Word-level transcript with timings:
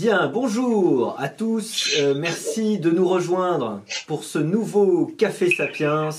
Bien, 0.00 0.28
bonjour 0.28 1.16
à 1.18 1.28
tous. 1.28 1.96
Euh, 1.98 2.14
merci 2.16 2.78
de 2.78 2.88
nous 2.88 3.08
rejoindre 3.08 3.82
pour 4.06 4.22
ce 4.22 4.38
nouveau 4.38 5.06
Café 5.06 5.50
Sapiens. 5.50 6.10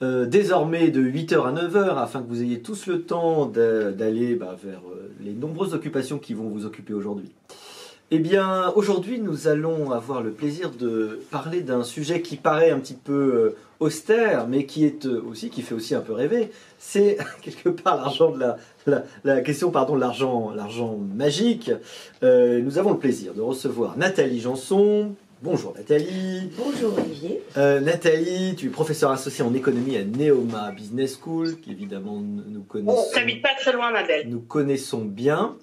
euh, 0.00 0.24
désormais 0.24 0.88
de 0.88 1.02
8h 1.02 1.46
à 1.46 1.52
9h 1.52 1.98
afin 1.98 2.22
que 2.22 2.28
vous 2.28 2.42
ayez 2.42 2.62
tous 2.62 2.86
le 2.86 3.02
temps 3.02 3.44
d'aller 3.44 4.34
bah, 4.34 4.56
vers 4.64 4.80
euh, 4.90 5.12
les 5.20 5.34
nombreuses 5.34 5.74
occupations 5.74 6.18
qui 6.18 6.32
vont 6.32 6.48
vous 6.48 6.64
occuper 6.64 6.94
aujourd'hui. 6.94 7.30
Eh 8.14 8.18
bien, 8.18 8.70
aujourd'hui, 8.76 9.20
nous 9.20 9.48
allons 9.48 9.90
avoir 9.90 10.22
le 10.22 10.32
plaisir 10.32 10.70
de 10.70 11.20
parler 11.30 11.62
d'un 11.62 11.82
sujet 11.82 12.20
qui 12.20 12.36
paraît 12.36 12.68
un 12.68 12.78
petit 12.78 12.92
peu 12.92 13.12
euh, 13.12 13.56
austère, 13.80 14.46
mais 14.48 14.66
qui 14.66 14.84
est 14.84 15.06
euh, 15.06 15.24
aussi, 15.26 15.48
qui 15.48 15.62
fait 15.62 15.74
aussi 15.74 15.94
un 15.94 16.02
peu 16.02 16.12
rêver. 16.12 16.50
C'est 16.78 17.16
quelque 17.40 17.70
part 17.70 17.96
l'argent 17.96 18.30
de 18.30 18.38
la, 18.38 18.58
la, 18.84 19.04
la 19.24 19.40
question, 19.40 19.70
pardon, 19.70 19.94
de 19.94 20.00
l'argent, 20.00 20.52
l'argent 20.54 20.98
magique. 20.98 21.70
Euh, 22.22 22.60
nous 22.60 22.76
avons 22.76 22.90
le 22.90 22.98
plaisir 22.98 23.32
de 23.32 23.40
recevoir 23.40 23.96
Nathalie 23.96 24.40
Janson. 24.40 25.14
Bonjour 25.40 25.72
Nathalie. 25.74 26.50
Bonjour 26.58 26.92
Olivier. 26.98 27.40
Euh, 27.56 27.80
Nathalie, 27.80 28.54
tu 28.56 28.66
es 28.66 28.68
professeure 28.68 29.10
associée 29.10 29.42
en 29.42 29.54
économie 29.54 29.96
à 29.96 30.04
Neoma 30.04 30.70
Business 30.72 31.18
School, 31.18 31.58
qui 31.60 31.70
évidemment 31.72 32.20
nous 32.20 32.42
nous 32.46 32.62
connaissons, 32.62 33.06
On 33.10 33.14
t'habite 33.14 33.40
pas 33.40 33.54
très 33.58 33.72
loin, 33.72 33.90
ma 33.90 34.02
belle. 34.06 34.28
nous 34.28 34.40
connaissons 34.40 35.00
bien. 35.00 35.56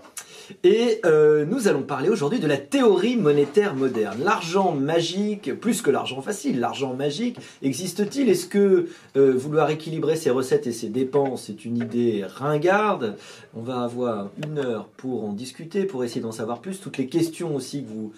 Et 0.63 0.99
euh, 1.05 1.45
nous 1.45 1.67
allons 1.67 1.83
parler 1.83 2.09
aujourd'hui 2.09 2.39
de 2.39 2.47
la 2.47 2.57
théorie 2.57 3.15
monétaire 3.15 3.75
moderne. 3.75 4.19
L'argent 4.23 4.73
magique, 4.73 5.53
plus 5.59 5.81
que 5.81 5.91
l'argent 5.91 6.21
facile, 6.21 6.59
l'argent 6.59 6.93
magique, 6.93 7.37
existe-t-il? 7.61 8.29
Est-ce 8.29 8.47
que 8.47 8.87
euh, 9.15 9.33
vouloir 9.35 9.69
équilibrer 9.69 10.15
ses 10.15 10.29
recettes 10.29 10.67
et 10.67 10.71
ses 10.71 10.89
dépenses 10.89 11.49
est 11.49 11.65
une 11.65 11.77
idée 11.77 12.23
ringarde? 12.27 13.15
On 13.55 13.61
va 13.61 13.81
avoir 13.81 14.29
une 14.43 14.59
heure 14.59 14.87
pour 14.97 15.25
en 15.25 15.33
discuter, 15.33 15.85
pour 15.85 16.03
essayer 16.03 16.21
d'en 16.21 16.31
savoir 16.31 16.59
plus. 16.59 16.79
Toutes 16.79 16.97
les 16.97 17.07
questions 17.07 17.55
aussi 17.55 17.83
que 17.83 17.89
vous 17.89 18.13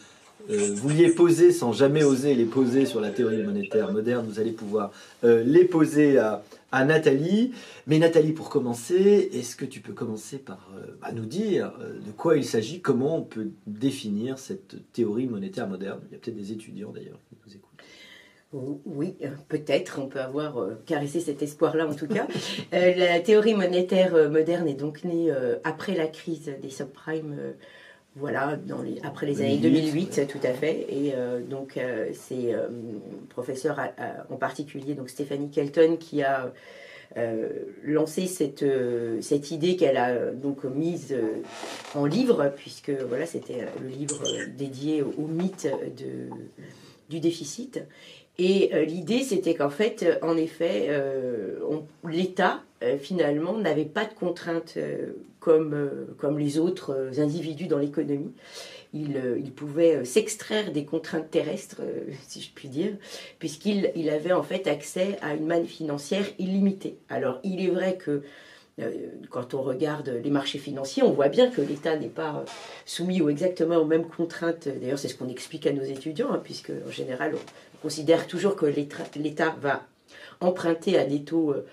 euh, 0.50 0.74
vouliez 0.74 1.10
poser 1.10 1.52
sans 1.52 1.72
jamais 1.72 2.04
oser 2.04 2.34
les 2.34 2.46
poser 2.46 2.86
sur 2.86 3.02
la 3.02 3.10
théorie 3.10 3.44
monétaire 3.44 3.92
moderne, 3.92 4.26
vous 4.28 4.40
allez 4.40 4.52
pouvoir 4.52 4.92
les 5.24 5.66
poser 5.66 6.18
à, 6.18 6.42
à 6.72 6.86
Nathalie. 6.86 7.52
Mais 7.88 8.00
Nathalie, 8.00 8.32
pour 8.32 8.50
commencer, 8.50 9.30
est-ce 9.34 9.56
que 9.56 9.66
tu 9.66 9.82
peux 9.82 9.94
commencer 9.94 10.38
par 10.38 10.72
euh, 10.78 10.98
bah, 11.02 11.12
nous 11.14 11.26
dire 11.26 11.74
euh, 11.82 12.00
de 12.00 12.12
quoi 12.12 12.38
il 12.38 12.46
s'agit, 12.46 12.82
comment 12.82 13.18
on 13.18 13.24
peut 13.24 13.52
définir 13.68 14.40
cette 14.40 14.92
théorie 14.94 15.28
monétaire 15.28 15.68
moderne? 15.68 16.00
Il 16.10 16.14
y 16.14 16.16
a 16.16 16.20
peut-être 16.20 16.38
des 16.38 16.52
étudiants 16.52 16.92
d'ailleurs 16.92 17.20
qui 17.30 17.36
nous 17.46 17.56
écoutent. 17.56 17.70
Oui, 18.86 19.16
euh, 19.22 19.30
peut-être, 19.48 20.00
on 20.02 20.08
peut 20.08 20.20
avoir 20.20 20.68
caressé 20.86 21.20
cet 21.22 21.42
espoir-là 21.42 21.88
en 21.88 21.96
tout 21.96 22.08
cas. 22.08 22.28
La 22.72 23.20
théorie 23.22 23.54
monétaire 23.54 24.30
moderne 24.30 24.68
est 24.68 24.76
donc 24.76 25.04
née 25.04 25.32
après 25.64 25.96
la 25.96 26.08
crise 26.08 26.52
des 26.62 26.70
subprimes, 26.70 27.38
voilà, 28.16 28.58
dans 28.58 28.82
les, 28.82 29.00
après 29.04 29.26
les 29.26 29.40
années 29.42 29.58
2008, 29.58 30.18
2008, 30.18 30.28
tout 30.28 30.40
à 30.46 30.52
fait. 30.54 30.86
Et 30.90 31.14
euh, 31.16 31.40
donc 31.42 31.78
euh, 31.78 32.10
c'est 32.14 32.54
euh, 32.54 32.68
professeur 33.30 33.80
à- 33.80 33.92
à- 33.98 34.26
en 34.30 34.36
particulier, 34.36 34.94
donc 34.96 35.10
Stéphanie 35.10 35.50
Kelton, 35.50 35.98
qui 35.98 36.22
a 36.24 36.52
lancé 37.84 38.26
cette, 38.26 38.64
cette 39.20 39.52
idée 39.52 39.76
qu'elle 39.76 39.98
a 39.98 40.32
donc 40.32 40.64
mise 40.64 41.14
en 41.94 42.06
livre, 42.06 42.52
puisque 42.56 42.90
voilà, 42.90 43.26
c'était 43.26 43.66
le 43.82 43.88
livre 43.90 44.24
dédié 44.58 45.02
au 45.02 45.28
mythe 45.28 45.68
de, 45.98 46.30
du 47.12 47.20
déficit. 47.20 47.82
Et 48.38 48.72
euh, 48.74 48.86
l'idée, 48.86 49.22
c'était 49.22 49.54
qu'en 49.54 49.70
fait, 49.70 50.02
euh, 50.02 50.16
en 50.24 50.38
effet, 50.38 50.88
euh, 50.90 51.60
l'État, 52.10 52.64
finalement, 53.00 53.56
n'avait 53.56 53.86
pas 53.86 54.06
de 54.06 54.14
contraintes 54.16 54.76
comme, 55.40 55.90
comme 56.18 56.40
les 56.40 56.58
autres 56.58 57.12
individus 57.20 57.68
dans 57.68 57.78
l'économie. 57.78 58.34
Il, 58.92 59.22
il 59.38 59.52
pouvait 59.52 60.04
s'extraire 60.04 60.72
des 60.72 60.84
contraintes 60.84 61.30
terrestres, 61.30 61.82
si 62.28 62.42
je 62.42 62.50
puis 62.52 62.70
dire, 62.70 62.94
puisqu'il 63.38 63.92
il 63.96 64.10
avait 64.10 64.32
en 64.32 64.42
fait 64.42 64.66
accès 64.66 65.20
à 65.22 65.36
une 65.36 65.46
manne 65.46 65.68
financière 65.68 66.26
illimitée. 66.40 66.98
Alors, 67.08 67.40
il 67.44 67.64
est 67.64 67.70
vrai 67.70 67.98
que 67.98 68.24
quand 69.30 69.54
on 69.54 69.62
regarde 69.62 70.10
les 70.24 70.30
marchés 70.30 70.60
financiers, 70.60 71.04
on 71.04 71.12
voit 71.12 71.30
bien 71.30 71.50
que 71.50 71.62
l'État 71.62 71.96
n'est 71.98 72.08
pas 72.08 72.38
euh, 72.38 72.50
soumis 72.86 73.22
exactement 73.30 73.78
aux 73.78 73.86
mêmes 73.86 74.06
contraintes. 74.08 74.68
D'ailleurs, 74.68 75.00
c'est 75.00 75.08
ce 75.08 75.16
qu'on 75.16 75.30
explique 75.30 75.66
à 75.68 75.74
nos 75.74 75.84
étudiants, 75.84 76.32
hein, 76.32 76.42
puisque 76.44 76.72
en 76.88 76.92
général, 76.92 77.34
on 77.36 77.78
considère 77.82 78.28
toujours 78.28 78.56
que 78.56 78.66
l'État 78.66 79.56
va 79.62 79.84
emprunter 80.40 80.98
à 80.98 81.06
des 81.06 81.22
taux 81.24 81.52
euh, 81.52 81.66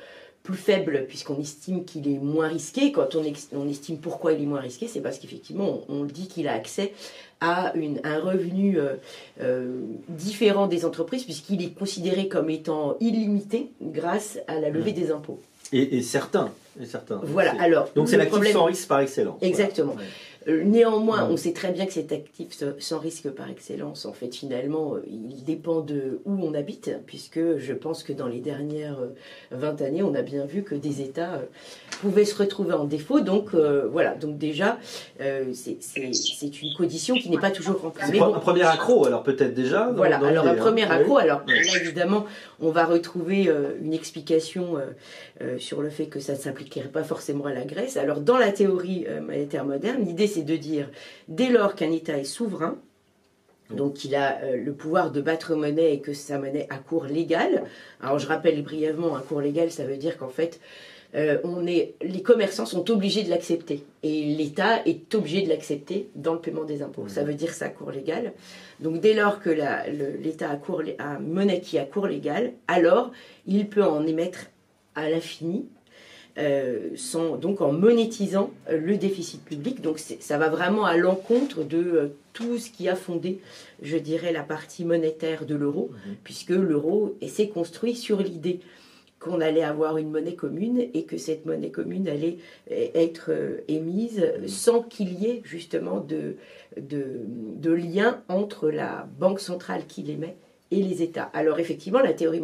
plus 0.43 0.57
faibles, 0.57 1.05
puisqu'on 1.09 1.39
estime 1.39 1.85
qu'il 1.85 2.09
est 2.09 2.19
moins 2.19 2.49
risqué. 2.49 2.91
Quand 2.93 3.15
on, 3.15 3.69
estime 3.69 3.99
pourquoi 3.99 4.33
il 4.33 4.43
est 4.43 4.47
moins 4.47 4.61
risqué, 4.61 4.89
c'est 4.89 5.01
parce 5.01 5.19
qu'effectivement, 5.19 5.83
on, 5.89 5.97
on 5.97 6.05
dit 6.05 6.27
qu'il 6.27 6.49
a 6.49 6.55
accès 6.55 6.95
à 7.41 7.73
une- 7.77 8.01
un 8.03 8.19
revenu 8.19 8.79
euh, 8.79 8.95
euh, 9.43 9.83
différent 10.09 10.67
des 10.67 10.85
entreprises, 10.87 11.25
puisqu'il 11.25 11.63
est 11.63 11.75
considéré 11.79 12.29
comme 12.29 12.49
étant 12.49 12.97
illimité 13.01 13.71
grâce 13.83 14.39
à 14.47 14.59
la 14.59 14.71
levée 14.71 14.93
des 14.93 15.11
impôts. 15.11 15.39
Et, 15.73 15.99
et 15.99 16.03
certains, 16.03 16.51
et 16.81 16.87
certains. 16.87 17.21
Voilà, 17.23 17.55
alors. 17.61 17.91
Donc 17.95 18.09
c'est 18.09 18.17
l'actif 18.17 18.53
sans 18.53 18.65
risque 18.65 18.89
par 18.89 19.01
excellence. 19.01 19.39
Exactement. 19.43 19.97
Euh, 20.49 20.63
Néanmoins, 20.65 21.25
Ouais. 21.27 21.33
on 21.33 21.37
sait 21.37 21.53
très 21.53 21.73
bien 21.73 21.85
que 21.87 21.93
cet 21.93 22.11
actif 22.13 22.49
sans- 22.79 22.99
risque 22.99 23.29
par 23.31 23.49
excellence, 23.51 24.07
en 24.07 24.13
fait, 24.13 24.35
finalement, 24.35 24.95
euh, 24.95 25.03
il 25.07 25.45
dépend 25.45 25.81
de 25.81 26.21
où 26.25 26.33
on 26.43 26.55
habite, 26.55 26.91
puisque 27.07 27.59
je 27.59 27.73
pense 27.75 28.03
que 28.03 28.13
dans 28.13 28.27
les 28.27 28.41
dernières 28.41 28.99
euh, 29.01 29.09
20 29.51 29.83
années, 29.83 30.03
on 30.03 30.15
a 30.15 30.23
bien 30.23 30.45
vu 30.47 30.63
que 30.63 30.75
des 30.75 31.01
États 31.03 31.35
euh, 31.35 31.43
pouvaient 32.01 32.25
se 32.25 32.37
retrouver 32.37 32.73
en 32.73 32.85
défaut. 32.85 33.21
Donc, 33.21 33.55
euh, 33.55 33.89
voilà. 33.91 34.15
Donc, 34.15 34.39
déjà, 34.39 34.79
euh, 35.21 35.53
c'est 35.53 36.63
une 36.63 36.75
condition 36.77 37.15
qui 37.17 37.29
n'est 37.31 37.39
pas 37.39 37.51
toujours 37.51 37.81
remplie. 37.81 38.03
C'est 38.11 38.19
bon, 38.19 38.35
un 38.35 38.39
premier 38.41 38.63
accro 38.63 39.07
alors 39.07 39.23
peut-être 39.23 39.55
déjà. 39.55 39.87
dans- 39.87 39.95
voilà, 39.95 40.19
dans 40.19 40.27
alors 40.27 40.47
un 40.47 40.51
hein. 40.53 40.55
premier 40.57 40.85
accro, 40.85 41.19
alors 41.19 41.43
là 41.47 41.55
évidemment 41.83 42.25
on 42.61 42.71
va 42.71 42.85
retrouver 42.85 43.49
euh, 43.49 43.73
une 43.83 43.93
explication 43.93 44.77
euh, 44.77 44.81
euh, 45.43 45.59
sur 45.59 45.83
le 45.83 45.91
fait 45.91 46.07
que 46.07 46.21
ça 46.21 46.33
ne 46.33 46.39
s'appliquerait 46.39 46.89
pas 46.89 47.05
forcément 47.05 47.47
à 47.47 47.53
la 47.53 47.65
Grèce. 47.65 47.97
Alors 47.97 48.21
dans 48.21 48.37
la 48.39 48.51
théorie 48.53 49.05
euh, 49.09 49.21
monétaire 49.21 49.65
moderne, 49.65 50.05
l'idée 50.05 50.27
c'est 50.27 50.38
de 50.45 50.57
dire 50.57 50.91
dès 51.29 51.51
lors 51.51 51.75
qu'un 51.75 51.91
État 51.91 52.19
est 52.19 52.25
souverain, 52.25 52.79
donc 53.71 53.95
qu'il 53.95 54.15
a 54.15 54.41
euh, 54.43 54.57
le 54.57 54.73
pouvoir 54.73 55.11
de 55.11 55.21
battre 55.21 55.55
monnaie 55.55 55.95
et 55.95 56.01
que 56.01 56.15
sa 56.15 56.39
monnaie 56.39 56.67
a 56.71 56.79
cours 56.79 57.05
légal. 57.05 57.65
Alors 58.01 58.19
je 58.19 58.27
rappelle 58.27 58.63
brièvement, 58.63 59.17
un 59.17 59.21
cours 59.21 59.41
légal 59.41 59.71
ça 59.71 59.85
veut 59.85 59.97
dire 59.97 60.17
qu'en 60.17 60.29
fait 60.29 60.61
euh, 61.15 61.39
on 61.43 61.67
est, 61.67 61.95
les 62.03 62.23
commerçants 62.23 62.67
sont 62.67 62.91
obligés 62.91 63.23
de 63.23 63.31
l'accepter 63.31 63.85
et 64.03 64.25
l'État 64.25 64.83
est 64.85 65.15
obligé 65.15 65.43
de 65.43 65.49
l'accepter 65.49 66.11
dans 66.15 66.35
le 66.35 66.41
paiement 66.41 66.65
des 66.65 66.83
impôts. 66.83 67.09
Ça 67.09 67.25
veut 67.25 67.35
dire 67.35 67.55
ça 67.55 67.71
cours 67.71 67.91
légal. 67.91 68.35
Donc 68.81 69.01
dès 69.01 69.15
lors 69.15 69.41
que 69.41 69.51
l'État 70.23 70.51
a, 70.51 70.57
cours 70.57 70.83
a 70.99 71.19
monnaie 71.19 71.61
qui 71.61 71.79
a 71.79 71.85
cours 71.85 72.07
légal, 72.07 72.53
alors 72.67 73.11
il 73.47 73.69
peut 73.69 73.85
en 73.85 74.07
émettre 74.07 74.47
à 74.95 75.09
l'infini, 75.09 75.67
euh, 76.39 76.91
donc 77.41 77.61
en 77.61 77.73
monétisant 77.73 78.51
euh, 78.71 78.79
le 78.79 78.97
déficit 78.97 79.45
public. 79.45 79.81
Donc 79.81 79.99
ça 79.99 80.39
va 80.39 80.49
vraiment 80.49 80.85
à 80.85 80.97
l'encontre 80.97 81.65
de 81.65 81.79
euh, 81.79 82.07
tout 82.33 82.59
ce 82.59 82.71
qui 82.71 82.89
a 82.89 82.95
fondé, 82.97 83.41
je 83.83 83.97
dirais, 83.97 84.33
la 84.33 84.43
partie 84.43 84.85
monétaire 84.85 85.45
de 85.45 85.55
l'euro, 85.55 85.91
Mhm. 86.07 86.15
puisque 86.25 86.51
l'euro 86.51 87.17
s'est 87.27 87.49
construit 87.49 87.95
sur 87.97 88.21
l'idée 88.21 88.61
qu'on 89.19 89.41
allait 89.41 89.65
avoir 89.65 89.99
une 89.99 90.11
monnaie 90.11 90.37
commune 90.37 90.81
et 90.95 91.03
que 91.03 91.17
cette 91.17 91.45
monnaie 91.45 91.71
commune 91.73 92.09
allait 92.09 92.39
être 92.71 93.33
émise 93.67 94.25
sans 94.47 94.81
qu'il 94.81 95.13
y 95.21 95.27
ait 95.27 95.41
justement 95.45 95.99
de, 95.99 96.37
de, 96.81 97.23
de 97.57 97.73
lien 97.73 98.23
entre 98.29 98.71
la 98.71 99.09
banque 99.19 99.41
centrale 99.41 99.87
qui 99.89 100.03
l'émet 100.05 100.37
et 100.71 100.83
les 100.83 101.03
États. 101.03 101.31
Alors 101.33 101.59
effectivement, 101.61 102.01
la 102.01 102.13
théorie 102.13 102.43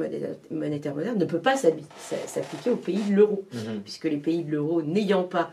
monétaire 0.50 0.94
moderne 0.94 1.18
ne 1.18 1.24
peut 1.26 1.40
pas 1.40 1.56
s'appliquer 1.56 2.70
aux 2.70 2.76
pays 2.76 3.02
de 3.10 3.14
l'euro, 3.14 3.44
Mhm. 3.52 3.80
puisque 3.82 4.04
les 4.04 4.16
pays 4.16 4.44
de 4.44 4.50
l'euro 4.52 4.80
n'ayant 4.82 5.24
pas 5.24 5.50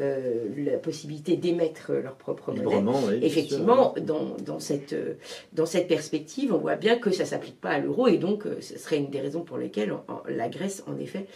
euh, 0.00 0.48
la 0.56 0.78
possibilité 0.78 1.36
d'émettre 1.36 1.92
leur 1.92 2.16
propre 2.16 2.50
monnaie, 2.52 2.90
oui. 3.08 3.20
Effectivement, 3.22 3.94
sûr. 3.94 4.02
dans, 4.04 4.36
dans, 4.44 4.58
cette, 4.58 4.92
euh, 4.92 5.14
dans 5.52 5.66
cette 5.66 5.86
perspective, 5.86 6.52
on 6.52 6.58
voit 6.58 6.74
bien 6.74 6.96
que 6.98 7.10
ça 7.12 7.22
ne 7.22 7.28
s'applique 7.28 7.60
pas 7.60 7.70
à 7.70 7.78
l'euro 7.78 8.08
et 8.08 8.16
donc 8.18 8.44
euh, 8.46 8.56
ce 8.60 8.76
serait 8.76 8.96
une 8.96 9.10
des 9.10 9.20
raisons 9.20 9.42
pour 9.42 9.56
lesquelles 9.56 9.92
la 10.28 10.48
Grèce, 10.48 10.82
en 10.88 10.98
effet, 10.98 11.26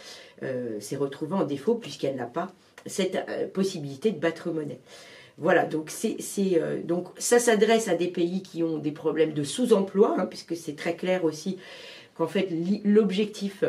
euh, 0.43 0.77
s'est 0.81 0.97
retrouvée 0.97 1.35
en 1.35 1.45
défaut 1.45 1.75
puisqu'elle 1.75 2.15
n'a 2.17 2.25
pas 2.25 2.51
cette 2.85 3.15
euh, 3.29 3.47
possibilité 3.47 4.11
de 4.11 4.19
battre 4.19 4.49
monnaie. 4.51 4.79
Voilà, 5.39 5.65
donc, 5.65 5.89
c'est, 5.89 6.17
c'est, 6.19 6.61
euh, 6.61 6.81
donc 6.83 7.07
ça 7.17 7.39
s'adresse 7.39 7.87
à 7.87 7.95
des 7.95 8.07
pays 8.09 8.41
qui 8.41 8.61
ont 8.61 8.77
des 8.77 8.91
problèmes 8.91 9.33
de 9.33 9.43
sous-emploi, 9.43 10.15
hein, 10.17 10.25
puisque 10.25 10.55
c'est 10.55 10.75
très 10.75 10.95
clair 10.95 11.23
aussi 11.23 11.57
qu'en 12.15 12.27
fait 12.27 12.49
l'objectif, 12.83 13.63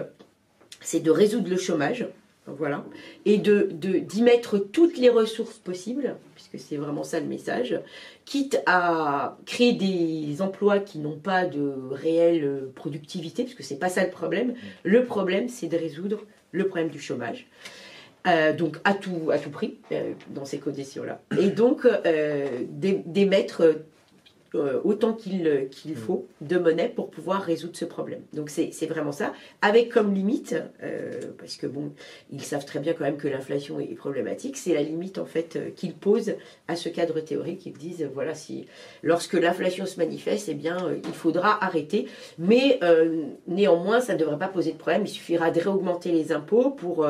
c'est 0.80 1.00
de 1.00 1.10
résoudre 1.10 1.48
le 1.48 1.56
chômage. 1.56 2.06
Voilà. 2.46 2.84
Et 3.26 3.38
de, 3.38 3.68
de- 3.70 3.98
d'y 3.98 4.22
mettre 4.22 4.58
toutes 4.58 4.98
les 4.98 5.10
ressources 5.10 5.58
possibles, 5.58 6.16
puisque 6.34 6.58
c'est 6.58 6.76
vraiment 6.76 7.04
ça 7.04 7.20
le 7.20 7.26
message, 7.26 7.78
quitte 8.24 8.60
à 8.66 9.38
créer 9.46 9.74
des 9.74 10.42
emplois 10.42 10.80
qui 10.80 10.98
n'ont 10.98 11.18
pas 11.18 11.44
de 11.44 11.72
réelle 11.92 12.44
euh, 12.44 12.72
productivité, 12.74 13.44
puisque 13.44 13.62
c'est 13.62 13.78
pas 13.78 13.88
ça 13.88 14.02
le 14.02 14.10
problème. 14.10 14.54
Le 14.82 15.04
problème, 15.04 15.48
c'est 15.48 15.68
de 15.68 15.76
résoudre 15.76 16.24
le 16.50 16.66
problème 16.66 16.88
du 16.88 16.98
chômage. 16.98 17.46
Euh, 18.26 18.52
donc 18.52 18.76
à 18.84 18.92
tout, 18.92 19.30
à 19.32 19.38
tout 19.38 19.48
prix, 19.48 19.78
euh, 19.92 20.12
dans 20.28 20.44
ces 20.44 20.58
conditions-là. 20.58 21.22
Et 21.40 21.48
donc 21.48 21.86
euh, 21.86 22.48
d'é- 22.68 23.02
d'émettre 23.06 23.62
autant 24.82 25.12
qu'il 25.12 25.68
qu'il 25.70 25.94
faut 25.94 26.26
de 26.40 26.58
monnaie 26.58 26.88
pour 26.88 27.08
pouvoir 27.08 27.40
résoudre 27.40 27.76
ce 27.76 27.84
problème. 27.84 28.22
Donc 28.32 28.50
c'est 28.50 28.86
vraiment 28.86 29.12
ça, 29.12 29.32
avec 29.62 29.90
comme 29.90 30.12
limite, 30.12 30.56
parce 31.38 31.54
que 31.54 31.68
bon, 31.68 31.92
ils 32.32 32.42
savent 32.42 32.64
très 32.64 32.80
bien 32.80 32.94
quand 32.94 33.04
même 33.04 33.16
que 33.16 33.28
l'inflation 33.28 33.78
est 33.78 33.94
problématique, 33.94 34.56
c'est 34.56 34.74
la 34.74 34.82
limite 34.82 35.18
en 35.18 35.24
fait 35.24 35.72
qu'ils 35.76 35.94
posent 35.94 36.34
à 36.66 36.74
ce 36.74 36.88
cadre 36.88 37.20
théorique. 37.20 37.64
Ils 37.64 37.74
disent, 37.74 38.10
voilà, 38.12 38.34
si 38.34 38.66
lorsque 39.04 39.34
l'inflation 39.34 39.86
se 39.86 39.98
manifeste, 39.98 40.48
eh 40.48 40.54
bien, 40.54 40.78
il 41.04 41.14
faudra 41.14 41.64
arrêter. 41.64 42.08
Mais 42.36 42.80
néanmoins, 43.46 44.00
ça 44.00 44.14
ne 44.14 44.18
devrait 44.18 44.36
pas 44.36 44.48
poser 44.48 44.72
de 44.72 44.78
problème. 44.78 45.02
Il 45.04 45.08
suffira 45.10 45.52
de 45.52 45.60
réaugmenter 45.60 46.10
les 46.10 46.32
impôts 46.32 46.70
pour, 46.70 47.06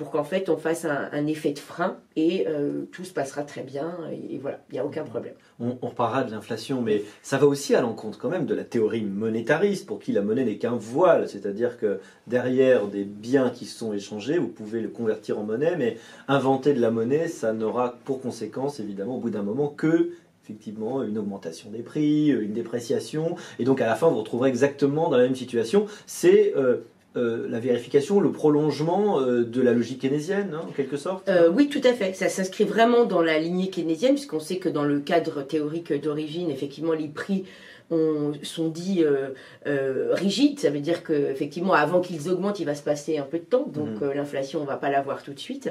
pour 0.00 0.10
qu'en 0.10 0.24
fait 0.24 0.48
on 0.48 0.56
fasse 0.56 0.86
un, 0.86 1.26
effet 1.26 1.52
de 1.52 1.58
frein 1.58 1.98
et 2.16 2.46
euh, 2.48 2.86
tout 2.90 3.04
se 3.04 3.12
passera 3.12 3.42
très 3.42 3.62
bien. 3.62 3.98
Et, 4.30 4.38
voilà, 4.38 4.60
il 4.70 4.72
n'y 4.72 4.78
a 4.78 4.84
aucun 4.86 5.04
problème. 5.04 5.34
On, 5.60 5.76
on 5.82 5.88
reparlera 5.88 6.24
de 6.24 6.30
l'inflation, 6.30 6.80
mais 6.80 7.02
ça 7.20 7.36
va 7.36 7.46
aussi 7.46 7.74
à 7.74 7.82
l'encontre 7.82 8.18
quand 8.18 8.30
même 8.30 8.46
de 8.46 8.54
la 8.54 8.64
théorie 8.64 9.02
monétariste, 9.02 9.84
pour 9.84 9.98
qui 9.98 10.12
la 10.12 10.22
monnaie 10.22 10.46
n'est 10.46 10.56
qu'un 10.56 10.74
voile, 10.74 11.28
c'est-à-dire 11.28 11.76
que 11.76 12.00
derrière 12.26 12.86
des 12.86 13.04
biens 13.04 13.50
qui 13.50 13.66
sont 13.66 13.92
échangés, 13.92 14.38
vous 14.38 14.48
pouvez 14.48 14.80
le 14.80 14.88
convertir 14.88 15.38
en 15.38 15.42
monnaie, 15.42 15.76
mais 15.76 15.98
inventer 16.28 16.72
de 16.72 16.80
la 16.80 16.90
monnaie, 16.90 17.28
ça 17.28 17.52
n'aura 17.52 17.98
pour 18.06 18.22
conséquence, 18.22 18.80
évidemment, 18.80 19.16
au 19.16 19.20
bout 19.20 19.28
d'un 19.28 19.42
moment, 19.42 19.68
que 19.68 20.12
effectivement 20.42 21.02
une 21.02 21.18
augmentation 21.18 21.68
des 21.68 21.82
prix, 21.82 22.28
une 22.28 22.54
dépréciation, 22.54 23.36
et 23.58 23.64
donc 23.64 23.82
à 23.82 23.86
la 23.86 23.96
fin 23.96 24.08
vous 24.08 24.14
vous 24.14 24.20
retrouverez 24.20 24.48
exactement 24.48 25.10
dans 25.10 25.18
la 25.18 25.24
même 25.24 25.36
situation. 25.36 25.84
C'est 26.06 26.54
euh, 26.56 26.78
euh, 27.16 27.48
la 27.48 27.58
vérification, 27.58 28.20
le 28.20 28.30
prolongement 28.30 29.20
euh, 29.20 29.42
de 29.42 29.60
la 29.60 29.72
logique 29.72 30.02
keynésienne, 30.02 30.52
hein, 30.54 30.62
en 30.68 30.72
quelque 30.72 30.96
sorte. 30.96 31.28
Euh, 31.28 31.50
oui, 31.52 31.68
tout 31.68 31.80
à 31.82 31.92
fait. 31.92 32.14
Ça 32.14 32.28
s'inscrit 32.28 32.62
vraiment 32.62 33.04
dans 33.04 33.20
la 33.20 33.40
lignée 33.40 33.68
keynésienne, 33.68 34.14
puisqu'on 34.14 34.38
sait 34.38 34.58
que 34.58 34.68
dans 34.68 34.84
le 34.84 35.00
cadre 35.00 35.42
théorique 35.42 35.92
d'origine, 35.92 36.50
effectivement, 36.50 36.92
les 36.92 37.08
prix 37.08 37.46
ont, 37.90 38.32
sont 38.42 38.68
dits 38.68 39.02
euh, 39.04 39.28
euh, 39.66 40.08
rigides. 40.12 40.58
Ça 40.60 40.70
veut 40.70 40.80
dire 40.80 41.02
que 41.02 41.12
effectivement, 41.12 41.72
avant 41.74 42.00
qu'ils 42.00 42.28
augmentent, 42.28 42.60
il 42.60 42.66
va 42.66 42.74
se 42.74 42.82
passer 42.82 43.18
un 43.18 43.22
peu 43.24 43.38
de 43.38 43.44
temps. 43.44 43.66
Donc 43.66 43.88
Mhm. 44.00 44.02
euh, 44.02 44.14
l'inflation, 44.14 44.60
on 44.62 44.64
va 44.64 44.76
pas 44.76 44.90
l'avoir 44.90 45.22
tout 45.22 45.32
de 45.32 45.38
suite. 45.40 45.70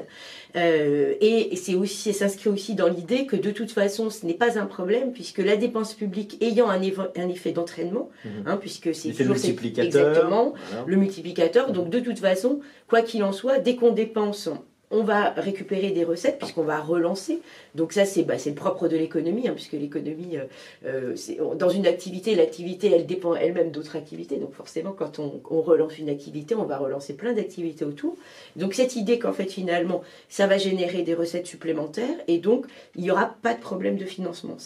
Et 0.56 1.56
c'est 1.56 1.76
aussi, 1.76 2.14
s'inscrit 2.14 2.50
aussi 2.50 2.76
dans 2.76 2.88
l'idée 2.88 3.26
que 3.26 3.36
de 3.36 3.52
toute 3.52 3.72
façon, 3.72 4.10
ce 4.10 4.26
n'est 4.26 4.34
pas 4.34 4.60
un 4.60 4.66
problème, 4.66 5.12
puisque 5.14 5.40
la 5.40 5.56
dépense 5.56 5.94
publique 5.94 6.38
ayant 6.42 6.70
un, 6.70 6.82
effet 6.82 7.52
d'entraînement, 7.52 8.10
Mhm. 8.26 8.32
hein, 8.48 8.58
puisque 8.58 8.94
c'est 8.94 9.12
toujours 9.12 9.38
cette- 9.38 9.46
multiplicateur. 9.52 10.10
exactement 10.10 10.54
Voilà. 10.70 10.84
le 10.88 10.96
multiplicateur. 10.98 11.72
Donc 11.72 11.90
de 11.90 12.00
toute 12.00 12.20
façon, 12.20 12.60
quoi 12.88 13.02
qu'il 13.02 13.24
en 13.24 13.32
soit, 13.32 13.60
dès 13.60 13.76
qu'on 13.76 13.92
dépense, 13.92 14.50
on 14.92 15.04
va 15.04 15.30
récupérer 15.32 15.92
des 15.92 16.04
recettes 16.04 16.38
puisqu'on 16.40 16.64
va 16.64 16.80
relancer. 16.80 17.40
Donc 17.76 17.94
ça, 17.94 18.06
c'est 18.06 18.24
bah, 18.24 18.36
le 18.44 18.54
propre 18.54 18.88
de 18.88 18.98
l'économie, 18.98 19.48
hein, 19.48 19.54
puisque 19.54 19.74
l'économie, 19.74 20.38
euh, 20.38 21.16
euh, 21.40 21.56
dans 21.56 21.70
une 21.70 21.86
activité, 21.86 22.34
l'activité, 22.36 22.92
elle 22.92 23.06
dépend 23.06 23.36
elle-même 23.36 23.70
d'autres 23.72 23.96
activités. 23.96 24.38
Donc 24.38 24.54
forcément, 24.54 24.92
quand 24.92 25.20
on, 25.20 25.42
on 25.52 25.62
relance 25.62 26.00
une 26.00 26.10
activité, 26.10 26.56
on 26.56 26.64
va 26.64 26.78
relancer 26.78 27.14
plein 27.14 27.34
d'activités 27.34 27.86
autour. 27.86 28.16
Donc 28.56 28.74
cette 28.74 28.96
idée 28.96 29.20
qu'en 29.20 29.34
fait, 29.34 29.46
finalement, 29.52 30.02
ça 30.28 30.48
va 30.48 30.58
générer 30.58 31.04
des 31.04 31.14
recettes 31.14 31.46
supplémentaires 31.46 32.18
et 32.28 32.40
donc 32.40 32.66
il 32.96 33.04
n'y 33.04 33.12
aura 33.12 33.36
pas 33.42 33.54
de 33.54 33.60
problème 33.60 33.98
de 33.98 34.06
financement. 34.06 34.58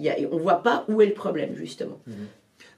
Y 0.00 0.08
a- 0.08 0.16
on 0.30 0.36
ne 0.36 0.40
voit 0.40 0.62
pas 0.62 0.84
où 0.88 1.02
est 1.02 1.06
le 1.06 1.12
problème, 1.14 1.54
justement. 1.56 1.98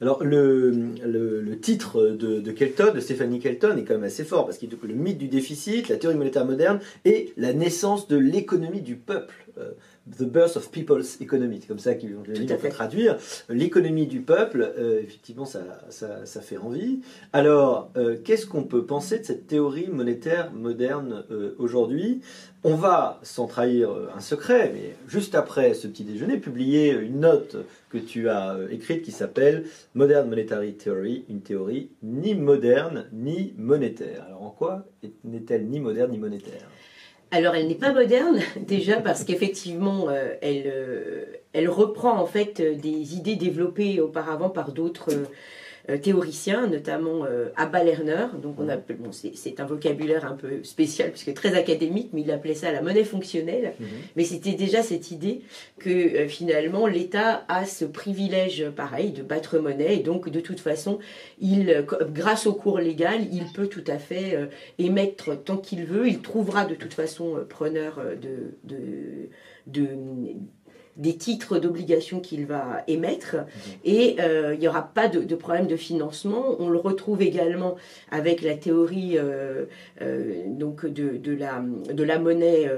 Alors, 0.05 0.23
le, 0.23 1.59
titre 1.63 2.09
de, 2.09 2.51
Kelton, 2.53 2.93
de 2.93 3.01
Stéphanie 3.01 3.41
Kelton, 3.41 3.79
est 3.79 3.85
quand 3.85 3.95
même 3.95 4.05
assez 4.05 4.25
fort 4.25 4.45
parce 4.45 4.59
qu'il 4.59 4.69
le 4.69 4.93
mythe 4.93 5.17
du 5.17 5.29
déficit, 5.29 5.89
la 5.89 5.97
théorie 5.97 6.15
monétaire 6.15 6.45
moderne 6.45 6.79
et 7.07 7.33
la 7.39 7.55
naissance 7.55 8.07
de 8.07 8.19
l'économie 8.19 8.83
du 8.83 8.97
peuple. 8.97 9.35
Euh, 9.57 9.71
The 10.11 10.25
Birth 10.25 10.57
of 10.59 10.71
People's 10.71 11.19
Economy, 11.23 11.59
c'est 11.63 11.67
comme 11.69 11.79
ça 11.79 11.95
qu'il 11.95 12.11
le 12.11 12.17
Tout 12.23 12.33
livre 12.33 12.55
à 12.55 12.59
peut 12.59 12.69
traduire. 12.69 13.17
L'économie 13.49 14.07
du 14.07 14.21
peuple, 14.21 14.75
euh, 14.79 15.01
effectivement, 15.03 15.47
ça, 15.47 15.61
ça, 15.89 16.27
ça 16.27 16.41
fait 16.43 16.59
envie. 16.59 17.01
Alors, 17.33 17.91
euh, 17.97 18.17
qu'est-ce 18.23 18.47
qu'on 18.47 18.65
peut 18.65 18.85
penser 18.85 19.21
de 19.21 19.25
cette 19.25 19.47
théorie 19.47 19.89
monétaire 19.89 20.53
moderne 20.53 21.25
euh, 21.31 21.55
aujourd'hui? 21.59 22.21
On 22.65 22.75
va, 22.75 23.19
sans 23.23 23.47
trahir 23.47 23.91
un 24.15 24.21
secret, 24.21 24.71
mais 24.75 24.95
juste 25.09 25.35
après 25.35 25.73
ce 25.75 25.87
petit 25.87 26.05
déjeuner, 26.05 26.37
publier 26.39 26.93
une 26.93 27.21
note 27.21 27.57
que 27.89 27.99
tu 27.99 28.29
as 28.29 28.59
écrite 28.71 29.03
qui 29.03 29.13
s'appelle 29.13 29.65
Modern 29.95 30.29
Monetary 30.29 30.75
Theory, 30.75 31.25
une 31.31 31.41
théorie 31.41 31.91
ni 32.03 32.35
moderne 32.35 33.07
ni 33.13 33.55
monétaire. 33.59 34.25
Alors 34.27 34.43
en 34.43 34.51
quoi 34.51 34.87
est- 35.03 35.13
n'est-elle 35.25 35.67
ni 35.67 35.81
moderne 35.81 36.11
ni 36.13 36.19
monétaire? 36.19 36.69
Alors, 37.35 37.57
elle 37.57 37.67
n'est 37.67 37.75
pas 37.75 37.93
moderne, 37.93 38.39
déjà 38.57 39.01
parce 39.01 39.25
qu'effectivement, 39.25 40.09
euh, 40.09 40.35
elle, 40.41 40.63
euh, 40.67 41.25
elle 41.53 41.69
reprend 41.69 42.17
en 42.17 42.27
fait 42.27 42.61
euh, 42.61 42.77
des 42.77 43.17
idées 43.17 43.35
développées 43.35 44.01
auparavant 44.01 44.51
par 44.51 44.71
d'autres 44.71 45.11
théoriciens, 46.03 46.67
notamment 46.67 47.25
euh, 47.25 47.49
Abba 47.57 47.85
Lerner. 47.85 48.27
Donc, 48.43 48.59
on 48.59 48.69
appelle, 48.69 48.97
bon, 48.97 49.13
c'est 49.13 49.33
c'est 49.35 49.61
un 49.61 49.67
vocabulaire 49.67 50.25
un 50.25 50.35
peu 50.35 50.63
spécial 50.65 51.11
puisque 51.11 51.35
très 51.35 51.55
académique, 51.55 52.11
mais 52.13 52.23
il 52.23 52.31
appelait 52.31 52.55
ça 52.55 52.73
la 52.73 52.81
monnaie 52.83 53.05
fonctionnelle. 53.05 53.75
Mhm. 53.79 53.87
Mais 54.17 54.25
c'était 54.25 54.55
déjà 54.55 54.83
cette 54.83 55.11
idée 55.11 55.43
que 55.79 55.91
euh, 55.91 56.29
finalement 56.29 56.87
l'État 56.87 57.45
a 57.49 57.65
ce 57.67 57.85
privilège, 57.85 58.63
euh, 58.63 58.71
pareil, 58.71 59.11
de 59.13 59.23
battre 59.23 59.59
monnaie, 59.59 59.97
et 59.97 60.03
donc 60.03 60.29
de 60.31 60.41
toute 60.41 60.61
façon, 60.61 60.99
il, 61.41 61.71
euh, 61.71 61.83
grâce 62.13 62.47
au 62.47 62.55
cours 62.55 62.79
légal, 62.79 63.21
il 63.33 63.45
peut 63.55 63.67
tout 63.67 63.85
à 63.87 63.99
fait 63.99 64.35
euh, 64.35 64.47
émettre 64.79 65.43
tant 65.45 65.57
qu'il 65.59 65.85
veut. 65.85 66.09
Il 66.09 66.21
trouvera 66.21 66.65
de 66.65 66.75
toute 66.75 66.95
façon 66.95 67.37
euh, 67.37 67.45
preneur 67.45 67.99
euh, 67.99 68.15
de, 68.17 68.55
de, 68.65 68.79
de- 69.67 69.89
des 70.97 71.17
titres 71.17 71.59
d'obligation 71.59 72.21
qu'il 72.21 72.47
va 72.47 72.83
émettre. 72.87 73.37
Et 73.85 74.17
euh, 74.21 74.55
il 74.55 74.61
n'y 74.61 74.69
aura 74.69 74.83
pas 74.83 75.09
de, 75.09 75.21
de 75.21 75.35
problème 75.35 75.67
de 75.67 75.77
financement. 75.77 76.57
On 76.59 76.69
le 76.69 76.79
retrouve 76.79 77.23
également 77.23 77.77
avec 78.11 78.43
la 78.43 78.55
théorie 78.55 79.19
euh, 79.19 79.65
euh, 80.03 80.43
donc 80.47 80.87
de, 80.87 81.17
de, 81.17 81.35
la, 81.35 81.63
de 81.93 82.05
la 82.05 82.19
monnaie 82.19 82.71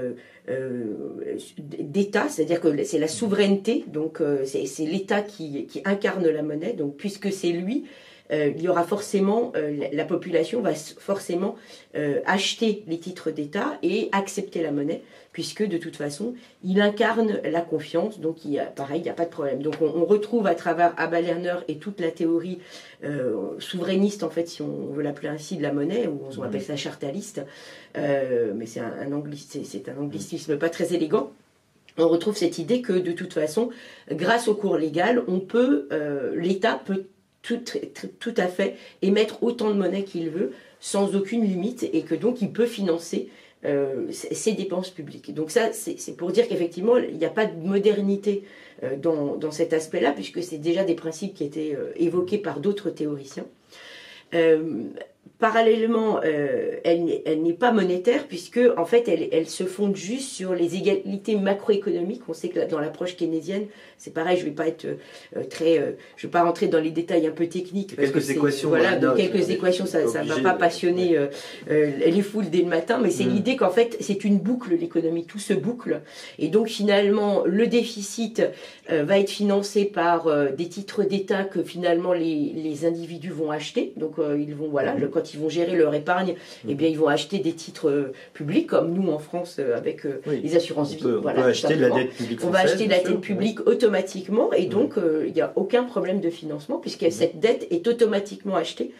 d'État, 1.59 2.29
c'est-à-dire 2.29 2.61
que 2.61 2.83
c'est 2.85 2.99
la 2.99 3.09
souveraineté, 3.09 3.83
donc 3.87 4.21
c'est 4.45 4.65
c'est 4.65 4.85
l'État 4.85 5.21
qui, 5.21 5.65
qui 5.65 5.81
incarne 5.83 6.25
la 6.25 6.41
monnaie, 6.41 6.71
donc 6.71 6.95
puisque 6.95 7.33
c'est 7.33 7.49
lui, 7.49 7.83
euh, 8.31 8.51
il 8.55 8.61
y 8.61 8.67
aura 8.67 8.83
forcément, 8.83 9.51
euh, 9.55 9.75
la, 9.77 9.91
la 9.91 10.05
population 10.05 10.61
va 10.61 10.73
forcément 10.73 11.55
euh, 11.95 12.19
acheter 12.25 12.83
les 12.87 12.99
titres 12.99 13.31
d'État 13.31 13.77
et 13.83 14.09
accepter 14.11 14.61
la 14.61 14.71
monnaie, 14.71 15.01
puisque 15.37 15.63
de 15.67 15.77
toute 15.77 15.97
façon, 15.97 16.33
il 16.63 16.81
incarne 16.81 17.39
la 17.43 17.61
confiance, 17.61 18.19
donc 18.19 18.43
il 18.43 18.53
y 18.53 18.59
a, 18.59 18.65
pareil, 18.65 19.01
il 19.01 19.03
n'y 19.03 19.09
a 19.11 19.13
pas 19.13 19.25
de 19.25 19.29
problème. 19.29 19.61
Donc 19.61 19.75
on, 19.81 19.85
on 19.85 20.03
retrouve 20.03 20.47
à 20.47 20.55
travers 20.55 20.95
Abba 20.97 21.21
Lerner 21.21 21.57
et 21.67 21.75
toute 21.77 21.99
la 21.99 22.09
théorie 22.09 22.57
euh, 23.03 23.51
souverainiste, 23.59 24.23
en 24.23 24.31
fait, 24.31 24.47
si 24.47 24.63
on 24.63 24.87
veut 24.87 25.03
l'appeler 25.03 25.27
ainsi, 25.27 25.55
de 25.55 25.61
la 25.61 25.71
monnaie, 25.71 26.07
ou 26.07 26.21
on 26.35 26.39
Mhm. 26.39 26.43
appelle 26.47 26.63
ça 26.63 26.75
chartaliste, 26.75 27.45
euh, 27.97 28.51
mais 28.55 28.65
c'est 28.65 28.79
un, 28.79 28.85
un, 28.99 29.21
c'est- 29.63 29.89
anglicisme 29.95 30.57
pas 30.57 30.69
très 30.69 30.95
élégant. 30.95 31.29
On 31.99 32.07
retrouve 32.07 32.35
cette 32.35 32.57
idée 32.57 32.81
que 32.81 32.93
de 32.93 33.11
toute 33.11 33.33
façon, 33.33 33.69
grâce 34.11 34.47
au 34.47 34.55
cours 34.55 34.77
légal, 34.77 35.21
on 35.27 35.39
peut, 35.39 35.87
euh, 35.91 36.33
l'État 36.35 36.81
peut 36.83 37.03
tout, 37.43 38.33
à 38.37 38.47
fait 38.47 38.75
émettre 39.03 39.43
autant 39.43 39.69
de 39.69 39.75
monnaie 39.75 40.03
qu'il 40.03 40.31
veut 40.31 40.51
sans 40.79 41.15
aucune 41.15 41.43
limite 41.43 41.83
et 41.93 42.01
que 42.01 42.15
donc 42.15 42.41
il 42.41 42.51
peut 42.51 42.65
financer 42.65 43.29
ses 44.11 44.33
ses 44.33 44.53
dépenses 44.53 44.89
publiques. 44.89 45.33
Donc 45.33 45.51
ça, 45.51 45.73
c'est 45.73 46.15
pour 46.15 46.31
dire 46.31 46.47
qu'effectivement, 46.47 46.97
il 46.97 47.17
n'y 47.17 47.25
a 47.25 47.29
pas 47.29 47.45
de 47.45 47.55
modernité 47.55 48.43
euh, 48.83 48.95
dans, 48.95 49.51
cet 49.51 49.73
aspect-là, 49.73 50.11
puisque 50.11 50.43
c'est 50.43 50.59
déjà 50.59 50.83
des 50.83 50.93
principes 50.93 51.33
qui 51.33 51.43
étaient 51.43 51.75
euh, 51.75 51.91
évoqués 51.95 52.37
par 52.37 52.59
d'autres 52.59 52.91
théoriciens. 52.91 53.45
Euh, 54.35 54.83
parallèlement, 55.39 56.19
euh, 56.23 56.73
elle 56.83 57.05
n'est- 57.05 57.21
elle 57.25 57.41
n'est 57.41 57.53
pas 57.53 57.71
monétaire 57.71 58.25
puisque 58.27 58.59
en 58.77 58.85
fait, 58.85 59.07
elle, 59.07 59.27
elle 59.31 59.47
se 59.47 59.63
fonde 59.63 59.95
juste 59.95 60.29
sur 60.29 60.53
les 60.53 60.75
égalités 60.75 61.35
macroéconomiques. 61.35 62.21
On 62.27 62.33
sait 62.33 62.49
que 62.49 62.59
dans 62.69 62.79
l'approche 62.79 63.15
keynésienne, 63.15 63.65
c'est 63.97 64.13
pareil. 64.13 64.37
Je 64.37 64.45
vais 64.45 64.51
pas 64.51 64.67
être 64.67 64.85
euh, 64.85 65.43
très, 65.49 65.79
euh, 65.79 65.91
je 66.15 66.27
vais 66.27 66.31
pas 66.31 66.43
rentrer 66.43 66.67
dans 66.67 66.79
les 66.79 66.91
détails 66.91 67.27
un 67.27 67.31
peu 67.31 67.47
techniques. 67.47 67.95
parce 67.95 68.11
Quelques 68.11 68.25
que 68.27 68.31
équations 68.31 68.69
Voilà, 68.69 68.95
dans 68.97 69.15
quelques 69.15 69.49
équations, 69.49 69.85
ça, 69.85 70.07
ça 70.07 70.23
va 70.23 70.39
pas 70.41 70.53
passionner 70.53 71.17
euh, 71.17 71.27
les 71.69 72.21
foules 72.21 72.49
dès 72.49 72.59
le 72.59 72.65
matin, 72.69 72.99
mais 73.01 73.09
c'est 73.09 73.25
Mm. 73.25 73.29
l'idée 73.33 73.55
qu'en 73.55 73.69
fait, 73.69 73.97
c'est 73.99 74.23
une 74.23 74.39
boucle 74.39 74.75
l'économie, 74.75 75.25
tout 75.25 75.39
se 75.39 75.53
boucle, 75.53 76.01
et 76.39 76.47
donc 76.49 76.67
finalement, 76.67 77.43
le 77.45 77.67
déficit 77.67 78.41
va 78.89 79.19
être 79.19 79.29
financé 79.29 79.85
par 79.85 80.27
des 80.55 80.67
titres 80.69 81.03
d'État 81.03 81.43
que 81.43 81.61
finalement 81.63 82.13
les, 82.13 82.53
les 82.55 82.85
individus 82.85 83.31
vont 83.31 83.51
acheter. 83.51 83.93
Donc 83.97 84.15
ils 84.37 84.55
vont 84.55 84.67
voilà, 84.69 84.93
le- 84.95 85.07
quand 85.17 85.33
ils 85.33 85.39
vont 85.39 85.49
gérer 85.49 85.75
leur 85.75 85.93
épargne, 85.95 86.35
eh 86.67 86.75
bien 86.75 86.87
ils 86.87 86.97
vont 86.97 87.07
acheter 87.07 87.39
des 87.39 87.53
titres 87.53 87.89
euh, 87.89 88.13
publics 88.33 88.67
comme 88.67 88.93
nous 88.93 89.11
en 89.11 89.17
France 89.17 89.57
euh, 89.59 89.75
avec 89.75 90.05
euh, 90.05 90.21
Oui. 90.27 90.41
les 90.43 90.55
assurances 90.55 90.93
On 90.93 90.95
vie. 90.95 91.15
on 91.17 91.21
voilà, 91.21 91.41
tout 91.41 91.47
acheter 91.47 91.75
de 91.75 91.81
la 91.81 91.89
dette 91.89 92.11
publique 92.11 92.39
On 92.43 92.49
va 92.49 92.59
acheter 92.59 92.85
de 92.85 92.91
la 92.91 92.99
dette 92.99 93.21
publique 93.21 93.67
automatiquement 93.67 94.53
et 94.53 94.65
donc 94.65 94.95
il 95.25 95.33
n'y 95.33 95.41
a 95.41 95.51
aucun 95.55 95.83
problème 95.83 96.19
de 96.21 96.29
financement 96.29 96.77
puisque 96.77 97.11
cette 97.11 97.39
dette 97.39 97.67
est 97.71 97.87
automatiquement 97.87 98.55
achetée 98.55 98.91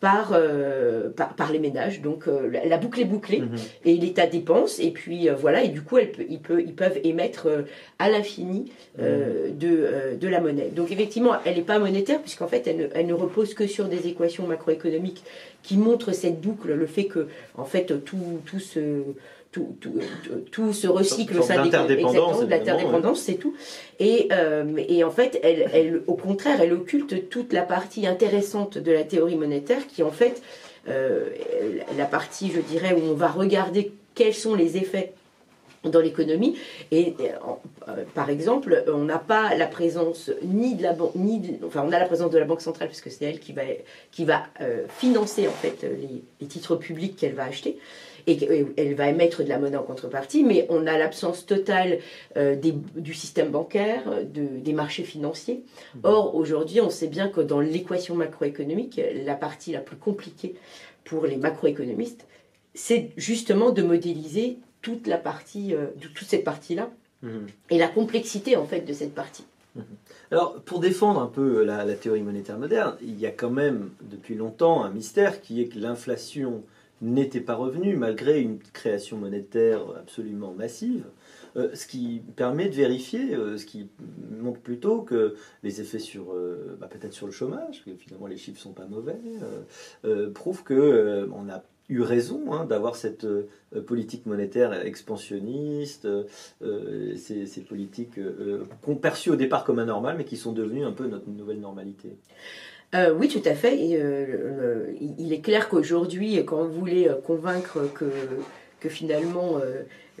par, 0.00 0.32
euh, 0.32 1.08
par, 1.10 1.34
par, 1.34 1.52
les 1.52 1.58
ménages. 1.58 2.00
Donc 2.00 2.28
euh, 2.28 2.50
la, 2.64 2.76
boucle 2.76 3.00
est 3.00 3.06
bouclée 3.06 3.40
mhm. 3.40 3.56
et 3.84 3.94
l'État 3.94 4.26
dépense 4.26 4.78
et 4.78 4.90
puis 4.90 5.28
euh, 5.28 5.34
voilà 5.34 5.62
et 5.62 5.68
du 5.68 5.82
coup 5.82 5.98
elle 5.98 6.12
peut, 6.12 6.26
ils, 6.28 6.40
peut, 6.40 6.60
ils, 6.60 6.74
peuvent 6.74 6.98
émettre 7.04 7.48
à 7.98 8.10
l'infini 8.10 8.70
mhm. 8.98 9.56
de, 9.58 10.16
de, 10.20 10.28
la 10.28 10.40
monnaie. 10.40 10.70
Donc 10.74 10.92
effectivement 10.92 11.32
elle 11.44 11.56
n'est 11.56 11.62
pas 11.62 11.78
monétaire 11.78 12.20
puisqu'en 12.20 12.48
fait 12.48 12.66
elle 12.66 12.76
ne, 12.76 12.88
elle 12.94 13.06
ne, 13.06 13.14
repose 13.14 13.54
que 13.54 13.66
sur 13.66 13.86
des 13.86 14.06
équations 14.06 14.46
macroéconomiques 14.46 15.24
qui 15.62 15.76
montrent 15.76 16.12
cette 16.12 16.40
boucle, 16.40 16.72
le 16.72 16.86
fait 16.86 17.06
que 17.06 17.28
en 17.56 17.64
fait 17.64 18.04
tout, 18.04 18.40
tout 18.44 18.60
se 18.60 19.02
tout, 19.56 19.76
tout, 19.80 19.94
tout, 20.52 20.72
se 20.74 20.86
recycle 20.86 21.38
au 21.38 21.42
sein 21.42 21.54
de 21.64 22.50
l'interdépendance, 22.50 23.20
c'est 23.20 23.34
tout. 23.34 23.54
Et, 23.98 24.28
euh, 24.32 24.76
et, 24.76 25.02
en 25.02 25.10
fait, 25.10 25.40
elle, 25.42 25.70
elle, 25.72 26.02
au 26.06 26.14
contraire, 26.14 26.60
elle 26.60 26.74
occulte 26.74 27.30
toute 27.30 27.54
la 27.54 27.62
partie 27.62 28.06
intéressante 28.06 28.76
de 28.76 28.92
la 28.92 29.04
théorie 29.04 29.36
monétaire, 29.36 29.86
qui 29.86 30.02
en 30.02 30.10
fait, 30.10 30.42
euh, 30.88 31.30
la 31.96 32.04
partie, 32.04 32.52
je 32.54 32.60
dirais, 32.60 32.92
où 32.92 33.10
on 33.10 33.14
va 33.14 33.28
regarder 33.28 33.92
quels 34.14 34.34
sont 34.34 34.54
les 34.54 34.76
effets 34.76 35.14
dans 35.84 36.00
l'économie. 36.00 36.58
Et 36.90 37.14
euh, 37.88 38.04
par 38.14 38.28
exemple, 38.28 38.84
on 38.92 39.04
n'a 39.04 39.18
pas 39.18 39.54
la 39.54 39.66
présence 39.66 40.30
ni 40.42 40.74
de 40.74 40.82
la 40.82 40.92
banque, 40.92 41.14
ni 41.14 41.58
enfin 41.64 41.84
on 41.86 41.92
a 41.92 41.98
la 41.98 42.06
présence 42.06 42.30
de 42.30 42.38
la 42.38 42.44
banque 42.44 42.60
centrale 42.60 42.88
puisque 42.88 43.10
c'est 43.10 43.24
elle 43.24 43.38
qui 43.38 43.52
va 43.52 43.62
qui 44.10 44.24
va 44.24 44.42
financer 44.88 45.46
en 45.46 45.52
fait 45.52 45.82
les, 45.82 46.24
les 46.40 46.46
titres 46.48 46.74
publics 46.74 47.14
qu'elle 47.14 47.34
va 47.34 47.44
acheter 47.44 47.78
et 48.26 48.66
elle 48.76 48.94
va 48.94 49.08
émettre 49.08 49.44
de 49.44 49.48
la 49.48 49.58
monnaie 49.58 49.76
en 49.76 49.82
contrepartie, 49.82 50.42
mais 50.42 50.66
on 50.68 50.86
a 50.86 50.98
l'absence 50.98 51.46
totale 51.46 51.98
euh, 52.36 52.56
du 52.56 53.14
système 53.14 53.50
bancaire, 53.50 54.02
des 54.24 54.72
marchés 54.72 55.04
financiers. 55.04 55.64
Mhm. 55.94 56.00
Or, 56.04 56.34
aujourd'hui, 56.34 56.80
on 56.80 56.90
sait 56.90 57.06
bien 57.06 57.28
que 57.28 57.40
dans 57.40 57.60
l'équation 57.60 58.14
macroéconomique, 58.14 59.00
la 59.24 59.34
partie 59.34 59.72
la 59.72 59.80
plus 59.80 59.96
compliquée 59.96 60.54
pour 61.04 61.26
les 61.26 61.36
macroéconomistes, 61.36 62.26
c'est 62.74 63.10
justement 63.16 63.70
de 63.70 63.82
modéliser 63.82 64.58
toute 64.82 65.06
la 65.06 65.18
partie, 65.18 65.74
euh, 65.74 65.86
toute 66.00 66.28
cette 66.28 66.44
partie-là, 66.44 66.90
mhm. 67.22 67.46
et 67.70 67.78
la 67.78 67.88
complexité 67.88 68.56
en 68.56 68.66
fait 68.66 68.80
de 68.80 68.92
cette 68.92 69.14
partie. 69.14 69.44
Mhm. 69.76 69.84
Alors, 70.30 70.60
pour 70.62 70.80
défendre 70.80 71.20
un 71.20 71.26
peu 71.26 71.64
la, 71.64 71.84
théorie 71.94 72.22
monétaire 72.22 72.58
moderne, 72.58 72.96
il 73.00 73.18
y 73.18 73.26
a 73.26 73.30
quand 73.30 73.50
même 73.50 73.90
depuis 74.02 74.34
longtemps 74.34 74.82
un 74.82 74.90
mystère 74.90 75.40
qui 75.40 75.62
est 75.62 75.66
que 75.66 75.78
l'inflation 75.78 76.62
n'était 77.02 77.40
pas 77.40 77.54
revenu 77.54 77.96
malgré 77.96 78.40
une 78.40 78.58
création 78.58 79.18
monétaire 79.18 79.82
absolument 79.98 80.52
massive, 80.52 81.04
euh, 81.56 81.74
ce 81.74 81.86
qui 81.86 82.22
permet 82.36 82.68
de 82.68 82.74
vérifier, 82.74 83.34
euh, 83.34 83.56
ce 83.56 83.64
qui 83.64 83.88
montre 84.40 84.60
plutôt 84.60 85.02
que 85.02 85.36
les 85.62 85.80
effets 85.80 85.98
sur, 85.98 86.32
euh, 86.32 86.76
bah, 86.80 86.88
peut-être 86.90 87.14
sur 87.14 87.26
le 87.26 87.32
chômage, 87.32 87.82
que 87.84 87.94
finalement 87.94 88.26
les 88.26 88.36
chiffres 88.36 88.60
sont 88.60 88.72
pas 88.72 88.86
mauvais, 88.86 89.18
prouvent 90.34 90.62
que 90.62 91.28
on 91.32 91.48
a 91.48 91.62
eu 91.88 92.00
raison 92.00 92.52
hein, 92.52 92.64
d'avoir 92.64 92.96
cette 92.96 93.26
politique 93.86 94.26
monétaire 94.26 94.72
expansionniste, 94.72 96.08
ces, 96.60 97.46
ces, 97.46 97.60
politiques 97.60 98.18
qu'on 98.82 98.96
perçut 98.96 99.30
au 99.30 99.36
départ 99.36 99.64
comme 99.64 99.78
anormales, 99.78 100.16
mais 100.16 100.24
qui 100.24 100.36
sont 100.36 100.52
devenues 100.52 100.84
un 100.84 100.92
peu 100.92 101.06
notre 101.06 101.28
nouvelle 101.28 101.60
normalité. 101.60 102.16
Euh, 102.94 103.12
oui, 103.12 103.28
tout 103.28 103.42
à 103.44 103.54
fait. 103.54 103.78
Euh, 103.92 104.92
il 105.18 105.32
est 105.32 105.40
clair 105.40 105.68
qu'aujourd'hui, 105.68 106.42
quand 106.44 106.64
vous 106.64 106.72
voulez 106.72 107.08
euh, 107.08 107.14
convaincre 107.14 107.90
que, 107.92 108.04
que 108.80 108.88
finalement 108.88 109.60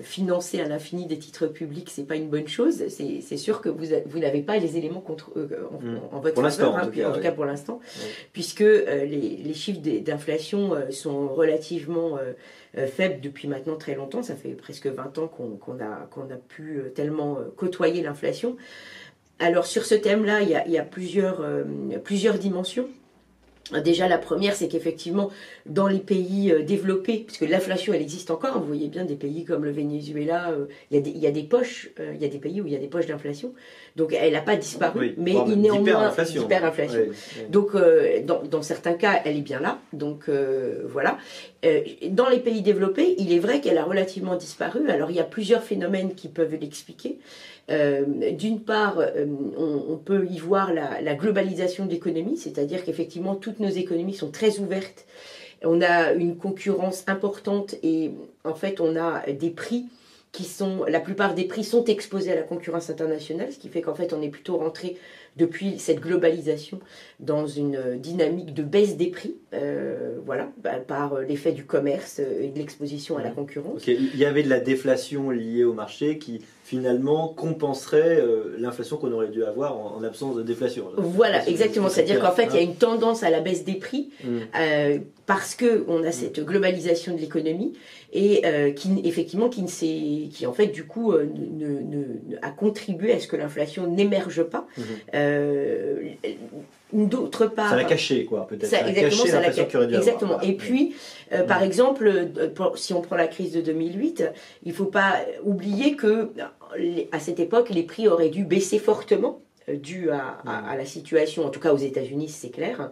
financer 0.02 0.60
à 0.60 0.68
l'infini 0.68 1.06
des 1.06 1.18
titres 1.18 1.46
publics, 1.46 1.88
c'est 1.90 2.06
pas 2.06 2.16
une 2.16 2.28
bonne 2.28 2.48
chose, 2.48 2.84
c'est 2.88 3.36
sûr 3.36 3.62
que 3.62 3.70
vous, 3.70 3.86
vous 4.06 4.18
n'avez 4.18 4.42
pas 4.42 4.58
les 4.58 4.76
éléments 4.76 5.00
contre, 5.00 5.30
en, 6.12 6.20
votre 6.20 6.42
faveur, 6.50 6.74
en, 6.74 7.12
tout 7.12 7.20
cas, 7.20 7.32
pour 7.32 7.46
l'instant, 7.46 7.80
puisque 8.32 8.60
les, 8.60 9.06
les, 9.42 9.54
chiffres 9.54 9.80
d'inflation 9.80 10.74
sont 10.90 11.28
relativement 11.28 12.18
faibles 12.74 13.20
depuis 13.22 13.48
maintenant 13.48 13.76
très 13.76 13.94
longtemps. 13.94 14.22
Ça 14.22 14.36
fait 14.36 14.50
presque 14.50 14.86
20 14.86 15.18
ans 15.18 15.28
qu'on 15.28 15.78
a, 15.80 16.06
qu'on 16.10 16.30
a 16.30 16.36
pu 16.48 16.82
tellement 16.94 17.38
côtoyer 17.56 18.02
l'inflation. 18.02 18.56
Alors 19.38 19.66
sur 19.66 19.84
ce 19.84 19.94
thème-là, 19.94 20.40
il 20.42 20.72
y 20.72 20.78
a, 20.78 20.82
plusieurs, 20.82 21.40
euh, 21.40 21.64
plusieurs 22.02 22.38
dimensions. 22.38 22.88
Déjà, 23.84 24.06
la 24.06 24.16
première, 24.16 24.54
c'est 24.54 24.68
qu'effectivement, 24.68 25.30
dans 25.66 25.88
les 25.88 25.98
pays 25.98 26.52
euh, 26.52 26.62
développés, 26.62 27.24
puisque 27.26 27.42
l'inflation, 27.42 27.92
elle 27.92 28.00
existe 28.00 28.30
encore, 28.30 28.60
vous 28.60 28.66
voyez 28.66 28.88
bien 28.88 29.04
des 29.04 29.16
pays 29.16 29.44
comme 29.44 29.64
le 29.64 29.72
Venezuela, 29.72 30.50
euh, 30.50 30.66
il, 30.92 31.18
y 31.18 31.26
a 31.26 31.32
des, 31.32 31.42
poches, 31.42 31.90
il 31.98 32.22
y 32.22 32.24
a 32.24 32.28
des 32.28 32.38
pays 32.38 32.60
où 32.60 32.66
il 32.66 32.72
y 32.72 32.76
a 32.76 32.78
des 32.78 32.86
poches 32.86 33.06
d'inflation. 33.06 33.52
Donc, 33.96 34.12
elle 34.12 34.34
n'a 34.34 34.42
pas 34.42 34.56
disparu, 34.56 35.14
mais 35.16 35.32
il 35.32 35.60
néanmoins 35.60 36.12
hyperinflation. 36.18 37.06
Donc, 37.48 37.72
dans, 38.24 38.42
dans, 38.42 38.62
certains 38.62 38.94
cas, 38.94 39.20
elle 39.24 39.36
est 39.36 39.42
bien 39.42 39.60
là. 39.60 39.78
Donc, 39.92 40.28
voilà. 40.84 41.18
dans 42.10 42.28
les 42.28 42.40
pays 42.40 42.62
développés, 42.62 43.14
il 43.18 43.32
est 43.32 43.38
vrai 43.38 43.60
qu'elle 43.60 43.78
a 43.78 43.84
relativement 43.84 44.36
disparu. 44.36 44.90
Alors, 44.90 45.10
il 45.10 45.16
y 45.16 45.20
a 45.20 45.24
plusieurs 45.24 45.62
phénomènes 45.62 46.14
qui 46.14 46.28
peuvent 46.28 46.54
l'expliquer. 46.60 47.18
Euh, 47.68 48.04
d'une 48.32 48.60
part, 48.60 48.98
euh, 48.98 49.26
on, 49.56 49.96
peut 49.96 50.26
y 50.30 50.38
voir 50.38 50.72
la, 50.72 51.14
globalisation 51.14 51.86
de 51.86 51.90
l'économie, 51.90 52.36
c'est-à-dire 52.36 52.84
qu'effectivement, 52.84 53.34
toutes 53.34 53.60
nos 53.60 53.68
économies 53.68 54.14
sont 54.14 54.30
très 54.30 54.60
ouvertes. 54.60 55.04
On 55.64 55.80
a 55.82 56.12
une 56.12 56.36
concurrence 56.36 57.02
importante 57.08 57.74
et 57.82 58.12
en 58.44 58.54
fait, 58.54 58.80
on 58.80 58.96
a 58.96 59.22
des 59.32 59.50
prix 59.50 59.86
qui 60.36 60.44
sont, 60.44 60.84
la 60.84 61.00
plupart 61.00 61.32
des 61.32 61.44
prix 61.44 61.64
sont 61.64 61.86
exposés 61.86 62.30
à 62.30 62.34
la 62.34 62.42
concurrence 62.42 62.90
internationale, 62.90 63.50
ce 63.50 63.58
qui 63.58 63.70
fait 63.70 63.80
qu'en 63.80 63.94
fait, 63.94 64.12
on 64.12 64.20
est 64.20 64.28
plutôt 64.28 64.58
rentré 64.58 64.98
depuis 65.36 65.78
cette 65.78 66.00
globalisation 66.00 66.80
dans 67.20 67.46
une 67.46 67.98
dynamique 67.98 68.54
de 68.54 68.62
baisse 68.62 68.96
des 68.96 69.08
prix, 69.08 69.36
euh, 69.54 70.18
voilà, 70.24 70.50
bah, 70.62 70.76
par 70.86 71.20
l'effet 71.20 71.52
du 71.52 71.64
commerce 71.64 72.18
et 72.18 72.48
de 72.48 72.58
l'exposition 72.58 73.16
à 73.16 73.22
la 73.22 73.30
concurrence. 73.30 73.86
Il 73.86 74.16
y 74.16 74.24
avait 74.24 74.42
de 74.42 74.50
la 74.50 74.60
déflation 74.60 75.30
liée 75.30 75.64
au 75.64 75.72
marché 75.72 76.18
qui 76.18 76.40
finalement 76.66 77.28
compenserait 77.28 78.18
euh, 78.20 78.56
l'inflation 78.58 78.96
qu'on 78.96 79.12
aurait 79.12 79.28
dû 79.28 79.44
avoir 79.44 79.78
en, 79.78 80.02
absence 80.02 80.34
de 80.34 80.42
déflation. 80.42 80.86
Voilà, 80.96 81.48
exactement. 81.48 81.88
C'est-à-dire 81.88 82.18
qu'en 82.18 82.32
fait, 82.32 82.48
il 82.50 82.56
y 82.56 82.58
a 82.58 82.62
une 82.62 82.74
tendance 82.74 83.22
à 83.22 83.30
la 83.30 83.40
baisse 83.40 83.64
des 83.64 83.76
prix 83.76 84.10
mm. 84.24 84.28
euh, 84.58 84.98
parce 85.26 85.54
que 85.54 85.84
on 85.86 86.02
a 86.02 86.10
cette 86.10 86.44
globalisation 86.44 87.14
de 87.14 87.20
l'économie 87.20 87.74
et 88.12 88.42
euh, 88.44 88.72
qui 88.72 89.00
effectivement 89.04 89.48
qui 89.48 89.62
ne 89.62 90.28
qui 90.28 90.46
en 90.46 90.52
fait 90.52 90.68
du 90.68 90.84
coup 90.84 91.12
ne, 91.12 92.02
a 92.42 92.50
contribué 92.50 93.12
à 93.12 93.20
ce 93.20 93.28
que 93.28 93.36
l'inflation 93.36 93.86
n'émerge 93.86 94.42
pas. 94.42 94.66
Mm-hmm. 95.26 97.08
D'autre 97.08 97.46
part, 97.46 97.70
ça 97.70 97.76
l'a 97.76 97.84
caché 97.84 98.24
quoi, 98.24 98.46
peut-être. 98.46 98.66
Ça, 98.66 98.88
exactement, 98.88 99.26
ça 99.26 99.40
l'a 99.40 99.50
caché. 99.50 99.96
Exactement. 99.96 100.40
Et 100.40 100.52
puis, 100.52 100.94
par 101.48 101.62
exemple, 101.62 102.28
si 102.76 102.94
on 102.94 103.00
prend 103.00 103.16
la 103.16 103.26
crise 103.26 103.52
de 103.52 103.60
2008, 103.60 104.24
il 104.64 104.72
faut 104.72 104.86
pas 104.86 105.16
oublier 105.42 105.96
que 105.96 106.30
à 107.10 107.18
cette 107.18 107.40
époque, 107.40 107.70
les 107.70 107.82
prix 107.82 108.06
auraient 108.06 108.28
dû 108.28 108.44
baisser 108.44 108.78
fortement 108.78 109.40
euh, 109.68 109.76
dû 109.76 110.10
à, 110.10 110.76
la 110.76 110.84
situation, 110.84 111.44
en 111.44 111.50
tout 111.50 111.58
cas 111.58 111.72
aux 111.72 111.78
États-Unis, 111.78 112.28
c'est 112.28 112.50
clair. 112.50 112.90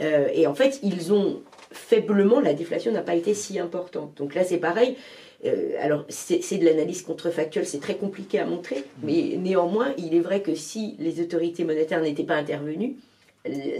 Euh, 0.00 0.28
et 0.34 0.46
en 0.46 0.54
fait, 0.54 0.78
ils 0.82 1.14
ont 1.14 1.40
faiblement, 1.72 2.40
la 2.40 2.52
déflation 2.52 2.92
n'a 2.92 3.00
pas 3.00 3.14
été 3.14 3.32
si 3.32 3.58
importante. 3.58 4.16
Donc 4.16 4.34
là, 4.34 4.44
c'est 4.44 4.58
pareil. 4.58 4.96
Euh, 5.44 5.72
alors, 5.80 6.04
c'est 6.08 6.58
de 6.58 6.64
l'analyse 6.64 7.02
contrefactuelle, 7.02 7.66
c'est 7.66 7.80
très 7.80 7.96
compliqué 7.96 8.38
à 8.38 8.44
montrer, 8.44 8.84
mais 9.02 9.36
néanmoins, 9.38 9.94
il 9.96 10.14
est 10.14 10.20
vrai 10.20 10.42
que 10.42 10.54
si 10.54 10.96
les 10.98 11.20
autorités 11.20 11.64
monétaires 11.64 12.02
n'étaient 12.02 12.24
pas 12.24 12.36
intervenues, 12.36 12.96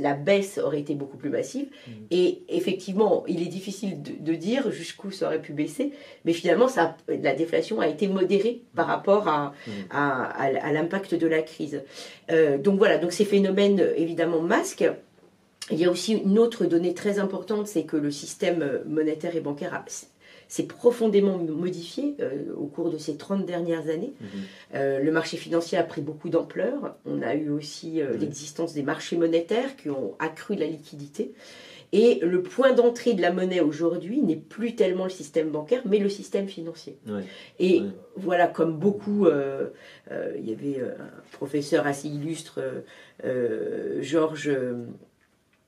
la 0.00 0.14
baisse 0.14 0.58
aurait 0.58 0.80
été 0.80 0.94
beaucoup 0.94 1.18
plus 1.18 1.28
massive. 1.28 1.66
Mm. 1.66 1.90
Et 2.10 2.42
effectivement, 2.48 3.24
il 3.28 3.42
est 3.42 3.50
difficile 3.50 3.98
de, 4.02 4.34
dire 4.34 4.70
jusqu'où 4.70 5.10
ça 5.10 5.26
aurait 5.26 5.42
pu 5.42 5.52
baisser, 5.52 5.92
mais 6.24 6.32
finalement, 6.32 6.68
ça, 6.68 6.96
la 7.08 7.34
déflation 7.34 7.80
a 7.80 7.88
été 7.88 8.08
modérée 8.08 8.62
par 8.74 8.86
mm. 8.86 8.90
rapport 8.90 9.28
à, 9.28 9.52
à, 9.90 10.72
l'impact 10.72 11.14
de 11.14 11.26
la 11.26 11.42
crise. 11.42 11.82
Euh, 12.30 12.56
donc 12.56 12.78
voilà, 12.78 12.96
donc 12.96 13.12
ces 13.12 13.26
phénomènes 13.26 13.84
évidemment 13.96 14.40
masquent. 14.40 14.90
Il 15.70 15.78
y 15.78 15.84
a 15.84 15.90
aussi 15.90 16.14
une 16.14 16.38
autre 16.38 16.64
donnée 16.64 16.94
très 16.94 17.18
importante, 17.20 17.68
c'est 17.68 17.84
que 17.84 17.96
le 17.96 18.10
système 18.10 18.80
monétaire 18.86 19.36
et 19.36 19.40
bancaire 19.40 19.74
a 19.74 19.78
s'est 20.50 20.64
profondément 20.64 21.38
modifié 21.38 22.16
euh, 22.20 22.52
au 22.56 22.66
cours 22.66 22.90
de 22.90 22.98
ces 22.98 23.16
30 23.16 23.46
dernières 23.46 23.88
années. 23.88 24.12
Mhm. 24.20 24.28
Euh, 24.74 24.98
le 24.98 25.12
marché 25.12 25.36
financier 25.36 25.78
a 25.78 25.84
pris 25.84 26.00
beaucoup 26.00 26.28
d'ampleur. 26.28 26.96
On 27.06 27.22
a 27.22 27.36
eu 27.36 27.50
aussi 27.50 28.02
euh, 28.02 28.16
l'existence 28.18 28.74
des 28.74 28.82
marchés 28.82 29.16
monétaires 29.16 29.76
qui 29.76 29.90
ont 29.90 30.16
accru 30.18 30.56
la 30.56 30.66
liquidité. 30.66 31.32
Et 31.92 32.18
le 32.22 32.42
point 32.42 32.72
d'entrée 32.72 33.14
de 33.14 33.22
la 33.22 33.32
monnaie 33.32 33.60
aujourd'hui 33.60 34.20
n'est 34.22 34.36
plus 34.36 34.74
tellement 34.74 35.04
le 35.04 35.10
système 35.10 35.50
bancaire, 35.50 35.82
mais 35.84 35.98
le 35.98 36.08
système 36.08 36.46
financier. 36.46 36.96
Et 37.58 37.82
voilà, 38.14 38.46
comme 38.46 38.78
beaucoup, 38.78 39.26
il 39.26 40.48
y 40.48 40.52
avait 40.52 40.80
un 40.80 41.32
professeur 41.32 41.88
assez 41.88 42.06
illustre, 42.06 42.60
Georges 44.00 44.52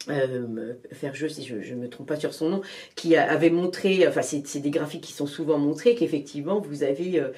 euh, 0.08 0.74
Ferjeux, 0.92 1.28
si 1.28 1.44
je 1.44 1.74
ne 1.74 1.80
me 1.80 1.88
trompe 1.88 2.08
pas 2.08 2.16
sur 2.16 2.34
son 2.34 2.48
nom, 2.48 2.62
qui 2.94 3.16
avait 3.16 3.50
montré, 3.50 4.06
enfin 4.08 4.22
c'est 4.22 4.60
des 4.60 4.70
graphiques 4.70 5.02
qui 5.02 5.12
sont 5.12 5.26
souvent 5.26 5.58
montrés, 5.58 5.94
qu'effectivement 5.94 6.60
vous 6.60 6.82
avez 6.82 7.20
euh, 7.20 7.28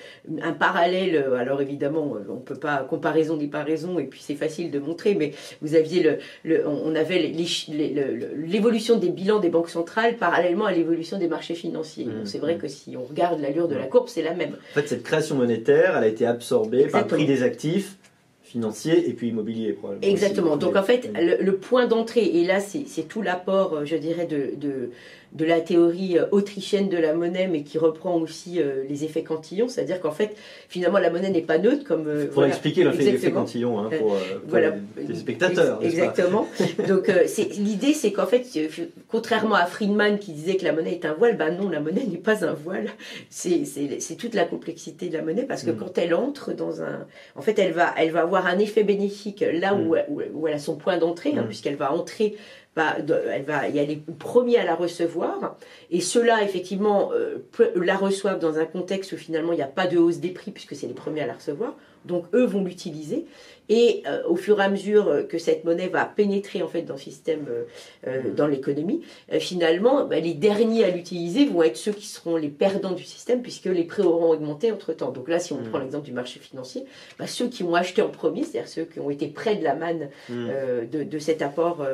un 0.43 0.53
parallèle, 0.53 1.17
alors 1.37 1.61
évidemment 1.61 2.17
on 2.29 2.35
ne 2.35 2.41
peut 2.41 2.55
pas, 2.55 2.79
comparaison 2.79 3.37
des 3.37 3.49
paraisons, 3.49 3.99
et 3.99 4.05
puis 4.05 4.21
c'est 4.23 4.35
facile 4.35 4.71
de 4.71 4.79
montrer, 4.79 5.15
mais 5.15 5.33
vous 5.61 5.75
aviez 5.75 6.03
le, 6.03 6.19
le 6.45 6.67
on 6.67 6.95
avait 6.95 7.19
l'évolution 7.19 8.99
des 8.99 9.11
bilans 9.11 9.41
des 9.41 9.51
banques 9.51 9.71
centrales 9.71 10.17
parallèlement 10.17 10.65
à 10.65 10.73
l'évolution 10.73 11.19
des 11.19 11.29
marchés 11.29 11.55
financiers. 11.55 12.07
Mmh, 12.07 12.25
c'est 12.25 12.39
vrai 12.39 12.55
mmh. 12.57 12.59
que 12.59 12.69
si 12.69 12.97
on 12.97 13.05
regarde 13.05 13.41
l'allure 13.41 13.69
de 13.69 13.77
la 13.77 13.87
courbe, 13.87 14.09
c'est 14.09 14.23
la 14.23 14.35
même. 14.35 14.57
En 14.73 14.75
fait, 14.75 14.89
cette 14.89 15.03
création 15.03 15.37
monétaire, 15.37 15.97
elle 15.97 16.05
a 16.05 16.09
été 16.09 16.27
absorbée 16.27 16.87
par 16.87 17.03
le 17.03 17.07
prix 17.07 17.27
des 17.27 17.43
actifs 17.43 17.97
financier 18.55 19.09
et 19.09 19.15
puis 19.15 19.31
immobilier 19.31 19.73
probablement. 19.73 20.09
Exactement. 20.09 20.57
Donc 20.57 20.77
en 20.77 20.85
fait, 20.85 21.11
le, 21.13 21.57
point 21.57 21.87
d'entrée, 21.87 22.25
et 22.25 22.45
là 22.45 22.61
c'est 22.61 23.09
tout 23.09 23.21
l'apport, 23.21 23.75
euh, 23.75 23.85
je 23.85 23.97
dirais, 23.97 24.27
de, 24.27 24.55
de, 24.57 24.91
de 25.35 25.45
la 25.45 25.61
théorie 25.61 26.17
euh, 26.17 26.27
autrichienne 26.31 26.89
de 26.89 26.97
la 26.97 27.13
monnaie, 27.13 27.49
mais 27.49 27.63
qui 27.63 27.77
reprend 27.79 28.17
aussi 28.17 28.61
euh, 28.61 28.85
les 28.89 29.05
effets 29.05 29.25
cantillons, 29.25 29.69
c'est-à-dire 29.69 30.01
qu'en 30.01 30.13
fait, 30.13 30.37
finalement, 30.69 30.99
la 30.99 31.11
monnaie 31.11 31.31
n'est 31.31 31.43
pas 31.43 31.59
neutre 31.59 31.85
comme. 31.85 32.07
Euh, 32.07 32.27
pour 32.27 32.45
expliquer 32.45 32.85
l'effet 32.85 33.33
cantillon 33.33 33.81
hein, 33.81 33.91
pour, 33.99 34.17
voilà. 34.47 34.75
les 34.97 35.15
spectateurs. 35.15 35.81
exactement. 35.83 36.47
Donc 36.89 37.11
l'idée, 37.59 37.95
c'est 37.95 38.13
qu'en 38.13 38.27
fait, 38.27 38.47
contrairement 39.09 39.57
à 39.57 39.67
Friedman 39.67 40.19
qui 40.19 40.33
disait 40.33 40.57
que 40.57 40.65
la 40.65 40.73
monnaie 40.73 40.93
est 40.93 41.05
un 41.05 41.15
voile, 41.15 41.37
ben 41.37 41.57
non, 41.57 41.69
la 41.69 41.81
monnaie 41.81 42.05
n'est 42.05 42.17
pas 42.17 42.45
un 42.45 42.53
voile. 42.53 42.91
C'est 43.29 44.17
toute 44.17 44.35
la 44.35 44.45
complexité 44.45 45.09
de 45.09 45.15
la 45.15 45.23
monnaie 45.23 45.43
parce 45.43 45.65
que 45.65 45.71
mm. 45.71 45.77
quand 45.77 45.99
elle 45.99 46.15
entre 46.15 46.53
dans 46.53 46.83
un, 46.83 47.07
en 47.35 47.43
fait, 47.43 47.59
elle 47.59 47.73
va, 47.73 47.93
elle 47.99 48.11
va 48.11 48.23
avoir 48.23 48.47
un 48.47 48.59
effet 48.59 48.85
bénéfique 48.85 49.45
là 49.53 49.75
où, 49.75 49.95
mm. 49.95 50.33
où, 50.35 50.47
elle 50.47 50.55
a 50.55 50.59
son 50.59 50.77
point 50.77 50.97
d'entrée, 50.97 51.35
hein, 51.37 51.43
mm. 51.43 51.47
puisqu'elle 51.47 51.77
va 51.77 51.93
entrer 51.93 52.37
elle 52.77 53.45
va 53.45 53.69
y 53.69 53.79
aller 53.79 54.03
à 54.59 54.65
la 54.65 54.75
recevoir. 54.75 55.57
Et 55.91 56.01
ceux-là, 56.01 56.43
effectivement, 56.43 57.13
euh, 57.13 57.39
la 57.77 57.97
reçoivent 57.97 58.39
dans 58.39 58.59
un 58.59 58.65
contexte 58.65 59.13
où 59.13 59.17
finalement 59.17 59.53
il 59.53 59.57
n'y 59.57 59.63
a 59.63 59.67
pas 59.67 59.87
de 59.87 59.99
hausse 59.99 60.19
des 60.19 60.31
prix 60.31 60.51
puisque 60.51 60.75
c'est 60.75 60.87
les 60.87 60.95
premiers 60.95 61.23
à 61.23 61.27
la 61.27 61.35
recevoir. 61.35 61.75
Donc 62.05 62.27
eux 62.35 62.45
vont 62.45 62.65
l'utiliser. 62.65 63.27
Et 63.69 64.03
euh, 64.07 64.23
au 64.29 64.37
fur 64.37 64.61
et 64.61 64.65
à 64.65 64.69
mesure 64.69 65.27
que 65.29 65.39
cette 65.39 65.65
monnaie 65.65 65.89
va 65.89 66.05
pénétrer 66.05 66.63
en 66.63 66.69
fait 66.69 66.83
dans 66.83 66.95
le 66.95 67.01
système, 67.01 67.47
euh, 67.49 67.65
euh, 68.07 68.23
mmh. 68.23 68.35
dans 68.35 68.47
l'économie, 68.47 69.01
finalement, 69.39 70.05
bah, 70.05 70.21
les 70.21 70.35
derniers 70.35 70.85
à 70.85 70.91
l'utiliser 70.91 71.47
vont 71.47 71.63
être 71.63 71.77
ceux 71.77 71.93
qui 71.93 72.07
seront 72.07 72.37
les 72.37 72.49
perdants 72.49 72.93
du 72.93 73.05
système 73.05 73.41
puisque 73.41 73.67
les 73.67 73.85
prix 73.85 74.03
auront 74.03 74.31
augmenté 74.33 74.71
entre 74.71 74.93
temps. 74.93 75.13
Donc 75.13 75.29
là, 75.29 75.39
si 75.39 75.53
on 75.53 75.61
mmh. 75.61 75.71
prend 75.71 75.79
l'exemple 75.79 76.05
du 76.05 76.13
marché 76.13 76.41
financier, 76.41 76.85
bah, 77.19 77.27
ceux 77.27 77.49
qui 77.49 77.63
ont 77.63 77.75
acheté 77.75 78.03
en 78.03 78.09
premier, 78.09 78.43
c'est-à-dire 78.43 78.69
ceux 78.69 78.85
qui 78.85 79.01
ont 79.01 79.11
été 79.11 79.29
près 79.29 79.57
de 79.57 79.65
la 79.65 79.75
manne 79.75 80.11
mmh. 80.29 80.49
de, 80.91 81.19
cet 81.19 81.41
apport, 81.41 81.85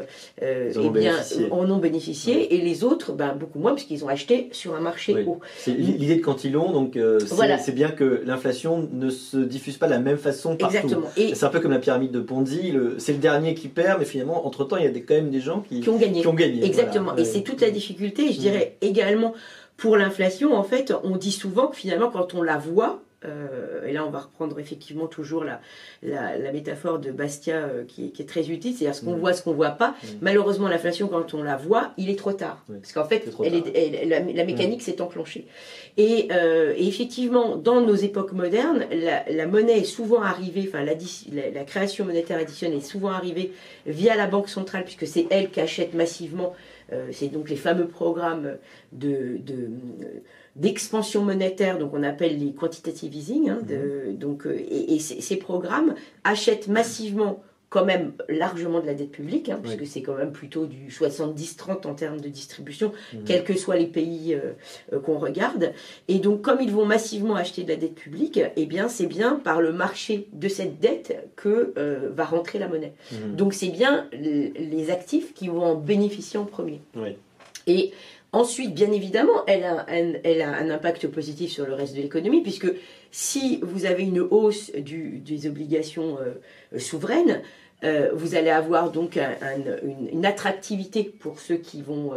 eh 0.40 0.88
bien, 0.90 1.16
en 1.50 1.70
ont 1.70 1.78
bénéficié, 1.78 2.54
et 2.54 2.60
les 2.60 2.82
autres, 2.82 3.12
bah, 3.12 3.36
beaucoup 3.38 3.60
moins 3.60 3.74
puisqu'ils 3.74 4.04
ont 4.04 4.08
acheté 4.08 4.48
sur 4.52 4.74
un 4.74 4.80
marché 4.80 5.24
haut. 5.24 5.40
C'est 5.58 5.72
l'idée 5.72 6.16
de 6.16 6.22
Cantillon, 6.22 6.72
donc 6.72 6.98
c'est 7.20 7.74
bien 7.74 7.90
que 7.90 8.22
l'inflation 8.24 8.88
ne 8.92 9.10
se 9.10 9.36
diffuse 9.36 9.76
pas 9.76 9.86
de 9.86 9.92
la 9.92 10.00
même 10.00 10.18
façon 10.18 10.56
partout. 10.56 10.74
Exactement. 10.74 11.06
C'est 11.14 11.44
un 11.44 11.48
peu 11.48 11.59
comme 11.60 11.72
la 11.72 11.78
pyramide 11.78 12.10
de 12.10 12.20
Ponzi, 12.20 12.72
c'est 12.98 13.12
le 13.12 13.18
dernier 13.18 13.54
qui 13.54 13.68
perd, 13.68 13.98
mais 13.98 14.04
finalement, 14.04 14.46
entre-temps, 14.46 14.76
il 14.76 14.84
y 14.84 14.88
a 14.88 14.90
des, 14.90 15.02
quand 15.02 15.14
même 15.14 15.30
des 15.30 15.40
gens 15.40 15.60
qui, 15.60 15.86
ont 15.88 15.96
gagné. 15.96 16.64
Exactement. 16.64 17.16
Et 17.16 17.24
c'est 17.24 17.42
toute 17.42 17.60
la 17.60 17.70
difficulté, 17.70 18.32
je 18.32 18.38
mm. 18.38 18.40
dirais 18.40 18.76
également 18.80 19.34
pour 19.80 19.96
l'inflation, 19.96 20.54
en 20.54 20.62
fait, 20.62 20.92
on 21.04 21.16
dit 21.16 21.32
souvent 21.32 21.68
que 21.68 21.76
finalement, 21.76 22.10
quand 22.10 22.34
on 22.34 22.42
la 22.42 22.58
voit, 22.58 23.00
euh, 23.26 23.86
et 23.86 23.92
là, 23.92 24.06
on 24.06 24.10
va 24.10 24.20
reprendre 24.20 24.58
effectivement 24.58 25.06
toujours 25.06 25.44
la, 25.44 25.60
la, 26.02 26.52
métaphore 26.52 26.98
de 26.98 27.10
Bastia 27.10 27.56
euh, 27.56 27.84
qui, 27.84 28.12
est 28.18 28.28
très 28.28 28.48
utile, 28.48 28.74
c'est-à-dire 28.74 28.94
ce 28.94 29.04
qu'on 29.04 29.16
mm. 29.16 29.20
voit, 29.20 29.32
ce 29.34 29.42
qu'on 29.42 29.52
voit 29.52 29.70
pas. 29.70 29.90
Mm. 29.90 30.06
Malheureusement, 30.22 30.68
l'inflation, 30.68 31.08
quand 31.08 31.34
on 31.34 31.42
la 31.42 31.56
voit, 31.56 31.92
il 31.98 32.08
est 32.08 32.18
trop 32.18 32.32
tard. 32.32 32.64
Parce 32.68 32.92
qu'en 32.92 33.04
fait, 33.04 33.28
la, 33.38 34.44
mécanique 34.44 34.82
s'est 34.82 35.00
enclenchée. 35.02 35.46
Euh, 35.98 36.72
et, 36.76 36.88
effectivement, 36.88 37.56
dans 37.56 37.82
nos 37.82 37.94
époques 37.94 38.32
modernes, 38.32 38.86
la, 38.90 39.46
monnaie 39.46 39.80
est 39.80 39.84
souvent 39.84 40.22
arrivée, 40.22 40.64
enfin 40.68 40.82
la, 40.82 41.64
création 41.64 42.06
monétaire 42.06 42.38
additionnelle 42.38 42.78
est 42.78 42.80
souvent 42.80 43.10
arrivée 43.10 43.52
via 43.86 44.16
la 44.16 44.26
Banque 44.26 44.48
centrale, 44.48 44.84
puisque 44.84 45.06
c'est 45.06 45.26
elle 45.30 45.50
qui 45.50 45.60
achète 45.60 45.92
massivement. 45.92 46.54
c'est 47.12 47.28
donc 47.28 47.50
les 47.50 47.56
fameux 47.56 47.86
programmes 47.86 48.56
de, 48.92 49.36
de 49.44 49.68
d'expansion 50.56 51.22
monétaire, 51.22 51.78
donc 51.78 51.92
on 51.94 52.02
appelle 52.02 52.38
les 52.38 52.52
quantitative 52.52 53.14
easing. 53.14 53.50
Hein, 53.50 53.60
de, 53.66 54.10
mhm. 54.10 54.16
donc, 54.16 54.46
euh, 54.46 54.58
et, 54.58 54.98
ces 54.98 55.36
programmes 55.36 55.94
achètent 56.24 56.68
massivement 56.68 57.42
quand 57.68 57.84
même 57.84 58.14
largement 58.28 58.80
de 58.80 58.86
la 58.86 58.94
dette 58.94 59.12
publique, 59.12 59.48
hein, 59.48 59.60
puisque 59.62 59.86
c'est 59.86 60.02
quand 60.02 60.16
même 60.16 60.32
plutôt 60.32 60.66
du 60.66 60.88
70-30 60.88 61.86
en 61.86 61.94
termes 61.94 62.20
de 62.20 62.28
distribution, 62.28 62.92
mhm. 63.12 63.22
quels 63.24 63.44
que 63.44 63.56
soient 63.56 63.76
les 63.76 63.86
pays 63.86 64.34
euh, 64.34 64.54
euh, 64.92 64.98
qu'on 64.98 65.18
regarde. 65.18 65.72
Et 66.08 66.18
donc, 66.18 66.42
comme 66.42 66.60
ils 66.60 66.72
vont 66.72 66.84
massivement 66.84 67.36
acheter 67.36 67.62
de 67.62 67.68
la 67.68 67.76
dette 67.76 67.94
publique, 67.94 68.40
eh 68.56 68.66
bien, 68.66 68.88
c'est 68.88 69.06
bien 69.06 69.36
par 69.36 69.60
le 69.60 69.72
marché 69.72 70.26
de 70.32 70.48
cette 70.48 70.80
dette 70.80 71.28
que 71.36 71.72
va 72.12 72.24
rentrer 72.24 72.58
la 72.58 72.66
monnaie. 72.66 72.92
Mhm. 73.12 73.36
Donc, 73.36 73.54
c'est 73.54 73.68
bien 73.68 74.08
les 74.12 74.90
actifs 74.90 75.32
qui 75.32 75.46
vont 75.46 75.62
en 75.62 75.74
bénéficier 75.76 76.40
en 76.40 76.46
premier. 76.46 76.80
Et 77.68 77.92
Ensuite, 78.32 78.74
bien 78.74 78.92
évidemment, 78.92 79.44
elle 79.46 79.64
a, 79.64 79.86
un, 79.88 80.70
impact 80.70 81.08
positif 81.08 81.50
sur 81.50 81.66
le 81.66 81.74
reste 81.74 81.96
de 81.96 82.02
l'économie, 82.02 82.42
puisque 82.42 82.72
si 83.10 83.58
vous 83.62 83.86
avez 83.86 84.04
une 84.04 84.20
hausse 84.20 84.70
des 84.72 85.48
obligations 85.48 86.16
euh, 86.18 86.78
souveraines, 86.78 87.42
euh, 87.82 88.10
vous 88.12 88.36
allez 88.36 88.50
avoir 88.50 88.92
donc 88.92 89.18
une, 90.12 90.26
attractivité 90.26 91.02
pour 91.02 91.40
ceux 91.40 91.56
qui 91.56 91.82
vont 91.82 92.12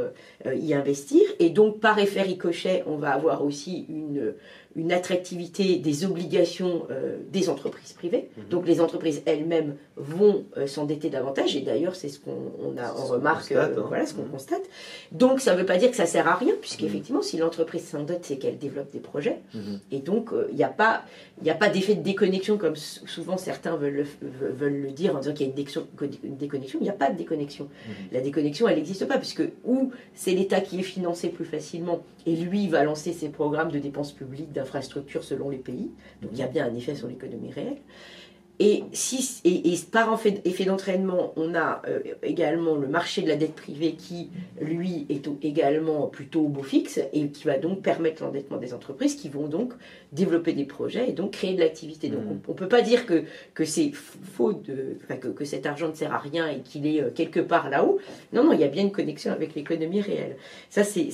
euh, 0.45 0.55
y 0.55 0.75
investir, 0.75 1.21
et 1.39 1.49
donc 1.49 1.79
par 1.79 1.97
effet 1.97 2.21
ricochet, 2.21 2.83
on 2.85 2.97
va 2.97 3.11
avoir 3.11 3.43
aussi 3.43 3.85
une, 3.89 4.35
une 4.75 4.91
attractivité 4.91 5.77
des 5.77 6.05
obligations 6.05 6.87
euh, 6.89 7.17
des 7.31 7.49
entreprises 7.49 7.93
privées. 7.93 8.29
Mhm. 8.37 8.43
Donc 8.49 8.67
les 8.67 8.81
entreprises 8.81 9.21
elles-mêmes 9.25 9.75
vont 9.95 10.45
euh, 10.57 10.67
s'endetter 10.67 11.09
davantage 11.09 11.55
et 11.55 11.61
d'ailleurs 11.61 11.95
c'est 11.95 12.09
ce 12.09 12.19
qu'on 12.19 12.75
a 12.77 12.89
remarque 12.89 13.51
euh, 13.51 13.65
hein. 13.65 13.85
voilà 13.87 14.05
ce 14.05 14.13
qu'on 14.13 14.23
mhm. 14.23 14.31
constate. 14.31 14.63
Donc 15.11 15.41
ça 15.41 15.53
ne 15.53 15.59
veut 15.59 15.65
pas 15.65 15.77
dire 15.77 15.91
que 15.91 15.95
ça 15.95 16.05
sert 16.05 16.27
à 16.27 16.35
rien 16.35 16.53
puisqu'effectivement 16.59 17.19
mhm. 17.19 17.25
si 17.25 17.37
l'entreprise 17.37 17.85
s'endette 17.85 18.25
c'est 18.25 18.37
qu'elle 18.37 18.57
développe 18.57 18.91
des 18.91 18.99
projets 18.99 19.39
et 19.91 19.99
donc 19.99 20.31
il 20.49 20.55
n'y 20.55 20.63
a 20.63 20.69
pas 20.69 21.03
a 21.47 21.53
pas 21.53 21.69
d'effet 21.69 21.95
de 21.95 22.01
déconnexion 22.01 22.57
comme 22.57 22.75
souvent 22.75 23.37
certains 23.37 23.75
veulent 23.75 24.05
le, 24.21 24.49
veulent 24.49 24.81
le 24.81 24.91
dire 24.91 25.15
en 25.15 25.19
disant 25.19 25.33
qu'il 25.33 25.45
y 25.45 25.49
a 25.49 25.53
une 26.23 26.37
déconnexion. 26.37 26.79
Il 26.79 26.83
n'y 26.83 26.89
a 26.89 26.93
pas 26.93 27.11
de 27.11 27.17
déconnexion. 27.17 27.69
La 28.11 28.21
déconnexion 28.21 28.67
elle 28.67 28.77
n'existe 28.77 29.07
pas 29.07 29.17
puisque 29.17 29.43
ou 29.65 29.91
c'est 30.15 30.31
l'État 30.31 30.61
qui 30.61 30.79
est 30.79 30.83
financé 30.83 31.29
plus 31.29 31.45
facilement 31.45 32.03
et 32.25 32.35
lui 32.35 32.67
va 32.67 32.83
lancer 32.83 33.13
ses 33.13 33.29
programmes 33.29 33.71
de 33.71 33.79
dépenses 33.79 34.13
publiques 34.13 34.51
infrastructures 34.63 35.23
selon 35.23 35.49
les 35.49 35.57
pays. 35.57 35.91
Donc 36.21 36.31
il 36.33 36.39
y 36.39 36.43
a 36.43 36.47
bien 36.47 36.65
un 36.65 36.75
effet 36.75 36.95
sur 36.95 37.07
l'économie 37.07 37.51
réelle. 37.51 37.77
Et, 38.59 38.83
si, 38.93 39.41
et, 39.45 39.73
par 39.91 40.17
effet 40.45 40.63
d'entraînement, 40.65 41.33
on 41.37 41.55
a 41.55 41.81
euh, 41.87 41.99
également 42.21 42.75
le 42.75 42.87
marché 42.87 43.23
de 43.23 43.27
la 43.27 43.35
dette 43.35 43.55
privée 43.55 43.93
qui, 43.93 44.29
lui, 44.61 45.07
est 45.09 45.27
également 45.41 46.07
plutôt 46.07 46.41
au 46.41 46.49
beau 46.49 46.61
fixe 46.61 46.99
et 47.13 47.29
qui 47.29 47.45
va 47.45 47.57
donc 47.57 47.81
permettre 47.81 48.23
l'endettement 48.23 48.57
des 48.57 48.75
entreprises 48.75 49.15
qui 49.15 49.27
vont 49.27 49.47
donc 49.47 49.73
développer 50.11 50.53
des 50.53 50.65
projets 50.65 51.09
et 51.09 51.13
donc 51.13 51.31
créer 51.31 51.55
de 51.55 51.61
l'activité. 51.61 52.09
Donc 52.09 52.23
mmh. 52.23 52.39
on 52.47 52.51
ne 52.51 52.57
peut 52.57 52.67
pas 52.67 52.83
dire 52.83 53.07
que, 53.07 53.23
que 53.55 53.65
c'est 53.65 53.91
faux, 53.91 54.53
de, 54.53 54.97
que, 55.09 55.27
que, 55.29 55.45
cet 55.45 55.65
argent 55.65 55.89
ne 55.89 55.95
sert 55.95 56.13
à 56.13 56.19
rien 56.19 56.47
et 56.47 56.59
qu'il 56.59 56.85
est 56.85 57.01
euh, 57.01 57.09
quelque 57.09 57.39
part 57.39 57.71
là-haut. 57.71 57.97
Non, 58.33 58.43
non, 58.43 58.53
il 58.53 58.59
y 58.59 58.63
a 58.63 58.67
bien 58.67 58.83
une 58.83 58.91
connexion 58.91 59.31
avec 59.31 59.55
l'économie 59.55 60.01
réelle. 60.01 60.37
Ça, 60.69 60.83
c'est 60.83 61.09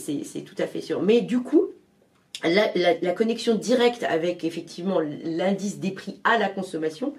tout 0.45 0.55
à 0.57 0.67
fait 0.67 0.81
sûr. 0.81 1.01
Mais 1.01 1.21
du 1.21 1.39
coup, 1.39 1.69
la, 2.43 3.12
connexion 3.13 3.56
directe 3.56 4.04
avec 4.04 4.43
effectivement 4.43 4.99
l'indice 4.99 5.80
des 5.80 5.91
prix 5.91 6.19
à 6.23 6.38
la 6.38 6.49
consommation 6.49 7.13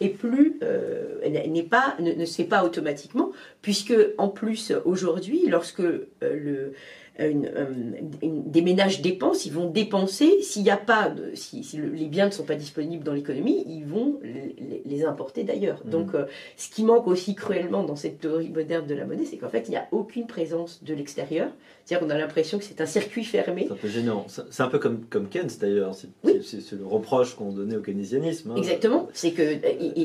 est 0.00 0.08
plus 0.08 0.58
euh, 0.62 1.20
n'est 1.28 1.62
pas 1.62 1.96
ne, 2.00 2.24
se 2.24 2.34
fait 2.34 2.44
pas 2.44 2.64
automatiquement 2.64 3.30
puisque 3.62 3.94
en 4.18 4.28
plus 4.28 4.72
aujourd'hui 4.84 5.46
lorsque 5.46 5.80
euh, 5.80 6.02
le 6.20 6.72
des 7.18 8.62
ménages 8.62 9.00
dépensent, 9.00 9.46
ils 9.46 9.52
vont 9.52 9.70
dépenser. 9.70 10.42
S'il 10.42 10.64
n'y 10.64 10.70
a 10.70 10.76
pas, 10.76 11.10
de, 11.10 11.30
si, 11.34 11.64
les 11.76 12.06
biens 12.06 12.26
ne 12.26 12.32
sont 12.32 12.42
pas 12.42 12.56
disponibles 12.56 13.04
dans 13.04 13.12
l'économie, 13.12 13.64
ils 13.68 13.84
vont 13.84 14.18
les, 14.22 15.04
importer 15.04 15.44
d'ailleurs. 15.44 15.82
Mmh. 15.84 15.90
Donc, 15.90 16.14
euh, 16.14 16.24
ce 16.56 16.70
qui 16.70 16.82
manque 16.82 17.06
aussi 17.06 17.34
cruellement 17.34 17.84
dans 17.84 17.94
cette 17.94 18.20
théorie 18.20 18.48
moderne 18.48 18.86
de 18.86 18.94
la 18.94 19.04
monnaie, 19.04 19.26
c'est 19.26 19.36
qu'en 19.36 19.48
fait, 19.48 19.64
il 19.68 19.72
n'y 19.72 19.76
a 19.76 19.86
aucune 19.92 20.26
présence 20.26 20.82
de 20.82 20.94
l'extérieur. 20.94 21.50
C'est-à-dire 21.84 22.06
qu'on 22.06 22.14
a 22.14 22.18
l'impression 22.18 22.58
que 22.58 22.64
c'est 22.64 22.80
un 22.80 22.86
circuit 22.86 23.24
fermé. 23.24 23.66
C'est 23.66 23.74
un 23.74 23.76
peu 23.76 23.88
gênant. 23.88 24.26
C'est 24.28 24.62
un 24.62 24.68
peu 24.68 24.78
comme, 24.78 25.04
comme 25.04 25.28
Keynes 25.28 25.50
d'ailleurs. 25.60 25.94
C'est 25.94 26.72
le 26.72 26.86
reproche 26.86 27.34
qu'on 27.34 27.52
donnait 27.52 27.76
au 27.76 27.82
keynésianisme. 27.82 28.52
Hein. 28.52 28.56
Exactement. 28.56 29.08
C'est 29.12 29.32
que 29.32 29.42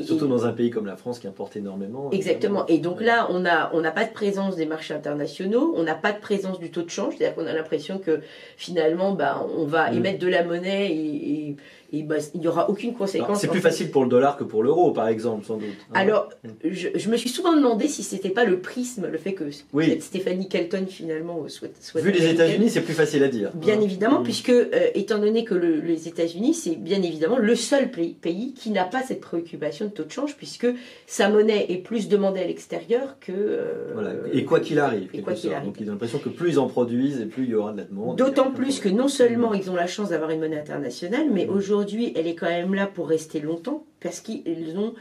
surtout 0.04 0.26
dans 0.26 0.44
un 0.44 0.52
pays 0.52 0.70
comme 0.70 0.86
la 0.86 0.96
France 0.96 1.18
qui 1.18 1.26
importe 1.26 1.56
énormément. 1.56 2.10
Exactement. 2.10 2.66
Et 2.66 2.78
donc 2.78 3.00
là, 3.00 3.28
on 3.30 3.40
n'a 3.40 3.70
on 3.72 3.80
n'a 3.80 3.90
pas 3.90 4.04
de 4.04 4.12
présence 4.12 4.56
des 4.56 4.66
marchés 4.66 4.92
internationaux, 4.92 5.72
on 5.76 5.82
n'a 5.82 5.94
pas 5.94 6.12
de 6.12 6.20
présence 6.20 6.58
du 6.58 6.70
taux 6.70 6.82
de 6.82 6.90
change 6.90 6.99
c'est-à-dire 7.08 7.34
qu'on 7.34 7.46
a 7.46 7.52
l'impression 7.52 7.98
que 7.98 8.20
finalement, 8.56 9.12
bah, 9.12 9.46
on 9.56 9.64
va 9.64 9.90
mm. 9.90 9.96
émettre 9.96 10.18
de 10.18 10.28
la 10.28 10.44
monnaie 10.44 10.92
et, 10.92 11.48
et 11.48 11.56
bah, 12.02 12.16
il 12.34 12.40
n'y 12.40 12.48
aura 12.48 12.70
aucune 12.70 12.94
conséquence. 12.94 13.40
C'est 13.40 13.48
plus 13.48 13.60
facile 13.60 13.90
pour 13.90 14.02
le 14.02 14.08
dollar 14.08 14.36
que 14.36 14.44
pour 14.44 14.62
l'euro. 14.62 14.90
par 14.92 15.08
exemple, 15.08 15.44
sans 15.44 15.56
doute. 15.56 15.66
hein. 15.90 15.92
Alors, 15.94 16.28
je, 16.64 16.88
je 16.94 17.08
me 17.10 17.16
suis 17.16 17.28
souvent 17.28 17.54
demandé 17.54 17.88
si 17.88 18.02
c'était 18.02 18.30
pas 18.30 18.44
le 18.44 18.60
prisme, 18.60 19.06
le 19.10 19.18
fait 19.18 19.32
que 19.34 19.44
Oui. 19.72 20.00
Stéphanie 20.00 20.48
Kelton 20.48 20.86
finalement 20.88 21.44
soit, 21.48 21.68
soit 21.80 22.00
Vu 22.00 22.10
les. 22.12 22.30
États-Unis, 22.30 22.70
c'est 22.70 22.80
plus 22.82 22.94
facile 22.94 23.22
à 23.24 23.28
dire. 23.28 23.50
Bien 23.54 23.76
hein. 23.78 23.80
évidemment, 23.82 24.20
Mm. 24.20 24.24
puisque 24.24 24.50
euh, 24.50 24.68
étant 24.94 25.18
donné 25.18 25.44
que 25.44 25.54
le- 25.54 25.80
les 25.80 26.06
États-Unis, 26.08 26.54
c'est 26.54 26.76
bien 26.76 27.02
évidemment 27.02 27.38
le 27.38 27.54
seul 27.56 27.90
pays, 27.90 28.52
qui 28.54 28.70
n'a 28.70 28.84
pas 28.84 29.02
cette 29.02 29.20
préoccupation 29.20 29.86
de 29.86 29.90
taux 29.90 30.04
de 30.04 30.10
change, 30.12 30.36
puisque 30.36 30.66
sa 31.06 31.28
monnaie 31.28 31.66
est 31.70 31.78
plus 31.78 32.08
demandée 32.08 32.40
à 32.40 32.46
l'extérieur 32.46 33.16
que. 33.20 33.32
euh, 33.32 33.90
Voilà. 33.94 34.10
Et 34.32 34.44
quoi 34.44 34.60
qu'il 34.60 34.78
arrive, 34.78 35.08
et 35.12 35.22
quoi 35.22 35.32
qu'il 35.32 35.52
arrive. 35.52 35.66
Donc 35.66 35.76
ils 35.80 35.88
ont 35.88 35.92
l'impression 35.92 36.18
que 36.18 36.28
plus 36.28 36.50
ils 36.50 36.58
en 36.58 36.66
produisent 36.68 37.20
et 37.20 37.26
plus 37.26 37.44
il 37.44 37.50
y 37.50 37.54
aura 37.54 37.72
de 37.72 37.78
la 37.78 37.84
demande. 37.84 38.16
D'autant 38.16 38.50
plus 38.52 38.78
que 38.80 38.88
non 38.88 39.06
Mm. 39.06 39.08
seulement 39.08 39.54
ils 39.54 39.70
ont 39.70 39.74
la 39.76 39.86
chance 39.86 40.10
d'avoir 40.10 40.30
une 40.30 40.40
monnaie 40.40 40.58
internationale, 40.58 41.26
mais 41.32 41.46
aujourd'hui 41.46 41.79
elle 42.16 42.26
est 42.26 42.34
quand 42.34 42.46
même 42.48 42.74
là 42.74 42.86
pour 42.86 43.08
rester 43.08 43.40
longtemps, 43.40 43.84
parce 44.00 44.20
qu'ils 44.20 44.76
ont 44.78 44.94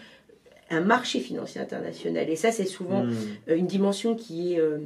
un 0.71 0.81
marché 0.81 1.19
financier 1.19 1.59
international. 1.61 2.29
Et 2.29 2.35
ça, 2.35 2.51
c'est 2.51 2.65
souvent 2.65 3.03
Mm. 3.03 3.13
euh, 3.49 3.55
une 3.55 3.67
dimension 3.67 4.15
qui 4.15 4.53
est 4.53 4.59
euh, 4.59 4.77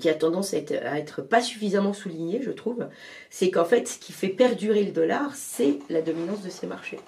qui 0.00 0.08
a 0.08 0.14
tendance 0.14 0.54
à 0.54 0.56
être, 0.56 0.72
à 0.86 0.98
être 0.98 1.20
pas 1.20 1.42
suffisamment 1.42 1.92
soulignée, 1.92 2.40
je 2.42 2.50
trouve, 2.50 2.86
c'est 3.28 3.50
qu'en 3.50 3.66
fait, 3.66 3.86
ce 3.86 3.98
qui 3.98 4.12
fait 4.12 4.28
perdurer 4.28 4.84
le 4.84 4.90
dollar, 4.90 5.34
c'est 5.34 5.80
la 5.90 6.00
dominance 6.00 6.42
de 6.42 6.48
ces 6.48 6.66
marchés. 6.66 6.98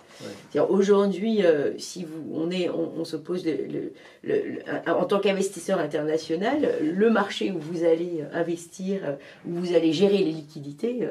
Ouais. 0.54 0.60
Aujourd'hui, 0.60 1.46
euh, 1.46 1.72
si 1.78 2.04
vous, 2.04 2.22
on, 2.34 2.50
est, 2.50 2.68
on, 2.68 2.92
on 2.98 3.04
se 3.06 3.16
pose 3.16 3.46
le- 3.46 3.52
le- 3.56 3.92
le- 4.22 4.42
le- 4.50 4.92
en 4.92 5.04
tant 5.06 5.18
qu'investisseur 5.18 5.78
international, 5.78 6.68
le 6.82 7.08
marché 7.10 7.52
où 7.52 7.58
vous 7.58 7.84
allez 7.84 8.22
investir, 8.34 9.16
où 9.48 9.54
vous 9.54 9.74
allez 9.74 9.94
gérer 9.94 10.18
les 10.18 10.32
liquidités, 10.32 11.08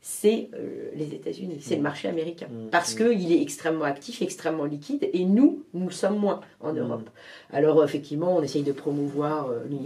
c'est 0.00 0.48
euh, 0.54 0.90
les 0.94 1.14
États-Unis, 1.14 1.58
c'est 1.60 1.76
le 1.76 1.82
marché 1.82 2.08
américain. 2.08 2.46
Mm. 2.50 2.68
Parce 2.70 2.94
Mm. 2.94 2.98
qu'il 2.98 3.32
est 3.32 3.42
extrêmement 3.42 3.84
actif, 3.84 4.22
extrêmement 4.22 4.64
liquide, 4.64 5.08
et 5.12 5.24
nous, 5.24 5.64
nous 5.74 5.90
sommes 5.90 6.18
moins 6.18 6.40
en 6.60 6.72
Mm. 6.72 6.78
Europe. 6.78 7.10
Alors, 7.52 7.82
effectivement, 7.84 8.36
on 8.36 8.42
essaye 8.42 8.62
de 8.62 8.72
promouvoir 8.72 9.48
euh, 9.50 9.60
les- 9.68 9.78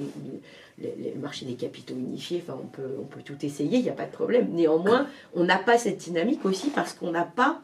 les- 0.78 1.12
le 1.14 1.20
marché 1.20 1.44
des 1.46 1.54
capitaux 1.54 1.94
unifiés, 1.94 2.42
enfin, 2.46 2.58
on 2.62 2.66
peut, 2.66 2.96
on 3.00 3.04
peut 3.04 3.20
tout 3.24 3.36
essayer, 3.44 3.78
il 3.78 3.82
n'y 3.84 3.90
a 3.90 3.94
pas 3.94 4.06
de 4.06 4.10
problème. 4.12 4.48
Néanmoins, 4.52 5.06
on 5.34 5.44
n'a 5.44 5.58
pas 5.58 5.78
cette 5.78 5.98
dynamique 5.98 6.44
aussi 6.44 6.70
parce 6.70 6.92
qu'on 6.92 7.10
n'a 7.10 7.24
pas 7.24 7.60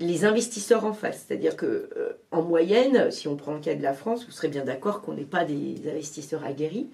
les 0.00 0.24
investisseurs 0.24 0.84
en 0.84 0.94
face. 0.94 1.26
C'est-à-dire 1.28 1.54
que 1.56 1.66
euh, 1.96 2.12
en 2.32 2.42
moyenne, 2.42 3.10
si 3.10 3.28
on 3.28 3.36
prend 3.36 3.54
le 3.54 3.60
cas 3.60 3.74
de 3.74 3.82
la 3.82 3.92
France, 3.92 4.24
vous 4.24 4.32
serez 4.32 4.48
bien 4.48 4.64
d'accord 4.64 5.00
qu'on 5.02 5.12
n'est 5.14 5.22
pas 5.24 5.44
des 5.44 5.76
investisseurs 5.88 6.44
aguerris. 6.44 6.88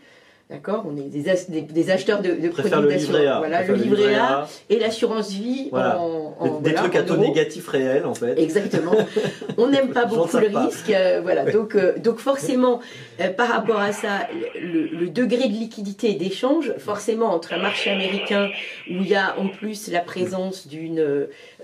D'accord 0.51 0.87
On 0.89 0.97
est 0.97 1.11
des, 1.11 1.29
as- 1.29 1.51
des, 1.51 1.61
des 1.61 1.91
acheteurs 1.91 2.23
de, 2.23 2.31
de 2.33 2.49
produits 2.49 2.71
d'assurance. 2.89 3.39
Voilà, 3.39 3.65
le 3.65 3.75
livret 3.75 4.15
A 4.15 4.49
et 4.71 4.79
l'assurance 4.79 5.31
vie 5.31 5.69
Voilà. 5.71 6.01
en, 6.01 6.31
Des, 6.43 6.49
en- 6.49 6.61
des 6.61 6.71
voilà, 6.71 6.79
trucs 6.81 6.97
à 6.97 7.03
taux 7.03 7.15
euros. 7.15 7.23
négatif 7.23 7.69
réel, 7.69 8.07
en 8.07 8.15
fait. 8.15 8.39
Exactement. 8.41 8.95
On 9.59 9.69
n'aime 9.69 9.91
pas 9.91 10.07
beaucoup 10.07 10.39
le 10.39 10.49
pas. 10.51 10.65
risque. 10.65 10.89
euh, 10.89 11.21
voilà. 11.23 11.45
Ouais. 11.45 11.53
Donc, 11.53 11.75
euh, 11.75 11.99
donc 11.99 12.19
forcément, 12.19 12.81
euh, 13.21 13.29
par 13.29 13.49
rapport 13.49 13.79
à 13.81 13.93
ça, 13.93 14.27
le, 14.59 14.87
le 14.87 15.11
degré 15.11 15.49
de 15.49 15.53
liquidité 15.53 16.13
et 16.13 16.15
d'échange, 16.15 16.73
forcément, 16.79 17.27
entre 17.35 17.53
un 17.53 17.59
marché 17.59 17.91
américain 17.91 18.49
où 18.91 18.95
il 19.03 19.07
y 19.09 19.15
a 19.15 19.39
en 19.39 19.49
plus 19.49 19.91
la 19.93 20.01
présence 20.01 20.67
d'une 20.67 20.97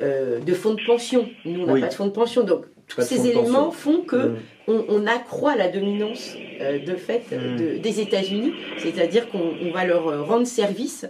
de 0.00 0.54
fonds 0.54 0.74
de 0.74 0.84
pension. 0.86 1.26
Nous, 1.46 1.62
on 1.62 1.66
n'a 1.66 1.72
Oui. 1.72 1.80
pas 1.80 1.88
de 1.88 1.94
fonds 1.94 2.06
de 2.06 2.10
pension. 2.12 2.42
Donc, 2.42 2.66
tous 2.86 3.00
ces 3.00 3.26
éléments 3.28 3.64
pension. 3.64 3.70
font 3.70 4.00
que 4.02 4.16
Mm. 4.16 4.36
On, 4.68 4.84
on 4.88 5.06
accroît 5.06 5.56
la 5.56 5.68
dominance 5.68 6.34
euh, 6.60 6.78
de 6.78 6.94
fait 6.94 7.22
euh, 7.32 7.56
de- 7.56 7.78
des 7.78 8.00
États-Unis, 8.00 8.52
c'est-à-dire 8.78 9.28
qu'on 9.30 9.52
on 9.62 9.70
va 9.72 9.84
leur 9.84 10.08
euh, 10.08 10.22
rendre 10.22 10.46
service 10.46 11.06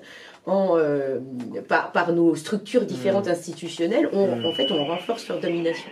en, 0.47 0.77
euh, 0.77 1.21
par, 1.69 1.93
par 1.93 2.13
nos 2.13 2.35
structures 2.35 2.83
différentes 2.85 3.29
institutionnelles. 3.29 4.09
On, 4.13 4.27
Mm. 4.37 4.45
En 4.47 4.53
fait, 4.53 4.71
on 4.71 4.85
renforce 4.85 5.27
leur 5.29 5.41
domination. 5.41 5.89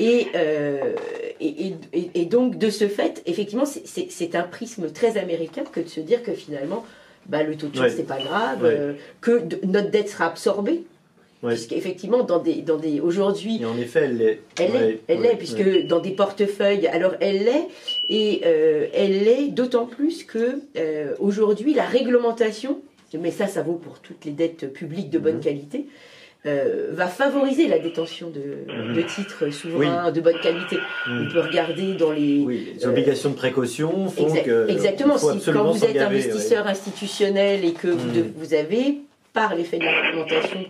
Et, 0.00 0.26
euh, 0.34 0.94
et, 1.40 1.66
et- 1.68 1.74
et- 1.92 2.10
et 2.14 2.24
donc, 2.24 2.58
de 2.58 2.68
ce 2.70 2.88
fait, 2.88 3.22
effectivement, 3.26 3.64
c'est- 3.66 4.34
un 4.34 4.42
prisme 4.42 4.90
très 4.90 5.18
américain 5.18 5.62
que 5.70 5.78
de 5.80 5.88
se 5.88 6.00
dire 6.00 6.22
que 6.24 6.32
finalement, 6.32 6.84
bah, 7.26 7.42
le 7.44 7.56
taux 7.56 7.68
de 7.68 7.76
change, 7.76 7.84
Ouais. 7.86 7.90
c'est 7.96 8.06
pas 8.08 8.18
grave, 8.18 8.62
Ouais. 8.62 8.70
euh, 8.76 8.92
que 9.20 9.38
de- 9.40 9.60
notre 9.64 9.90
dette 9.90 10.08
sera 10.08 10.26
absorbée. 10.26 10.82
Ouais. 11.46 11.54
Puisqu'effectivement, 11.54 12.24
dans 12.24 12.38
des, 12.40 12.54
dans 12.62 12.76
des, 12.76 13.00
aujourd'hui, 13.00 13.58
Et 13.62 13.64
en 13.64 13.76
effet, 13.78 14.00
elle 14.04 14.16
l'est. 14.18 14.40
elle 14.60 14.70
Ouais, 14.72 14.78
l'est, 14.80 15.00
elle 15.08 15.18
ouais, 15.20 15.36
puisque 15.36 15.86
dans 15.86 16.00
des 16.00 16.10
portefeuilles, 16.10 16.86
alors 16.88 17.14
elle 17.20 17.44
l'est, 17.44 17.68
et 18.08 18.42
euh, 18.44 18.86
elle 18.92 19.24
l'est 19.24 19.48
d'autant 19.48 19.86
plus 19.86 20.24
que 20.24 20.60
euh, 20.76 21.14
aujourd'hui 21.20 21.72
la 21.74 21.84
réglementation, 21.84 22.80
mais 23.18 23.30
ça, 23.30 23.46
ça 23.46 23.62
vaut 23.62 23.74
pour 23.74 24.00
toutes 24.00 24.24
les 24.24 24.32
dettes 24.32 24.72
publiques 24.72 25.10
de 25.10 25.18
bonne 25.18 25.36
Mhm. 25.36 25.40
qualité, 25.42 25.86
euh, 26.44 26.88
va 26.92 27.06
favoriser 27.08 27.66
la 27.66 27.78
détention 27.80 28.30
de, 28.30 28.40
Mhm. 28.72 28.94
de 28.94 29.02
titres 29.02 29.50
souverains 29.50 30.12
de 30.12 30.20
bonne 30.20 30.38
qualité. 30.40 30.76
Mm. 31.06 31.26
On 31.28 31.32
peut 31.32 31.40
regarder 31.40 31.94
dans 31.94 32.12
les 32.12 32.42
Oui, 32.44 32.68
les 32.76 32.86
euh, 32.86 32.90
obligations 32.90 33.30
de 33.30 33.34
précaution 33.34 34.08
font 34.08 34.28
Exa- 34.28 34.44
que. 34.44 34.68
Exactement. 34.70 35.16
faut 35.18 35.32
Si, 35.38 35.50
quand 35.52 35.64
vous 35.72 35.84
êtes 35.84 35.96
investisseur 35.96 36.66
institutionnel 36.68 37.64
et 37.64 37.72
que 37.72 37.88
vous, 37.88 38.10
de- 38.12 38.24
vous 38.36 38.54
avez, 38.54 38.98
par 39.36 39.54
l'effet 39.54 39.78
de 39.78 39.84
la 39.84 40.00
réglementation 40.00 40.64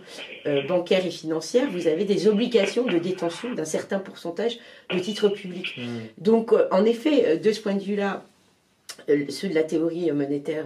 euh, 0.45 0.67
bancaire 0.67 1.05
et 1.05 1.09
financière, 1.09 1.67
vous 1.71 1.87
avez 1.87 2.05
des 2.05 2.27
obligations 2.27 2.85
de 2.85 2.97
détention 2.97 3.53
d'un 3.53 3.65
certain 3.65 3.99
pourcentage 3.99 4.59
de 4.93 4.99
titres 4.99 5.29
publics. 5.29 5.73
ouais. 5.77 5.85
Mm. 5.85 6.01
Donc, 6.19 6.51
euh, 6.51 6.67
en 6.71 6.83
effet, 6.83 7.25
euh, 7.25 7.37
de 7.37 7.51
ce 7.51 7.61
point 7.61 7.75
de 7.75 7.83
vue-là, 7.83 8.23
ceux 9.29 9.47
de 9.47 9.53
la 9.55 9.63
théorie 9.63 10.11
monétaire 10.11 10.65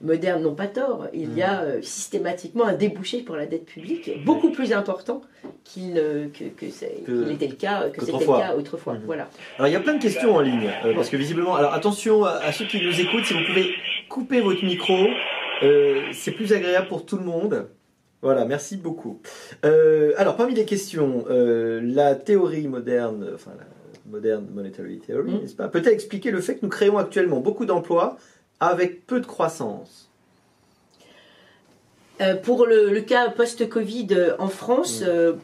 moderne 0.00 0.42
n'ont 0.42 0.54
pas 0.54 0.66
tort. 0.66 1.08
Il 1.12 1.36
y 1.36 1.42
a 1.42 1.62
euh, 1.62 1.82
systématiquement 1.82 2.64
un 2.64 2.74
débouché 2.74 3.22
pour 3.22 3.36
la 3.36 3.46
dette 3.46 3.64
publique 3.64 4.10
beaucoup 4.24 4.50
plus 4.50 4.72
important 4.72 5.22
qu'il 5.64 5.94
que, 5.94 7.30
était 7.32 7.48
le 7.48 7.54
cas, 7.54 7.88
que 7.88 8.00
c'était 8.00 8.12
le 8.12 8.18
qu'autrefois. 8.18 8.40
cas 8.40 8.54
autrefois. 8.56 8.96
Voilà. 9.04 9.28
Alors 9.56 9.68
il 9.68 9.72
y 9.72 9.76
a 9.76 9.80
plein 9.80 9.94
de 9.94 10.02
questions 10.02 10.34
en 10.34 10.40
ligne, 10.40 10.70
euh, 10.84 10.94
parce 10.94 11.08
que 11.08 11.16
visiblement, 11.16 11.56
alors 11.56 11.72
attention 11.72 12.24
à 12.24 12.52
ceux 12.52 12.66
qui 12.66 12.80
nous 12.84 13.00
écoutent, 13.00 13.24
si 13.24 13.34
vous 13.34 13.44
pouvez 13.46 13.70
couper 14.08 14.40
votre 14.40 14.64
micro, 14.64 15.06
euh, 15.62 16.00
c'est 16.12 16.32
plus 16.32 16.52
agréable 16.52 16.88
pour 16.88 17.04
tout 17.06 17.16
le 17.16 17.24
monde. 17.24 17.66
Voilà, 18.22 18.44
merci 18.44 18.76
beaucoup. 18.76 19.20
Euh, 19.64 20.12
alors 20.16 20.36
parmi 20.36 20.54
les 20.54 20.64
questions, 20.64 21.24
euh, 21.28 21.80
la 21.82 22.14
théorie 22.14 22.68
moderne, 22.68 23.30
enfin 23.34 23.50
la 23.58 23.64
moderne 24.10 24.46
monetary 24.54 24.98
theory, 25.00 25.32
Mm. 25.32 25.40
n'est-ce 25.40 25.54
pas, 25.56 25.68
peut-elle 25.68 25.94
expliquer 25.94 26.30
le 26.30 26.40
fait 26.40 26.54
que 26.56 26.60
nous 26.62 26.68
créons 26.70 26.98
actuellement 26.98 27.40
beaucoup 27.40 27.64
d'emplois 27.66 28.16
avec 28.60 29.06
peu 29.06 29.20
de 29.20 29.26
croissance? 29.26 30.08
Pour 32.44 32.66
le, 32.66 32.90
le 32.90 33.00
cas 33.00 33.30
post-Covid 33.30 34.06
en 34.38 34.46
France, 34.48 35.02
Mm. 35.02 35.34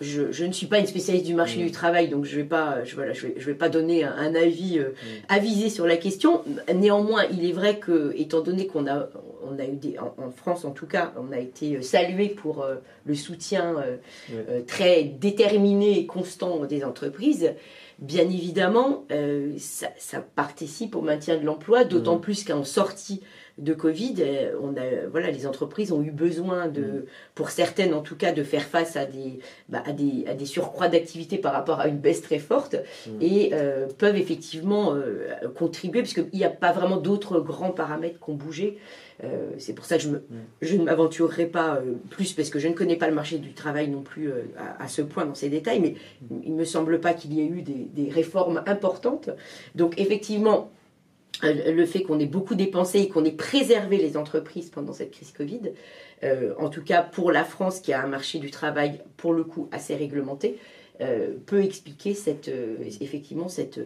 je, 0.00 0.30
je 0.30 0.44
ne 0.44 0.52
suis 0.52 0.68
pas 0.68 0.78
une 0.78 0.86
spécialiste 0.86 1.26
du 1.26 1.34
marché 1.34 1.60
Mm. 1.60 1.66
du 1.66 1.72
travail, 1.72 2.08
donc 2.08 2.24
je 2.26 2.36
ne 2.36 2.42
vais, 2.42 2.48
pas- 2.48 2.84
je, 2.84 2.94
voilà, 2.94 3.12
je 3.12 3.26
vais, 3.26 3.34
je 3.36 3.44
vais 3.46 3.54
pas 3.54 3.68
donner 3.68 4.04
un, 4.04 4.12
un 4.12 4.36
avis 4.36 4.78
euh, 4.78 4.90
avisé 5.28 5.68
sur 5.70 5.84
la 5.88 5.96
question. 5.96 6.44
Néanmoins, 6.72 7.24
il 7.32 7.44
est 7.44 7.52
vrai 7.52 7.78
que, 7.80 8.12
étant 8.16 8.40
donné 8.42 8.68
qu'on 8.68 8.86
a, 8.86 9.08
on 9.42 9.58
a 9.58 9.64
eu 9.64 9.76
des, 9.76 9.98
en, 9.98 10.14
en 10.22 10.30
France 10.30 10.64
en 10.64 10.70
tout 10.70 10.86
cas, 10.86 11.12
on 11.18 11.32
a 11.32 11.38
été 11.38 11.76
euh, 11.76 11.82
salué 11.82 12.28
pour 12.28 12.62
euh, 12.62 12.76
le 13.04 13.14
soutien 13.14 13.76
euh, 14.30 14.60
très 14.66 15.04
déterminé 15.04 15.98
et 15.98 16.06
constant 16.06 16.64
des 16.64 16.84
entreprises. 16.84 17.52
Bien 17.98 18.24
évidemment, 18.24 19.06
ça, 19.58 19.88
ça 19.98 20.20
participe 20.20 20.94
au 20.94 21.00
maintien 21.00 21.36
de 21.36 21.44
l'emploi, 21.44 21.82
d'autant 21.82 22.18
Mm. 22.18 22.20
plus 22.20 22.44
qu'en 22.44 22.62
sortie 22.62 23.22
de 23.58 23.74
Covid, 23.74 24.14
euh, 24.20 24.52
on 24.62 24.76
a, 24.76 25.06
voilà, 25.10 25.30
les 25.30 25.46
entreprises 25.46 25.90
ont 25.92 26.02
eu 26.02 26.10
besoin 26.10 26.68
de, 26.68 26.80
Mm. 26.80 27.04
pour 27.34 27.50
certaines 27.50 27.92
en 27.94 28.00
tout 28.02 28.16
cas, 28.16 28.32
de 28.32 28.42
faire 28.44 28.62
face 28.62 28.96
à 28.96 29.04
des, 29.04 29.40
bah, 29.68 29.82
à 29.84 29.92
des, 29.92 30.24
à 30.28 30.34
des 30.34 30.46
surcroîts 30.46 30.88
d'activité 30.88 31.38
par 31.38 31.52
rapport 31.52 31.80
à 31.80 31.88
une 31.88 31.98
baisse 31.98 32.22
très 32.22 32.38
forte 32.38 32.76
Mm. 33.06 33.10
et 33.20 33.50
euh, 33.52 33.86
peuvent 33.98 34.16
effectivement 34.16 34.94
euh, 34.94 35.28
contribuer, 35.56 36.02
puisqu'il 36.02 36.28
n'y 36.38 36.44
a 36.44 36.50
pas 36.50 36.72
vraiment 36.72 36.96
d'autres 36.96 37.40
grands 37.40 37.70
paramètres 37.72 38.18
qui 38.24 38.30
ont 38.30 38.34
bougé. 38.34 38.78
Euh, 39.24 39.50
c'est 39.58 39.72
pour 39.74 39.84
ça 39.84 39.96
que 39.96 40.02
je, 40.04 40.08
me, 40.10 40.22
je 40.62 40.76
ne 40.76 40.84
m'aventurerai 40.84 41.46
pas 41.46 41.80
plus, 42.10 42.32
parce 42.34 42.50
que 42.50 42.60
je 42.60 42.68
ne 42.68 42.74
connais 42.74 42.94
pas 42.96 43.08
le 43.08 43.14
marché 43.14 43.38
du 43.38 43.52
travail 43.52 43.88
non 43.88 44.02
plus 44.02 44.30
à, 44.56 44.82
à 44.84 44.86
ce 44.86 45.02
point 45.02 45.24
dans 45.26 45.34
ces 45.34 45.48
détails, 45.48 45.80
mais 45.80 45.94
il 46.44 46.52
ne 46.52 46.58
me 46.58 46.64
semble 46.64 47.00
pas 47.00 47.14
qu'il 47.14 47.34
y 47.34 47.40
ait 47.40 47.46
eu 47.46 47.62
des, 47.62 47.88
des 47.92 48.08
réformes 48.10 48.62
importantes. 48.66 49.30
Donc 49.74 49.98
effectivement, 49.98 50.70
le 51.42 51.86
fait 51.86 52.02
qu'on 52.02 52.18
ait 52.18 52.26
beaucoup 52.26 52.54
dépensé 52.54 53.00
et 53.00 53.08
qu'on 53.08 53.24
ait 53.24 53.32
préservé 53.32 53.98
les 53.98 54.16
entreprises 54.16 54.70
pendant 54.70 54.92
cette 54.92 55.10
crise 55.10 55.32
Covid, 55.32 55.72
euh, 56.24 56.54
en 56.58 56.68
tout 56.68 56.82
cas 56.82 57.02
pour 57.02 57.30
la 57.30 57.44
France 57.44 57.80
qui 57.80 57.92
a 57.92 58.02
un 58.02 58.06
marché 58.06 58.38
du 58.38 58.50
travail 58.50 59.00
pour 59.16 59.32
le 59.32 59.44
coup 59.44 59.68
assez 59.70 59.94
réglementé, 59.94 60.58
euh, 61.00 61.34
peut 61.46 61.62
expliquer 61.62 62.12
cette, 62.14 62.48
euh, 62.48 62.76
effectivement 63.00 63.48
cette, 63.48 63.78
euh, 63.78 63.84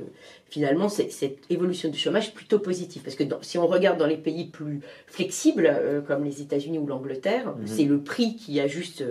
finalement 0.48 0.88
cette, 0.88 1.12
cette 1.12 1.38
évolution 1.50 1.90
du 1.90 1.98
chômage 1.98 2.32
plutôt 2.34 2.58
positive. 2.58 3.02
Parce 3.02 3.16
que 3.16 3.24
dans- 3.24 3.42
si 3.42 3.58
on 3.58 3.66
regarde 3.66 3.98
dans 3.98 4.06
les 4.06 4.16
pays 4.16 4.46
plus 4.46 4.80
flexibles, 5.06 5.70
comme 6.06 6.24
les 6.24 6.40
États-Unis 6.40 6.78
ou 6.78 6.86
l'Angleterre, 6.86 7.54
Mhm. 7.56 7.66
c'est 7.66 7.84
le 7.84 8.00
prix 8.00 8.36
qui 8.36 8.60
ajuste 8.60 9.04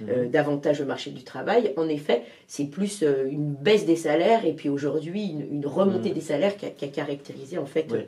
Mhm. 0.00 0.28
davantage 0.30 0.80
le 0.80 0.86
marché 0.86 1.10
du 1.10 1.22
travail. 1.24 1.72
En 1.76 1.88
effet, 1.88 2.22
c'est 2.46 2.66
plus 2.66 3.02
une 3.02 3.54
baisse 3.54 3.86
des 3.86 3.96
salaires 3.96 4.44
et 4.44 4.52
puis 4.52 4.68
aujourd'hui 4.68 5.26
une, 5.26 5.46
une 5.58 5.66
remontée 5.66 6.10
Mhm. 6.10 6.14
des 6.14 6.20
salaires 6.20 6.56
qui 6.56 6.66
a, 6.66 6.70
qui 6.70 6.84
a 6.84 6.88
caractérisé 6.88 7.58
en 7.58 7.66
fait 7.66 7.86
Ouais. 7.92 8.06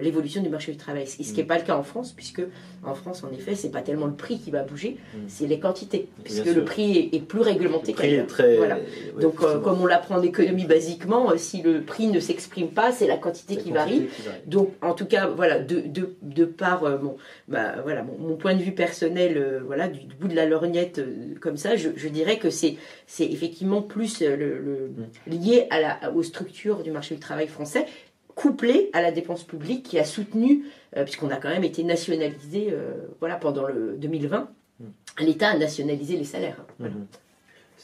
l'évolution 0.00 0.42
du 0.42 0.48
marché 0.48 0.72
du 0.72 0.78
travail. 0.78 1.06
Ce 1.06 1.16
qui 1.16 1.34
n'est 1.34 1.44
pas 1.44 1.58
le 1.58 1.64
cas 1.64 1.76
en 1.76 1.82
France, 1.82 2.12
puisque 2.12 2.42
en 2.84 2.94
France, 2.94 3.24
en 3.24 3.30
effet, 3.32 3.54
c'est 3.54 3.70
pas 3.70 3.82
tellement 3.82 4.06
le 4.06 4.14
prix 4.14 4.38
qui 4.38 4.50
va 4.50 4.62
bouger, 4.62 4.96
c'est 5.26 5.46
les 5.46 5.58
quantités. 5.58 6.08
Puisque 6.24 6.46
le 6.46 6.64
prix 6.64 6.96
est, 7.12 7.16
est 7.16 7.20
plus 7.20 7.40
réglementé 7.40 7.92
Très. 8.26 8.56
Voilà. 8.56 8.78
Donc, 9.20 9.42
euh, 9.42 9.58
comme 9.60 9.80
on 9.80 9.86
l'apprend 9.86 10.16
en 10.16 10.22
économie 10.22 10.64
basiquement, 10.64 11.30
euh, 11.30 11.36
si 11.36 11.62
le 11.62 11.82
prix 11.82 12.06
ne 12.06 12.20
s'exprime 12.20 12.68
pas, 12.68 12.92
c'est 12.92 13.06
la 13.06 13.16
quantité, 13.16 13.56
qui, 13.56 13.70
varie. 13.70 14.08
Donc, 14.46 14.72
en 14.82 14.94
tout 14.94 15.06
cas, 15.06 15.26
voilà, 15.26 15.58
de, 15.58 15.80
de, 15.80 16.16
de 16.22 16.44
par 16.44 16.82
mon, 17.00 17.16
bah, 17.48 17.76
voilà, 17.82 18.02
mon, 18.02 18.36
point 18.36 18.54
de 18.54 18.62
vue 18.62 18.72
personnel, 18.72 19.62
voilà, 19.66 19.88
du, 19.88 20.06
bout 20.20 20.28
de 20.28 20.34
la 20.34 20.46
lorgnette, 20.46 21.00
comme 21.40 21.56
ça, 21.56 21.76
je, 21.76 21.90
je 21.96 22.08
dirais 22.08 22.38
que 22.38 22.50
c'est 22.50 22.76
effectivement 23.18 23.82
plus 23.82 24.20
le, 24.20 24.90
mm. 25.26 25.30
lié 25.32 25.66
à 25.70 25.80
la, 25.80 26.12
aux 26.14 26.22
structures 26.22 26.82
du 26.82 26.90
marché 26.90 27.14
du 27.14 27.20
travail 27.20 27.48
français 27.48 27.86
couplé 28.34 28.88
à 28.92 29.02
la 29.02 29.10
dépense 29.10 29.42
publique 29.42 29.82
qui 29.82 29.98
a 29.98 30.04
soutenu, 30.04 30.64
puisqu'on 30.94 31.30
a 31.30 31.36
quand 31.36 31.48
même 31.48 31.64
été 31.64 31.82
nationalisé 31.82 32.72
voilà, 33.18 33.34
pendant 33.34 33.66
le 33.66 33.96
2020, 33.98 34.48
mm. 34.78 34.84
l'État 35.20 35.48
a 35.48 35.58
nationalisé 35.58 36.16
les 36.16 36.24
salaires. 36.24 36.64
Voilà. 36.78 36.94
Mm-hmm. 36.94 37.27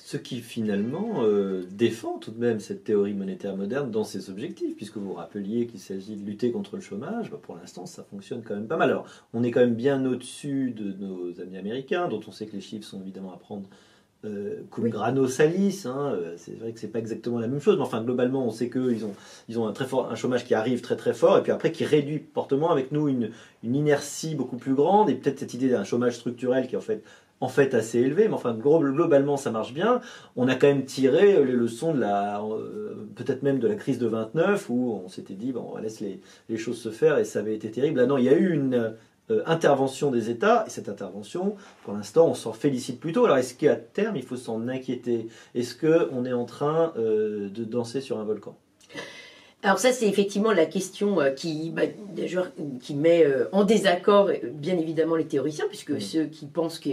Ce 0.06 0.18
qui 0.18 0.40
finalement 0.42 1.22
euh, 1.22 1.62
défend 1.70 2.18
tout 2.18 2.30
de 2.30 2.38
même 2.38 2.60
cette 2.60 2.84
théorie 2.84 3.14
monétaire 3.14 3.56
moderne 3.56 3.90
dans 3.90 4.04
ses 4.04 4.28
objectifs, 4.28 4.76
puisque 4.76 4.98
vous 4.98 5.14
rappeliez 5.14 5.66
qu'il 5.66 5.80
s'agit 5.80 6.16
de 6.16 6.26
lutter 6.26 6.52
contre 6.52 6.76
le 6.76 6.82
chômage, 6.82 7.30
bah, 7.30 7.38
pour 7.40 7.56
l'instant 7.56 7.86
ça 7.86 8.04
fonctionne 8.04 8.42
quand 8.42 8.54
même 8.54 8.66
pas 8.66 8.76
mal. 8.76 8.90
Alors 8.90 9.06
on 9.32 9.42
est 9.42 9.50
quand 9.50 9.60
même 9.60 9.74
bien 9.74 10.04
au-dessus 10.04 10.72
de 10.72 10.92
nos 10.92 11.40
amis 11.40 11.56
américains, 11.56 12.08
dont 12.08 12.20
on 12.28 12.32
sait 12.32 12.44
que 12.44 12.52
les 12.52 12.60
chiffres 12.60 12.86
sont 12.86 13.00
évidemment 13.00 13.32
à 13.32 13.38
prendre 13.38 13.66
euh, 14.26 14.60
cum 14.70 14.90
grano 14.90 15.26
salis. 15.26 15.84
Hein, 15.86 16.12
euh, 16.12 16.34
c'est 16.36 16.58
vrai 16.58 16.72
que 16.72 16.80
c'est 16.80 16.88
pas 16.88 16.98
exactement 16.98 17.38
la 17.38 17.48
même 17.48 17.62
chose, 17.62 17.78
mais 17.78 17.84
enfin 17.84 18.02
globalement 18.02 18.46
on 18.46 18.50
sait 18.50 18.68
qu'ils 18.68 19.06
ont, 19.06 19.14
ils 19.48 19.58
ont 19.58 19.66
un, 19.66 19.72
très 19.72 19.86
fort, 19.86 20.10
un 20.10 20.16
chômage 20.16 20.44
qui 20.44 20.52
arrive 20.52 20.82
très 20.82 20.96
très 20.96 21.14
fort, 21.14 21.38
et 21.38 21.42
puis 21.42 21.50
après 21.50 21.72
qui 21.72 21.86
réduit 21.86 22.22
fortement 22.34 22.70
avec 22.70 22.92
nous 22.92 23.08
une, 23.08 23.30
une 23.62 23.74
inertie 23.74 24.34
beaucoup 24.34 24.58
plus 24.58 24.74
grande, 24.74 25.08
et 25.08 25.14
peut-être 25.14 25.38
cette 25.38 25.54
idée 25.54 25.70
d'un 25.70 25.84
chômage 25.84 26.16
structurel 26.16 26.66
qui 26.68 26.76
en 26.76 26.82
fait 26.82 27.02
en 27.40 27.48
fait 27.48 27.74
assez 27.74 27.98
élevé, 27.98 28.28
mais 28.28 28.34
enfin 28.34 28.54
globalement 28.54 29.36
ça 29.36 29.50
marche 29.50 29.74
bien. 29.74 30.00
On 30.36 30.48
a 30.48 30.54
quand 30.54 30.66
même 30.66 30.84
tiré 30.84 31.44
les 31.44 31.52
leçons 31.52 31.94
de 31.94 32.00
la, 32.00 32.40
euh, 32.40 32.94
peut-être 33.16 33.42
même 33.42 33.58
de 33.58 33.68
la 33.68 33.74
crise 33.74 33.98
de 33.98 34.06
29 34.06 34.70
où 34.70 35.00
on 35.04 35.08
s'était 35.08 35.34
dit 35.34 35.52
bon 35.52 35.70
on 35.72 35.78
laisse 35.78 36.00
les, 36.00 36.56
choses 36.56 36.80
se 36.80 36.90
faire 36.90 37.18
et 37.18 37.24
ça 37.24 37.40
avait 37.40 37.54
été 37.54 37.70
terrible. 37.70 38.00
Là 38.00 38.06
non, 38.06 38.18
il 38.18 38.24
y 38.24 38.28
a 38.28 38.36
eu 38.36 38.52
une 38.52 38.94
euh, 39.30 39.42
intervention 39.46 40.10
des 40.10 40.30
États 40.30 40.64
et 40.66 40.70
cette 40.70 40.88
intervention, 40.88 41.56
pour 41.84 41.94
l'instant, 41.94 42.28
on 42.28 42.34
s'en 42.34 42.52
félicite 42.52 43.00
plutôt. 43.00 43.24
Alors 43.24 43.38
est-ce 43.38 43.54
qu'à 43.54 43.76
terme 43.76 44.16
il 44.16 44.22
faut 44.22 44.36
s'en 44.36 44.68
inquiéter? 44.68 45.28
Est-ce 45.54 45.74
que 45.74 46.08
on 46.12 46.24
est 46.24 46.32
en 46.32 46.44
train 46.44 46.92
euh, 46.96 47.48
de 47.50 47.64
danser 47.64 48.00
sur 48.00 48.18
un 48.18 48.24
volcan? 48.24 48.56
Alors 49.64 49.78
ça, 49.78 49.92
c'est 49.92 50.06
effectivement 50.06 50.52
la 50.52 50.66
question 50.66 51.22
euh, 51.22 51.30
qui, 51.30 51.70
bah, 51.70 51.84
qui 52.82 52.94
met 52.94 53.24
euh, 53.24 53.48
en 53.50 53.64
désaccord, 53.64 54.28
euh, 54.28 54.34
bien 54.52 54.76
évidemment, 54.76 55.16
les 55.16 55.26
théoriciens, 55.26 55.64
puisque 55.68 56.02
ceux 56.02 56.26
qui 56.26 56.44
pensent 56.44 56.78
que, 56.78 56.90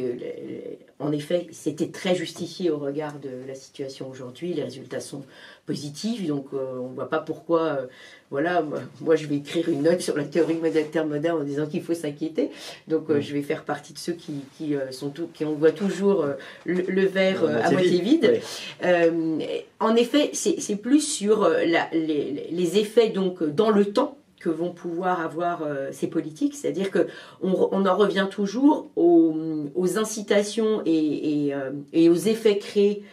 en 0.97 1.11
effet, 1.11 1.47
c'était 1.51 1.89
très 1.89 2.15
justifié 2.15 2.69
au 2.69 2.77
regard 2.77 3.19
de 3.19 3.29
la 3.45 3.55
situation 3.55 4.09
aujourd'hui, 4.09 4.53
les 4.53 4.63
résultats 4.63 5.01
sont 5.01 5.23
positifs, 5.65 6.27
donc 6.27 6.47
on 6.53 6.89
ne 6.89 6.95
voit 6.95 7.09
pas 7.09 7.19
pourquoi 7.19 7.87
voilà, 8.31 8.63
moi, 9.01 9.17
je 9.17 9.27
vais 9.27 9.35
écrire 9.35 9.67
une 9.67 9.83
note 9.83 9.99
sur 9.99 10.15
la 10.15 10.23
théorie 10.23 10.55
moderne 10.55 11.41
en 11.41 11.43
disant 11.43 11.65
qu'il 11.65 11.83
faut 11.83 11.93
s'inquiéter. 11.93 12.49
Donc 12.87 13.09
euh, 13.09 13.19
je 13.19 13.33
vais 13.33 13.41
faire 13.41 13.65
partie 13.65 13.91
de 13.91 13.97
ceux 13.97 14.13
qui, 14.13 14.45
qui 14.57 14.73
euh, 14.73 14.89
sont 14.91 15.09
tout, 15.09 15.27
qui 15.33 15.43
on 15.43 15.53
voit 15.53 15.73
toujours 15.73 16.21
euh, 16.21 16.35
le, 16.65 17.05
verre 17.05 17.43
à 17.43 17.69
moitié 17.71 17.99
vide. 17.99 18.39
en 19.81 19.95
effet, 19.95 20.31
c'est 20.33 20.75
plus 20.77 21.01
sur 21.01 21.41
la, 21.41 21.89
les, 21.91 22.47
les, 22.49 22.77
effets 22.77 23.09
donc 23.09 23.43
dans 23.43 23.69
le 23.69 23.83
temps 23.83 24.17
que 24.39 24.49
vont 24.49 24.71
pouvoir 24.71 25.19
avoir 25.19 25.67
ces 25.91 26.07
politiques, 26.07 26.55
c'est-à-dire 26.55 26.89
que 26.89 27.07
on, 27.41 27.67
on, 27.71 27.85
en 27.85 27.95
revient 27.95 28.27
toujours 28.31 28.89
aux, 28.95 29.35
aux 29.75 29.97
incitations 29.99 30.81
et, 30.85 31.49
et, 31.49 31.55
et, 31.93 32.09
aux 32.09 32.15
effets 32.15 32.57
créés 32.57 33.03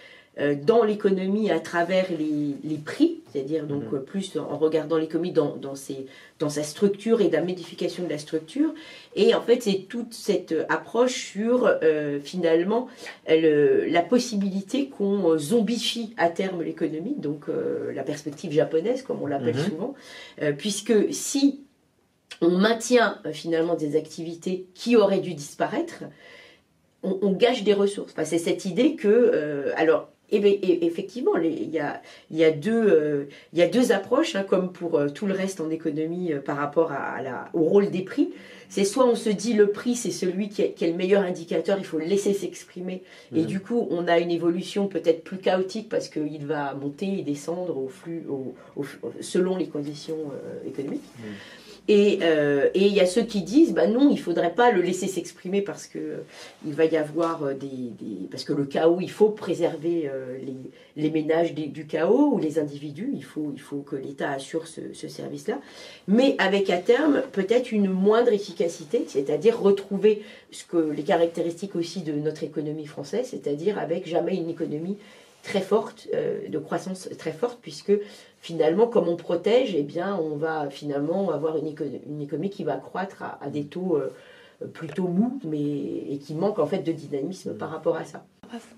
dans 0.64 0.84
l'économie 0.84 1.50
à 1.50 1.60
travers 1.60 2.06
les, 2.10 2.54
les 2.62 2.76
prix 2.76 3.18
c'est-à-dire 3.32 3.66
donc 3.66 3.92
mhm. 3.92 4.02
plus 4.04 4.36
en 4.36 4.56
regardant 4.56 4.96
l'économie 4.96 5.32
dans, 5.32 5.56
dans, 5.56 5.74
dans 6.38 6.48
sa 6.48 6.62
structure 6.62 7.20
et 7.20 7.30
la 7.30 7.42
modification 7.42 8.04
de 8.04 8.08
la 8.08 8.18
structure. 8.18 8.72
Et 9.14 9.34
en 9.34 9.42
fait, 9.42 9.62
c'est 9.62 9.86
toute 9.88 10.14
cette 10.14 10.54
approche 10.68 11.32
sur 11.32 11.66
euh, 11.66 12.20
finalement 12.20 12.88
la 13.26 14.02
possibilité 14.02 14.88
qu'on 14.88 15.36
zombifie 15.38 16.14
à 16.16 16.30
terme 16.30 16.62
l'économie, 16.62 17.14
donc 17.16 17.48
euh, 17.48 17.92
la 17.92 18.02
perspective 18.02 18.52
japonaise, 18.52 19.02
comme 19.02 19.22
on 19.22 19.26
l'appelle 19.26 19.56
mhm. 19.56 19.64
souvent, 19.64 19.94
euh, 20.42 20.52
puisque 20.52 21.12
si 21.12 21.64
on 22.40 22.50
maintient 22.50 23.20
finalement 23.32 23.74
des 23.74 23.96
activités 23.96 24.66
qui 24.74 24.96
auraient 24.96 25.20
dû 25.20 25.34
disparaître, 25.34 26.04
on, 27.02 27.18
on 27.22 27.32
gâche 27.32 27.62
des 27.64 27.74
ressources. 27.74 28.12
Enfin, 28.12 28.24
c'est 28.24 28.38
cette 28.38 28.64
idée 28.64 28.94
que, 28.94 29.72
alors, 29.76 30.08
et, 30.30 30.40
bien, 30.40 30.52
effectivement, 30.62 31.36
il 31.36 31.70
y 31.70 31.78
a, 31.78 32.02
y, 32.30 32.44
a 32.44 32.50
deux, 32.50 33.28
y 33.54 33.62
a 33.62 33.68
deux 33.68 33.92
approches, 33.92 34.36
hein, 34.36 34.44
comme 34.48 34.72
pour 34.72 34.96
euh, 34.96 35.08
tout 35.08 35.26
le 35.26 35.34
reste 35.34 35.60
en 35.60 35.70
économie 35.70 36.32
euh, 36.32 36.40
par 36.40 36.56
rapport 36.56 36.92
à, 36.92 37.22
la, 37.22 37.48
au 37.54 37.62
rôle 37.62 37.90
des 37.90 38.02
prix. 38.02 38.30
C'est 38.68 38.84
soit 38.84 39.06
on 39.06 39.14
se 39.14 39.30
dit 39.30 39.54
le 39.54 39.68
prix, 39.70 39.96
c'est 39.96 40.10
celui 40.10 40.50
qui 40.50 40.60
est, 40.60 40.72
qui 40.72 40.84
est, 40.84 40.90
le 40.90 40.96
meilleur 40.96 41.22
indicateur, 41.22 41.78
il 41.78 41.86
faut 41.86 41.98
le 41.98 42.04
laisser 42.04 42.34
s'exprimer. 42.34 43.02
Et 43.34 43.44
du 43.44 43.60
coup, 43.60 43.88
on 43.90 44.06
a 44.06 44.18
une 44.18 44.30
évolution 44.30 44.88
peut-être 44.88 45.24
plus 45.24 45.38
chaotique 45.38 45.88
parce 45.88 46.08
qu'il 46.08 46.44
va 46.44 46.74
monter 46.74 47.20
et 47.20 47.22
descendre 47.22 47.78
au 47.78 47.88
flux, 47.88 48.24
au, 48.28 48.54
selon 49.22 49.56
les 49.56 49.68
conditions 49.68 50.18
euh, 50.32 50.68
économiques. 50.68 51.02
Euh, 51.20 51.30
et 51.88 52.18
il 52.74 52.94
y 52.94 53.00
a 53.00 53.06
ceux 53.06 53.22
qui 53.22 53.42
disent, 53.42 53.72
bah 53.72 53.86
non, 53.86 54.10
il 54.10 54.18
faudrait 54.18 54.54
pas 54.54 54.70
le 54.70 54.82
laisser 54.82 55.06
s'exprimer 55.06 55.62
parce 55.62 55.86
que 55.86 55.98
euh, 55.98 56.16
il 56.66 56.74
va 56.74 56.84
y 56.84 56.96
avoir 56.96 57.44
euh, 57.44 57.54
des, 57.54 57.92
parce 58.30 58.44
que 58.44 58.52
le 58.52 58.66
chaos, 58.66 58.98
il 59.00 59.10
faut 59.10 59.30
préserver 59.30 60.10
les, 60.42 61.02
les, 61.02 61.10
ménages 61.10 61.54
du 61.54 61.86
chaos 61.86 62.32
ou 62.34 62.38
les 62.38 62.58
individus. 62.58 63.10
Il 63.14 63.24
faut, 63.24 63.52
il 63.54 63.60
faut 63.60 63.78
que 63.78 63.96
l'État 63.96 64.30
assure 64.30 64.66
ce, 64.66 64.80
ce 64.92 65.08
service-là, 65.08 65.60
mais 66.06 66.34
avec 66.38 66.70
à 66.70 66.78
terme 66.78 67.22
peut-être 67.32 67.72
une 67.72 67.88
moindre 67.88 68.32
efficacité, 68.32 69.04
c'est-à-dire 69.06 69.58
retrouver 69.58 70.22
ce 70.50 70.64
que 70.64 70.76
les 70.76 71.02
caractéristiques 71.02 71.76
aussi 71.76 72.02
de 72.02 72.12
notre 72.12 72.44
économie 72.44 72.86
française, 72.86 73.28
c'est-à-dire 73.30 73.78
avec 73.78 74.06
jamais 74.06 74.36
une 74.36 74.50
économie 74.50 74.98
très 75.48 75.60
forte, 75.60 76.08
de 76.48 76.58
croissance 76.58 77.08
très 77.18 77.32
forte, 77.32 77.58
puisque 77.62 77.92
finalement, 78.40 78.86
comme 78.86 79.08
on 79.08 79.16
protège, 79.16 79.74
eh 79.74 79.82
bien, 79.82 80.16
on 80.16 80.36
va 80.36 80.70
finalement 80.70 81.30
avoir 81.30 81.56
une, 81.56 81.66
économie, 81.66 82.50
qui 82.50 82.64
va 82.64 82.76
croître 82.76 83.22
à, 83.40 83.48
des 83.48 83.64
taux 83.64 83.96
euh, 83.96 84.66
plutôt 84.72 85.08
mous, 85.08 85.40
mais 85.44 85.58
et 85.58 86.18
qui 86.18 86.34
manque 86.34 86.58
en 86.58 86.66
fait 86.66 86.82
de 86.82 86.92
dynamisme 86.92 87.54
par 87.54 87.70
rapport 87.70 87.96
à 87.96 88.04
ça. 88.04 88.24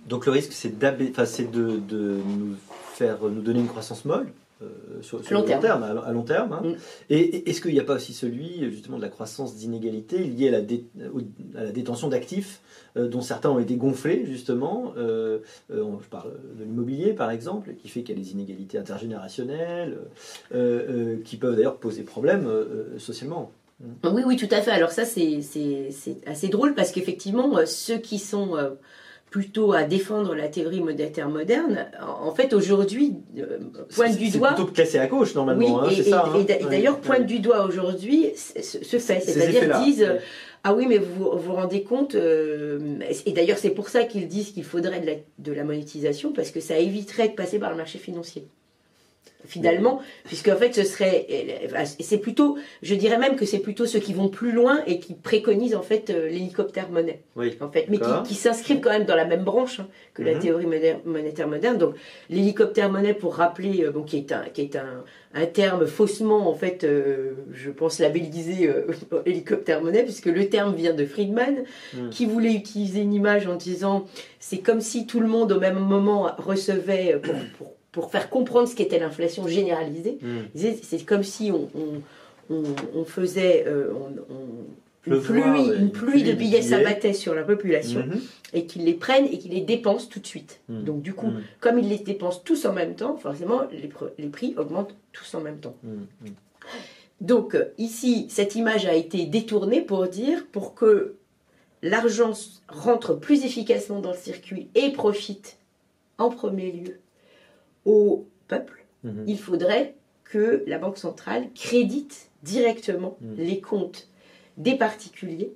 Donc 0.07 0.27
le 0.27 0.33
risque, 0.33 0.53
c'est 0.53 0.79
de, 0.79 1.79
de, 1.79 2.21
nous 2.27 2.57
faire 2.95 3.19
nous 3.23 3.43
donner 3.43 3.61
une 3.61 3.69
croissance 3.69 4.05
molle 4.05 4.29
euh, 4.63 5.01
sur, 5.01 5.23
long, 5.31 5.43
terme. 5.43 5.83
à, 5.83 6.13
long 6.13 6.23
terme. 6.23 6.53
Hein. 6.53 6.63
Mm. 6.63 6.75
Et, 7.09 7.49
est-ce 7.49 7.63
qu'il 7.63 7.73
n'y 7.73 7.81
a 7.81 7.85
pas 7.85 7.95
aussi 7.95 8.13
celui 8.13 8.71
justement 8.71 8.99
de 8.99 9.03
la 9.03 9.09
croissance 9.09 9.57
d'inégalité 9.57 10.19
liée 10.19 10.49
à 10.49 10.51
la, 10.51 10.59
à 11.59 11.65
la 11.65 11.73
détention 11.73 12.09
d'actifs 12.09 12.61
euh, 12.99 13.09
dont 13.09 13.23
certains 13.23 13.49
ont 13.49 13.59
été 13.59 13.77
gonflés 13.77 14.27
justement 14.27 14.93
euh, 14.99 15.39
Je 15.71 16.09
parle 16.11 16.33
de 16.59 16.65
l'immobilier 16.65 17.15
par 17.15 17.31
exemple, 17.31 17.73
qui 17.75 17.89
fait 17.89 18.03
qu'il 18.03 18.19
y 18.19 18.21
a 18.21 18.23
des 18.23 18.33
inégalités 18.33 18.77
intergénérationnelles, 18.77 19.99
qui 21.25 21.37
peuvent 21.37 21.57
d'ailleurs 21.57 21.79
poser 21.79 22.03
problème 22.03 22.49
socialement. 22.99 23.53
Mm. 23.81 24.09
Oui, 24.13 24.23
oui, 24.27 24.37
tout 24.37 24.49
à 24.51 24.61
fait. 24.61 24.73
Alors 24.73 24.91
ça, 24.91 25.07
c'est 25.07 25.41
assez 26.27 26.49
drôle 26.49 26.75
parce 26.75 26.93
qu'effectivement, 26.93 27.65
ceux 27.65 27.97
qui 27.97 28.19
sont 28.19 28.57
plutôt 29.31 29.73
à 29.73 29.85
défendre 29.85 30.35
la 30.35 30.49
théorie 30.49 30.81
monétaire 30.81 31.29
moderne. 31.29 31.87
En 32.03 32.33
fait, 32.33 32.53
aujourd'hui, 32.53 33.15
euh, 33.39 33.59
pointe 33.95 34.17
du 34.17 34.31
doigt. 34.31 34.51
C'est 34.51 34.55
plutôt 34.57 34.73
classé 34.73 34.99
à 34.99 35.07
gauche 35.07 35.35
normalement. 35.35 35.83
Oui, 35.85 36.13
hein, 36.13 36.45
et, 36.49 36.53
et, 36.53 36.65
d'ailleurs, 36.65 36.99
pointe 36.99 37.27
du 37.27 37.39
doigt 37.39 37.65
aujourd'hui 37.65 38.27
se 38.37 38.99
fait. 38.99 39.21
C'est-à-dire 39.21 39.79
disent. 39.81 40.09
Ah 40.63 40.75
oui, 40.75 40.85
mais 40.87 40.99
vous 40.99 41.31
vous 41.39 41.55
rendez 41.55 41.83
compte, 41.85 42.15
euh, 42.15 42.99
et 43.25 43.33
d'ailleurs 43.33 43.57
c'est 43.57 43.71
pour 43.71 43.89
ça 43.89 44.05
qu'ils 44.05 44.29
disent 44.29 44.51
qu'il 44.51 44.65
faudrait 44.65 45.01
de 45.01 45.07
la, 45.07 45.13
de 45.39 45.53
la 45.53 45.65
monétisation, 45.65 46.35
parce 46.35 46.51
que 46.51 46.61
ça 46.61 46.79
éviterait 46.79 47.31
de 47.31 47.35
passer 47.35 47.59
par 47.59 47.71
le 47.71 47.79
marché 47.79 47.99
financier 47.99 48.47
finalement, 49.47 50.01
puisque 50.25 50.49
en 50.49 50.57
fait 50.57 50.75
ce 50.75 50.85
serait, 50.85 51.27
c'est 51.99 52.19
plutôt, 52.19 52.59
je 52.83 52.95
dirais 52.95 53.19
même 53.19 53.37
que 53.37 53.45
c'est 53.45 53.59
plutôt 53.59 53.87
ceux 53.87 53.99
qui 53.99 54.13
vont 54.13 54.29
plus 54.29 54.53
loin 54.53 54.81
et 54.87 55.01
qui 55.01 55.15
préconisent 55.15 55.75
en 55.75 55.83
fait 55.83 56.11
euh, 56.11 56.29
l'hélicoptère 56.29 56.91
monnaie, 56.91 57.21
oui. 57.37 57.57
en 57.61 57.71
fait, 57.71 57.87
mais 57.89 57.99
qui, 58.25 58.35
s'inscrivent 58.35 58.81
quand 58.81 58.91
même 58.91 59.05
dans 59.05 59.17
la 59.17 59.25
même 59.25 59.45
branche 59.45 59.81
hein, 59.81 59.89
que 60.15 60.23
la 60.23 60.35
mhm. 60.35 60.41
théorie 60.41 60.67
monétaire 61.05 61.49
moderne. 61.49 61.79
Donc 61.79 61.95
l'hélicoptère 62.29 62.91
monnaie, 62.91 63.15
pour 63.15 63.35
rappeler, 63.35 63.85
euh, 63.85 63.91
bon, 63.91 64.03
qui 64.03 64.19
est 64.19 64.33
un, 64.33 64.45
qui 64.53 64.63
est 64.63 64.77
un, 64.77 65.05
un 65.35 65.47
terme 65.47 65.87
faussement 65.87 66.49
en 66.49 66.55
fait, 66.55 66.85
euh, 66.85 67.33
je 67.53 67.71
pense 67.71 67.99
labellisé 67.99 68.71
hélicoptère 69.27 69.83
monnaie, 69.83 70.03
puisque 70.03 70.27
le 70.27 70.49
terme 70.49 70.75
vient 70.75 70.95
de 70.95 71.05
Friedman, 71.05 71.65
mhm. 71.95 72.11
qui 72.11 72.27
voulait 72.27 72.53
utiliser 72.53 73.01
une 73.01 73.15
image 73.15 73.47
en 73.47 73.57
disant, 73.57 74.07
c'est 74.39 74.59
comme 74.59 74.81
si 74.81 75.07
tout 75.07 75.21
le 75.21 75.29
monde 75.29 75.53
au 75.53 75.61
même 75.61 75.79
moment 75.79 76.31
recevait 76.39 77.19
pour, 77.23 77.35
pour 77.59 77.80
pour 77.93 78.11
faire 78.11 78.31
comprendre 78.31 78.69
ce 78.69 78.75
qu'était 78.77 78.99
l'inflation 78.99 79.47
généralisée. 79.49 80.19
Hmm. 80.23 80.43
C'est 80.83 81.05
comme 81.05 81.23
si 81.25 81.51
on, 81.51 81.69
on, 82.51 82.63
on, 82.95 83.05
faisait, 83.05 83.65
euh, 83.67 83.93
une 85.07 85.19
pluie, 85.21 85.21
Pleuvoir, 85.23 85.67
ouais, 85.69 85.77
une 85.77 85.91
pluie 85.91 86.23
de 86.23 86.33
billets 86.33 86.63
s'abattait 86.63 87.15
sur 87.15 87.35
la 87.35 87.43
population 87.43 88.01
Mhm. 88.01 88.21
et 88.53 88.67
qu'ils 88.67 88.85
les 88.85 88.93
prennent 88.95 89.27
et 89.27 89.39
qu'ils 89.39 89.53
les 89.53 89.63
dépensent 89.63 90.09
tout 90.09 90.21
de 90.21 90.27
suite. 90.27 90.61
Mhm. 90.69 90.85
Donc 90.85 91.03
du 91.03 91.15
coup, 91.15 91.29
Mhm. 91.29 91.43
comme 91.61 91.79
ils 91.79 91.89
les 91.89 91.99
dépensent 91.99 92.43
tous 92.45 92.65
en 92.67 92.73
même 92.73 92.95
temps, 92.95 93.17
forcément 93.17 93.63
les, 93.73 93.91
les 94.19 94.29
prix 94.29 94.55
augmentent 94.59 94.95
tous 95.13 95.35
en 95.35 95.41
même 95.41 95.59
temps. 95.59 95.75
Donc 97.21 97.57
ici, 97.79 98.27
cette 98.29 98.55
image 98.55 98.87
a 98.87 98.95
été 98.95 99.27
détournée 99.27 99.81
pour 99.81 100.07
dire 100.07 100.45
pour 100.53 100.75
que 100.75 101.15
l'argent 101.83 102.33
rentre 102.69 103.15
plus 103.15 103.45
efficacement 103.45 104.01
dans 104.01 104.11
le 104.13 104.17
circuit 104.17 104.69
et 104.75 104.91
profite 104.93 105.57
en 106.19 106.29
premier 106.31 106.73
lieu 106.73 106.99
au 107.85 108.27
peuple, 108.49 108.85
Mhm. 109.05 109.25
il 109.27 109.39
faudrait 109.39 109.95
que 110.25 110.63
la 110.67 110.79
Banque 110.79 110.99
centrale 110.99 111.47
crédite 111.55 112.31
directement 112.43 113.17
Mm. 113.21 113.35
les 113.39 113.61
comptes 113.61 114.09
des 114.57 114.75
particuliers 114.77 115.53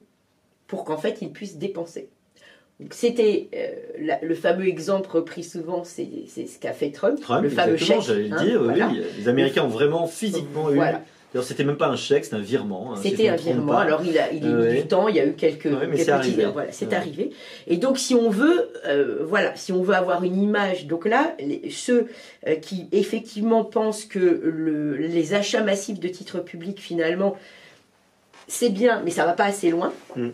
pour 0.66 0.84
qu'en 0.84 0.96
fait 0.96 1.18
ils 1.22 1.30
puissent 1.30 1.58
dépenser. 1.58 2.08
C'était 2.90 3.48
euh, 3.54 4.16
le 4.22 4.34
fameux 4.34 4.66
exemple 4.66 5.08
repris 5.10 5.44
souvent, 5.44 5.84
c'est 5.84 6.08
ce 6.26 6.58
qu'a 6.58 6.72
fait 6.72 6.90
Trump, 6.90 7.20
Trump, 7.20 7.44
le 7.44 7.48
fameux 7.50 7.76
chèque. 7.76 8.06
le 8.08 8.32
hein, 8.32 8.36
oui, 8.44 8.54
voilà. 8.56 8.90
Les 9.16 9.28
Américains 9.28 9.64
ont 9.64 9.68
vraiment 9.68 10.06
physiquement 10.08 10.70
eu. 10.70 10.74
Voilà. 10.74 11.02
D'ailleurs, 11.34 11.44
c'était 11.48 11.64
même 11.64 11.76
pas 11.76 11.88
un 11.88 11.96
chèque, 11.96 12.22
c'était 12.24 12.36
un 12.36 12.40
virement. 12.40 12.92
hein, 12.94 13.00
C'était 13.02 13.28
un 13.28 13.34
virement. 13.34 13.72
pas. 13.72 13.80
Alors 13.80 14.02
il 14.04 14.16
a, 14.20 14.30
il 14.32 14.46
est 14.46 14.48
Ouais. 14.54 14.72
mis 14.74 14.82
du 14.82 14.86
temps. 14.86 15.08
Il 15.08 15.16
y 15.16 15.20
a 15.20 15.26
eu 15.26 15.32
quelques, 15.34 15.64
Ouais, 15.64 15.72
quelques 15.80 15.98
c'est 15.98 16.08
arrivé. 16.10 16.46
Voilà, 16.46 16.70
c'est 16.70 16.86
Ouais. 16.86 16.94
arrivé. 16.94 17.30
Et 17.66 17.76
donc 17.76 17.98
si 17.98 18.14
on 18.14 18.30
veut, 18.30 18.70
euh, 18.86 19.18
voilà, 19.24 19.56
si 19.56 19.72
on 19.72 19.82
veut 19.82 19.94
avoir 19.94 20.22
une 20.22 20.40
image, 20.40 20.86
donc 20.86 21.06
là, 21.06 21.34
les- 21.40 21.70
ceux 21.70 22.06
euh, 22.46 22.54
qui 22.54 22.86
effectivement 22.92 23.64
pensent 23.64 24.04
que 24.04 24.20
le- 24.44 24.96
les 24.96 25.34
achats 25.34 25.64
massifs 25.64 25.98
de 25.98 26.06
titres 26.08 26.38
publics 26.38 26.80
finalement, 26.80 27.36
c'est 28.46 28.70
bien, 28.70 29.02
mais 29.04 29.10
ça 29.10 29.26
va 29.26 29.32
pas 29.32 29.44
assez 29.46 29.70
loin. 29.70 29.92
Mm. 30.14 30.28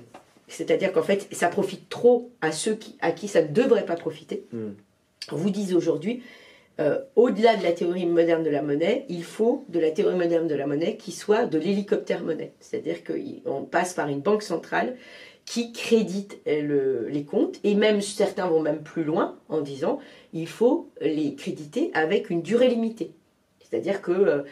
C'est-à-dire 0.48 0.92
qu'en 0.92 1.02
fait, 1.02 1.28
ça 1.32 1.48
profite 1.48 1.88
trop 1.88 2.30
à 2.42 2.52
ceux 2.52 2.74
qui, 2.74 2.96
à 3.00 3.12
qui 3.12 3.26
ça 3.26 3.40
ne 3.40 3.48
devrait 3.48 3.86
pas 3.86 3.94
profiter. 3.96 4.44
Mm. 4.52 4.70
Vous 5.32 5.50
disent 5.50 5.74
aujourd'hui, 5.74 6.22
euh, 6.80 6.98
au-delà 7.16 7.56
de 7.56 7.62
la 7.62 7.72
théorie 7.72 8.06
moderne 8.06 8.42
de 8.42 8.50
la 8.50 8.62
monnaie, 8.62 9.04
il 9.08 9.22
faut 9.24 9.64
de 9.68 9.78
la 9.78 9.90
théorie 9.90 10.16
moderne 10.16 10.48
de 10.48 10.54
la 10.54 10.66
monnaie 10.66 10.96
qui 10.96 11.12
soit 11.12 11.44
de 11.46 11.58
l'hélicoptère 11.58 12.22
monnaie. 12.24 12.52
C'est-à-dire 12.60 12.98
qu'on 13.04 13.64
passe 13.64 13.92
par 13.94 14.08
une 14.08 14.20
banque 14.20 14.42
centrale 14.42 14.96
qui 15.44 15.72
crédite 15.72 16.40
euh, 16.46 16.62
le- 16.62 17.08
les 17.08 17.24
comptes, 17.24 17.58
et 17.64 17.74
même 17.74 18.00
certains 18.00 18.46
vont 18.46 18.60
même 18.60 18.82
plus 18.82 19.04
loin 19.04 19.36
en 19.48 19.60
disant 19.60 19.98
il 20.32 20.46
faut 20.48 20.90
les 21.00 21.34
créditer 21.34 21.90
avec 21.94 22.30
une 22.30 22.42
durée 22.42 22.68
limitée. 22.68 23.12
C'est-à-dire 23.60 24.00
que, 24.02 24.12
euh, 24.12 24.42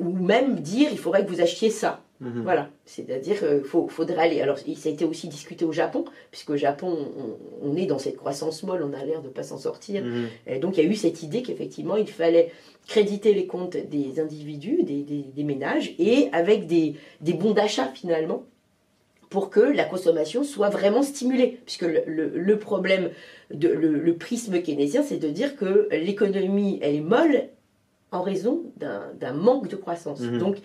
ou 0.00 0.10
même 0.10 0.60
dire 0.60 0.88
il 0.92 0.98
faudrait 0.98 1.24
que 1.24 1.30
vous 1.30 1.40
achetiez 1.40 1.70
ça. 1.70 2.02
Mhm. 2.20 2.42
Voilà, 2.44 2.70
c'est-à-dire 2.86 3.38
qu'il 3.38 3.64
faut, 3.64 3.88
faudrait 3.88 4.22
aller. 4.22 4.40
Alors, 4.40 4.58
ça 4.58 4.64
a 4.66 4.88
été 4.92 5.04
aussi 5.04 5.28
discuté 5.28 5.64
au 5.66 5.72
Japon, 5.72 6.04
puisque 6.30 6.50
au 6.50 6.56
Japon, 6.56 6.96
on, 7.18 7.68
on 7.70 7.76
est 7.76 7.84
dans 7.86 7.98
cette 7.98 8.16
croissance 8.16 8.62
molle, 8.62 8.82
on 8.82 8.94
a 8.98 9.04
l'air 9.04 9.20
de 9.20 9.28
ne 9.28 9.32
pas 9.32 9.42
s'en 9.42 9.58
sortir. 9.58 10.02
Mhm. 10.02 10.26
Et 10.46 10.58
donc, 10.58 10.78
il 10.78 10.84
y 10.84 10.86
a 10.86 10.90
eu 10.90 10.94
cette 10.94 11.22
idée 11.22 11.42
qu'effectivement, 11.42 11.96
il 11.96 12.08
fallait 12.08 12.50
créditer 12.86 13.34
les 13.34 13.46
comptes 13.46 13.76
des 13.76 14.18
individus, 14.18 14.82
des, 14.82 15.02
des- 15.02 15.26
des 15.34 15.44
ménages, 15.44 15.94
et 15.98 16.28
avec 16.32 16.66
des, 16.66 16.94
des 17.20 17.34
bons 17.34 17.52
d'achat 17.52 17.88
finalement, 17.94 18.44
pour 19.28 19.50
que 19.50 19.60
la 19.60 19.84
consommation 19.84 20.44
soit 20.44 20.70
vraiment 20.70 21.02
stimulée. 21.02 21.58
Puisque 21.66 21.82
le, 21.82 22.02
le- 22.06 22.28
le 22.34 22.58
problème, 22.58 23.10
de, 23.52 23.68
le, 23.68 23.88
le 23.92 24.14
prisme 24.16 24.62
keynésien, 24.62 25.02
c'est 25.02 25.18
de 25.18 25.28
dire 25.28 25.56
que 25.56 25.88
l'économie, 25.92 26.78
elle 26.80 26.94
est 26.94 27.00
molle 27.00 27.48
en 28.12 28.22
raison 28.22 28.62
d'un 28.76 29.32
manque 29.34 29.68
de 29.68 29.76
croissance. 29.76 30.20
Mhm. 30.20 30.38
Donc, 30.38 30.56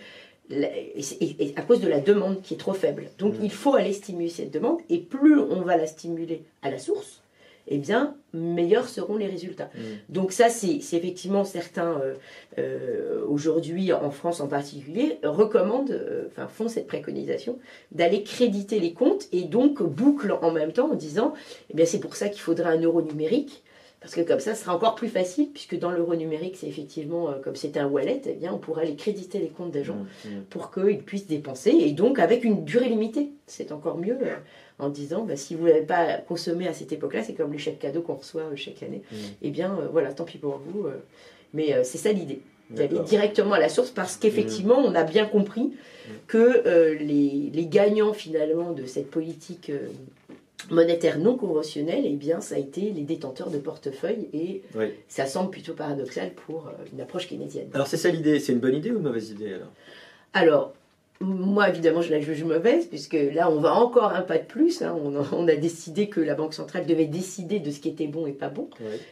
et, 0.52 1.54
à 1.56 1.62
cause 1.62 1.80
de 1.82 1.88
la 1.88 2.00
demande 2.00 2.42
qui 2.42 2.54
est 2.56 2.58
trop 2.58 2.74
faible. 2.74 3.10
Donc, 3.18 3.36
Mhm. 3.36 3.44
il 3.44 3.52
faut 3.52 3.76
aller 3.76 3.94
stimuler 3.94 4.30
cette 4.30 4.52
demande, 4.52 4.80
et 4.90 5.00
plus 5.00 5.40
on 5.40 5.62
va 5.62 5.78
la 5.78 5.88
stimuler 5.88 6.44
à 6.62 6.70
la 6.72 6.80
source, 6.80 7.22
eh 7.68 7.78
bien, 7.78 8.16
meilleurs 8.34 8.90
seront 8.90 9.18
les 9.18 9.28
résultats. 9.28 9.70
Mhm. 9.76 9.82
Donc 10.10 10.32
ça, 10.32 10.50
c'est 10.50 10.78
effectivement 10.78 11.44
certains, 11.44 12.00
euh, 12.02 12.16
euh, 12.58 13.24
aujourd'hui 13.28 13.94
en 13.94 14.10
France 14.12 14.42
en 14.42 14.48
particulier, 14.48 15.20
recommandent, 15.24 15.92
euh, 15.92 16.26
enfin 16.28 16.48
font 16.48 16.68
cette 16.68 16.88
préconisation, 16.88 17.60
d'aller 17.92 18.24
créditer 18.24 18.80
les 18.80 18.94
comptes 18.94 19.28
et 19.32 19.44
donc 19.44 19.82
bouclent 19.84 20.38
en 20.42 20.52
même 20.52 20.74
temps 20.74 20.92
en 20.92 20.96
disant, 20.96 21.34
eh 21.70 21.74
bien 21.76 21.86
c'est 21.86 22.00
pour 22.00 22.16
ça 22.16 22.30
qu'il 22.30 22.42
faudrait 22.42 22.70
un 22.70 22.82
euro 22.82 23.02
numérique, 23.02 23.64
parce 24.02 24.16
que 24.16 24.22
comme 24.22 24.40
ça, 24.40 24.56
ce 24.56 24.64
sera 24.64 24.76
encore 24.76 24.96
plus 24.96 25.10
facile, 25.10 25.50
puisque 25.54 25.78
dans 25.78 25.92
l'euro 25.92 26.16
numérique, 26.16 26.56
c'est 26.60 26.68
effectivement, 26.68 27.30
euh, 27.30 27.34
comme 27.44 27.56
c'est 27.56 27.78
un 27.78 27.86
wallet, 27.88 28.20
eh 28.26 28.34
bien 28.34 28.52
on 28.52 28.58
pourrait 28.58 28.82
aller 28.84 28.96
créditer 28.96 29.38
les 29.38 29.50
comptes 29.50 29.70
des 29.72 29.84
gens 29.84 30.06
Mhm. 30.26 30.44
pour 30.50 30.72
qu'ils 30.72 31.04
puissent 31.04 31.28
dépenser, 31.28 31.70
et 31.70 31.92
donc 31.92 32.18
avec 32.18 32.44
une 32.44 32.66
durée 32.66 32.90
limitée. 32.90 33.30
C'est 33.46 33.72
encore 33.72 34.00
mieux 34.00 34.18
euh, 34.24 34.36
en 34.80 34.90
disant, 34.90 35.24
bah, 35.24 35.36
si 35.36 35.54
vous 35.54 35.68
n'avez 35.68 35.84
pas 35.84 36.18
consommé 36.18 36.68
à 36.68 36.74
cette 36.74 36.92
époque-là, 36.92 37.22
c'est 37.24 37.34
comme 37.36 37.54
les 37.54 37.60
chèques 37.60 37.78
cadeaux 37.78 38.02
qu'on 38.02 38.16
reçoit 38.16 38.42
euh, 38.42 38.56
chaque 38.56 38.82
année, 38.82 39.04
Mhm. 39.12 39.18
eh 39.44 39.50
bien 39.52 39.78
voilà, 39.92 40.12
tant 40.14 40.24
pis 40.26 40.40
pour 40.40 40.58
vous. 40.66 40.88
mais 41.54 41.84
c'est 41.84 41.98
ça 42.00 42.12
l'idée, 42.14 42.40
d'aller 42.72 43.00
directement 43.06 43.54
à 43.54 43.60
la 43.60 43.68
source, 43.70 43.92
parce 43.92 44.16
qu'effectivement, 44.18 44.80
on 44.80 44.96
a 44.96 45.04
bien 45.04 45.26
compris 45.28 45.74
que 46.28 46.98
les, 46.98 47.52
les 47.54 47.66
gagnants 47.68 48.14
finalement 48.14 48.72
de 48.72 48.86
cette 48.86 49.12
politique 49.12 49.70
euh, 50.70 50.76
monétaire 50.76 51.18
non 51.20 51.36
conventionnelle, 51.38 52.04
eh 52.06 52.16
bien 52.16 52.42
ça 52.42 52.56
a 52.56 52.58
été 52.58 52.82
les 52.92 53.02
détenteurs 53.04 53.50
de 53.50 53.58
portefeuille, 53.58 54.28
et 54.34 54.62
Oui. 54.76 54.88
ça 55.08 55.26
semble 55.26 55.50
plutôt 55.50 55.74
paradoxal 55.74 56.32
pour 56.32 56.68
euh, 56.68 56.72
une 56.94 57.02
approche 57.02 57.28
keynésienne. 57.28 57.70
Alors, 57.74 57.88
c'est 57.88 57.98
ça 57.98 58.10
l'idée. 58.10 58.40
C'est 58.40 58.54
une 58.54 58.60
bonne 58.60 58.76
idée 58.76 58.92
ou 58.92 58.98
une 58.98 59.04
mauvaise 59.04 59.30
idée 59.32 59.54
alors? 59.54 59.72
Alors, 60.34 60.74
moi, 61.20 61.70
évidemment, 61.70 62.02
je 62.02 62.10
la 62.10 62.20
juge 62.20 62.44
mauvaise, 62.44 62.88
puisque 62.88 63.16
là, 63.36 63.52
on 63.52 63.60
va 63.60 63.76
encore 63.76 64.12
un 64.14 64.22
pas 64.22 64.40
de 64.40 64.44
plus. 64.46 64.82
hein. 64.82 64.98
On, 65.04 65.16
a, 65.16 65.24
on 65.34 65.48
a 65.48 65.56
décidé 65.56 66.10
que 66.10 66.20
la 66.20 66.34
Banque 66.34 66.56
centrale 66.56 66.88
devait 66.88 67.06
décider 67.06 67.60
de 67.60 67.70
ce 67.70 67.80
qui 67.80 67.90
était 67.90 68.08
bon 68.08 68.26
et 68.26 68.32
pas 68.32 68.50
bon. 68.50 68.70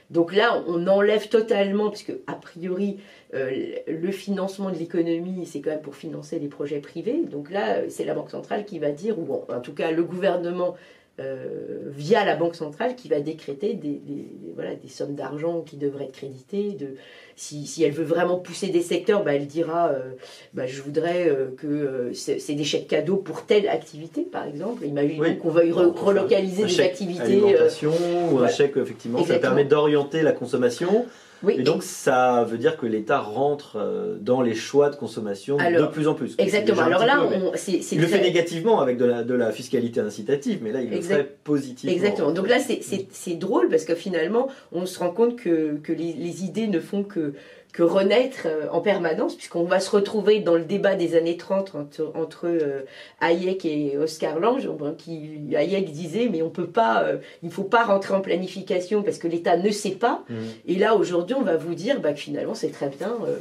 Donc 0.09 0.35
là, 0.35 0.63
on 0.67 0.87
enlève 0.87 1.29
totalement, 1.29 1.91
puisque 1.91 2.13
a 2.25 2.33
priori, 2.33 2.97
euh, 3.35 3.51
le 3.87 4.11
financement 4.11 4.71
de 4.71 4.77
l'économie, 4.77 5.45
c'est 5.45 5.61
quand 5.61 5.69
même 5.69 5.81
pour 5.81 5.95
financer 5.95 6.39
les 6.39 6.47
projets 6.47 6.79
privés. 6.79 7.21
Donc 7.29 7.51
là, 7.51 7.87
c'est 7.89 8.05
la 8.05 8.15
Banque 8.15 8.31
centrale 8.31 8.65
qui 8.65 8.79
va 8.79 8.89
dire, 8.89 9.19
ou 9.19 9.31
en, 9.47 9.55
en 9.57 9.59
tout 9.59 9.73
cas 9.73 9.91
le 9.91 10.01
gouvernement, 10.03 10.75
euh, 11.19 11.79
via 11.91 12.23
la 12.25 12.35
Banque 12.35 12.55
centrale, 12.55 12.95
qui 12.95 13.07
va 13.09 13.19
décréter 13.19 13.73
des, 13.73 13.89
des- 13.89 13.97
des- 13.97 14.53
voilà, 14.55 14.75
des 14.75 14.87
sommes 14.87 15.15
d'argent 15.15 15.61
qui 15.61 15.75
devraient 15.77 16.05
être 16.05 16.13
créditées. 16.13 16.71
De, 16.79 16.95
si, 17.35 17.65
si 17.67 17.83
elle 17.83 17.91
veut 17.91 18.03
vraiment 18.05 18.37
pousser 18.37 18.67
des 18.67 18.81
secteurs, 18.81 19.23
bah, 19.23 19.33
elle 19.35 19.47
dira 19.47 19.89
euh, 19.89 20.11
bah, 20.53 20.65
je 20.67 20.81
voudrais 20.81 21.29
euh, 21.29 21.47
que 21.57 22.11
c'est 22.13 22.53
des 22.55 22.63
chèques 22.63 22.87
cadeaux 22.87 23.17
pour 23.17 23.45
telle 23.45 23.67
activité, 23.67 24.21
par 24.21 24.45
exemple. 24.45 24.85
Imaginons 24.85 25.21
Oui. 25.23 25.37
qu'on 25.37 25.49
veuille 25.49 25.71
re- 25.71 25.91
relocaliser 25.97 26.63
un 26.63 26.67
des 26.67 26.71
chèque 26.71 26.85
activités. 26.91 27.21
Alimentation 27.23 27.93
ou 28.31 28.39
un 28.39 28.43
ouais. 28.43 28.49
chèque, 28.51 28.77
effectivement, 28.77 29.23
ça 29.25 29.39
permet 29.39 29.65
d'orienter 29.65 30.21
la 30.21 30.31
consommation. 30.31 31.05
Oui, 31.43 31.55
Et 31.59 31.63
donc, 31.63 31.83
ça 31.83 32.43
veut 32.43 32.57
dire 32.57 32.75
que 32.77 32.85
l'État 32.85 33.19
rentre 33.19 33.77
euh, 33.77 34.17
dans 34.19 34.41
les 34.41 34.55
choix 34.55 34.89
de 34.89 34.95
consommation 34.95 35.57
Alors, 35.59 35.87
de 35.89 35.93
plus 35.93 36.07
en 36.07 36.13
plus. 36.13 36.35
exactement. 36.37 36.81
Alors 36.81 37.05
là, 37.05 37.17
peu, 37.27 37.35
on- 37.35 37.51
c'est 37.55 37.81
c'est 37.81 37.95
Il 37.95 38.01
le 38.01 38.07
fait 38.07 38.21
négativement 38.21 38.81
avec 38.81 38.97
de 38.97 39.05
la, 39.05 39.23
de 39.23 39.33
la 39.33 39.51
fiscalité 39.51 39.99
incitative, 39.99 40.59
mais 40.61 40.71
là, 40.71 40.81
il 40.81 40.89
le 40.89 40.95
Exact- 40.97 41.15
fait 41.17 41.37
positivement. 41.43 41.95
Exactement. 41.95 42.31
Donc 42.31 42.47
là, 42.49 42.59
c'est- 42.59 42.81
c'est 42.81 43.07
c'est 43.11 43.35
drôle 43.35 43.69
parce 43.69 43.85
que 43.85 43.95
finalement, 43.95 44.47
on 44.71 44.85
se 44.85 44.99
rend 44.99 45.11
compte 45.11 45.35
que, 45.37 45.77
que 45.81 45.93
les, 45.93 46.13
les 46.13 46.43
idées 46.43 46.67
ne 46.67 46.79
font 46.79 47.03
que, 47.03 47.33
que 47.71 47.83
renaître 47.83 48.47
euh, 48.47 48.67
en 48.71 48.81
permanence, 48.81 49.35
puisqu'on 49.35 49.63
va 49.63 49.79
se 49.79 49.91
retrouver 49.91 50.39
dans 50.39 50.55
le 50.55 50.63
débat 50.63 50.95
des 50.95 51.15
années 51.15 51.37
30 51.37 51.75
entre, 51.75 52.11
entre 52.15 52.47
euh, 52.47 52.81
Hayek 53.21 53.63
et 53.65 53.95
Oscar 53.97 54.39
Lange, 54.39 54.67
qui 54.97 55.55
Hayek 55.55 55.91
disait, 55.91 56.29
mais 56.31 56.41
on 56.41 56.49
peut 56.49 56.65
pas, 56.67 57.03
euh, 57.03 57.17
il 57.43 57.51
faut 57.51 57.63
pas 57.63 57.83
rentrer 57.85 58.15
en 58.15 58.21
planification 58.21 59.03
parce 59.03 59.19
que 59.19 59.27
l'État 59.27 59.55
ne 59.55 59.69
sait 59.69 59.91
pas. 59.91 60.23
Mhm. 60.29 60.37
Et 60.67 60.75
là, 60.75 60.95
aujourd'hui, 60.95 61.35
on 61.35 61.43
va 61.43 61.57
vous 61.57 61.75
dire 61.75 62.01
bah, 62.01 62.13
que 62.13 62.19
finalement, 62.19 62.55
c'est 62.55 62.69
très 62.71 62.89
bien. 62.89 63.15
euh, 63.27 63.37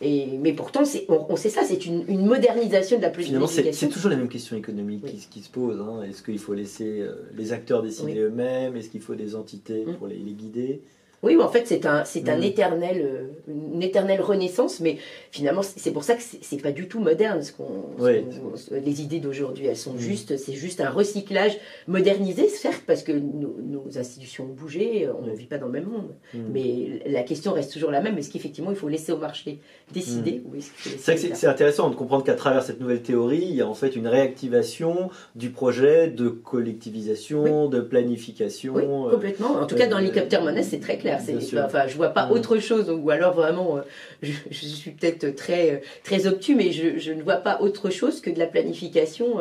et, 0.00 0.26
mais 0.40 0.52
pourtant, 0.52 0.82
on, 1.08 1.26
on 1.28 1.36
sait 1.36 1.48
ça, 1.48 1.62
c'est 1.64 1.84
une, 1.86 2.04
une 2.08 2.24
modernisation 2.26 2.98
de 2.98 3.02
la 3.02 3.10
Finalement, 3.12 3.46
c'est 3.46 3.62
planification. 3.62 3.88
c'est 3.88 3.92
toujours 3.94 4.10
la 4.10 4.16
même 4.16 4.28
question 4.28 4.56
économique 4.56 5.02
Oui. 5.04 5.10
qui, 5.12 5.28
qui 5.28 5.40
se 5.40 5.50
pose. 5.50 5.80
hein. 5.80 6.02
Est-ce 6.08 6.22
qu'il 6.22 6.38
faut 6.38 6.54
laisser 6.54 7.02
les 7.36 7.52
acteurs 7.52 7.82
décider 7.82 8.12
Oui. 8.12 8.18
eux-mêmes? 8.18 8.76
Est-ce 8.76 8.90
qu'il 8.90 9.00
faut 9.00 9.14
des 9.16 9.34
entités 9.36 9.84
Mm. 9.86 9.94
pour 9.94 10.06
les, 10.08 10.16
les 10.16 10.32
guider? 10.32 10.82
Oui, 11.24 11.36
en 11.36 11.48
fait, 11.48 11.66
c'est 11.66 11.84
un, 11.84 12.04
c'est 12.04 12.28
un 12.28 12.38
Mm. 12.38 12.42
éternel, 12.44 12.96
euh, 13.02 13.52
une 13.74 13.82
éternelle 13.82 14.20
renaissance, 14.20 14.78
mais 14.78 14.98
finalement, 15.32 15.62
c'est 15.62 15.90
pour 15.90 16.04
ça 16.04 16.14
que 16.14 16.22
c'est 16.22 16.62
pas 16.62 16.70
du 16.70 16.86
tout 16.86 17.00
moderne. 17.00 17.42
Ce 17.42 17.52
qu'on, 17.52 17.86
Oui. 17.98 18.24
les 18.70 19.02
idées 19.02 19.18
d'aujourd'hui, 19.18 19.66
elles 19.66 19.76
sont 19.76 19.94
Mm. 19.94 19.98
juste, 19.98 20.36
c'est 20.36 20.52
juste 20.52 20.80
un 20.80 20.90
recyclage 20.90 21.58
modernisé, 21.88 22.48
certes, 22.48 22.82
parce 22.86 23.02
que 23.02 23.10
nos, 23.10 23.56
nos 23.66 23.98
institutions 23.98 24.44
ont 24.44 24.54
bougé, 24.54 25.08
on 25.08 25.26
ne 25.26 25.32
Mm. 25.32 25.34
vit 25.34 25.46
pas 25.46 25.58
dans 25.58 25.66
le 25.66 25.72
même 25.72 25.86
monde. 25.88 26.10
Mm. 26.34 26.38
Mais 26.52 27.02
la 27.06 27.22
question 27.24 27.52
reste 27.52 27.72
toujours 27.72 27.90
la 27.90 28.00
même 28.00 28.16
est-ce 28.18 28.30
qu'effectivement, 28.30 28.70
il 28.70 28.76
faut 28.76 28.88
laisser 28.88 29.10
au 29.10 29.16
marché 29.18 29.58
décider 29.92 30.42
ou 30.46 30.54
est-ce. 30.56 30.70
C'est 30.98 31.46
intéressant 31.48 31.90
de 31.90 31.96
comprendre 31.96 32.22
qu'à 32.22 32.34
travers 32.34 32.62
cette 32.62 32.80
nouvelle 32.80 33.02
théorie, 33.02 33.42
il 33.42 33.56
y 33.56 33.60
a 33.60 33.66
en 33.66 33.74
fait 33.74 33.96
une 33.96 34.06
réactivation 34.06 35.10
du 35.34 35.50
projet 35.50 36.06
de 36.08 36.28
collectivisation, 36.28 37.68
de 37.68 37.80
planification. 37.80 38.74
Oui, 38.74 38.82
euh, 38.84 39.10
complètement. 39.10 39.52
En 39.60 39.66
tout 39.66 39.74
cas, 39.74 39.86
dans 39.88 39.98
l'hélicoptère 39.98 40.42
monnaie, 40.44 40.62
c'est 40.62 40.78
très 40.80 40.96
clair. 40.98 41.07
Clair. 41.16 41.64
enfin, 41.64 41.86
je 41.86 41.96
vois 41.96 42.10
pas 42.10 42.26
mm. 42.26 42.32
autre 42.32 42.58
chose. 42.58 42.90
ou 42.90 43.10
alors 43.10 43.34
vraiment, 43.34 43.80
je, 44.22 44.32
suis 44.50 44.90
peut-être 44.92 45.34
très 45.34 45.82
très 46.04 46.26
obtus, 46.26 46.54
mais 46.54 46.70
je, 46.72 47.12
ne 47.12 47.22
vois 47.22 47.36
pas 47.36 47.60
autre 47.60 47.90
chose 47.90 48.20
que 48.20 48.30
de 48.30 48.38
la 48.38 48.46
planification 48.46 49.40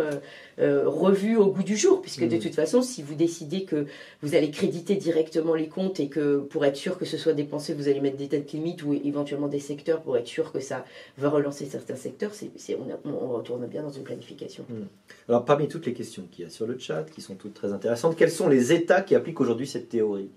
euh, 0.60 0.90
revue 0.90 1.38
au 1.38 1.52
goût 1.52 1.62
du 1.62 1.78
jour, 1.78 2.02
puisque 2.02 2.28
de 2.28 2.36
mm. 2.36 2.40
toute 2.40 2.56
façon, 2.56 2.82
si 2.82 3.04
vous 3.04 3.14
décidez 3.14 3.64
que 3.64 3.86
vous 4.24 4.34
allez 4.34 4.50
créditer 4.50 4.96
directement 4.96 5.54
les 5.54 5.68
comptes 5.68 6.00
et 6.00 6.08
que 6.08 6.38
pour 6.38 6.66
être 6.66 6.76
sûr 6.76 6.98
que 6.98 7.06
ce 7.06 7.16
soit 7.16 7.34
dépensé, 7.34 7.76
vous 7.76 7.88
allez 7.88 8.00
mettre 8.00 8.18
des 8.18 8.28
têtes 8.28 8.52
limites 8.54 8.82
ou 8.82 8.94
éventuellement 8.94 9.50
des 9.50 9.60
secteurs 9.60 10.02
pour 10.02 10.18
être 10.18 10.26
sûr 10.26 10.52
que 10.52 10.60
ça 10.60 10.84
va 11.20 11.30
relancer 11.30 11.66
certains 11.66 11.96
secteurs, 11.96 12.32
c'est, 12.34 12.76
on, 12.76 13.10
on, 13.12 13.28
retourne 13.36 13.68
bien 13.68 13.84
dans 13.84 13.92
une 13.92 14.02
planification. 14.02 14.66
Mm. 14.68 14.88
Alors 15.30 15.46
parmi 15.46 15.68
toutes 15.68 15.86
les 15.86 15.94
questions 15.94 16.24
qu'il 16.32 16.46
y 16.46 16.48
a 16.48 16.50
sur 16.50 16.66
le 16.66 16.80
chat, 16.80 17.04
qui 17.04 17.22
sont 17.22 17.36
toutes 17.36 17.54
très 17.54 17.72
intéressantes, 17.72 18.16
quels 18.16 18.32
sont 18.32 18.50
les 18.50 18.74
États 18.74 19.02
qui 19.02 19.14
appliquent 19.14 19.42
aujourd'hui 19.42 19.68
cette 19.68 19.90
théorie? 19.90 20.32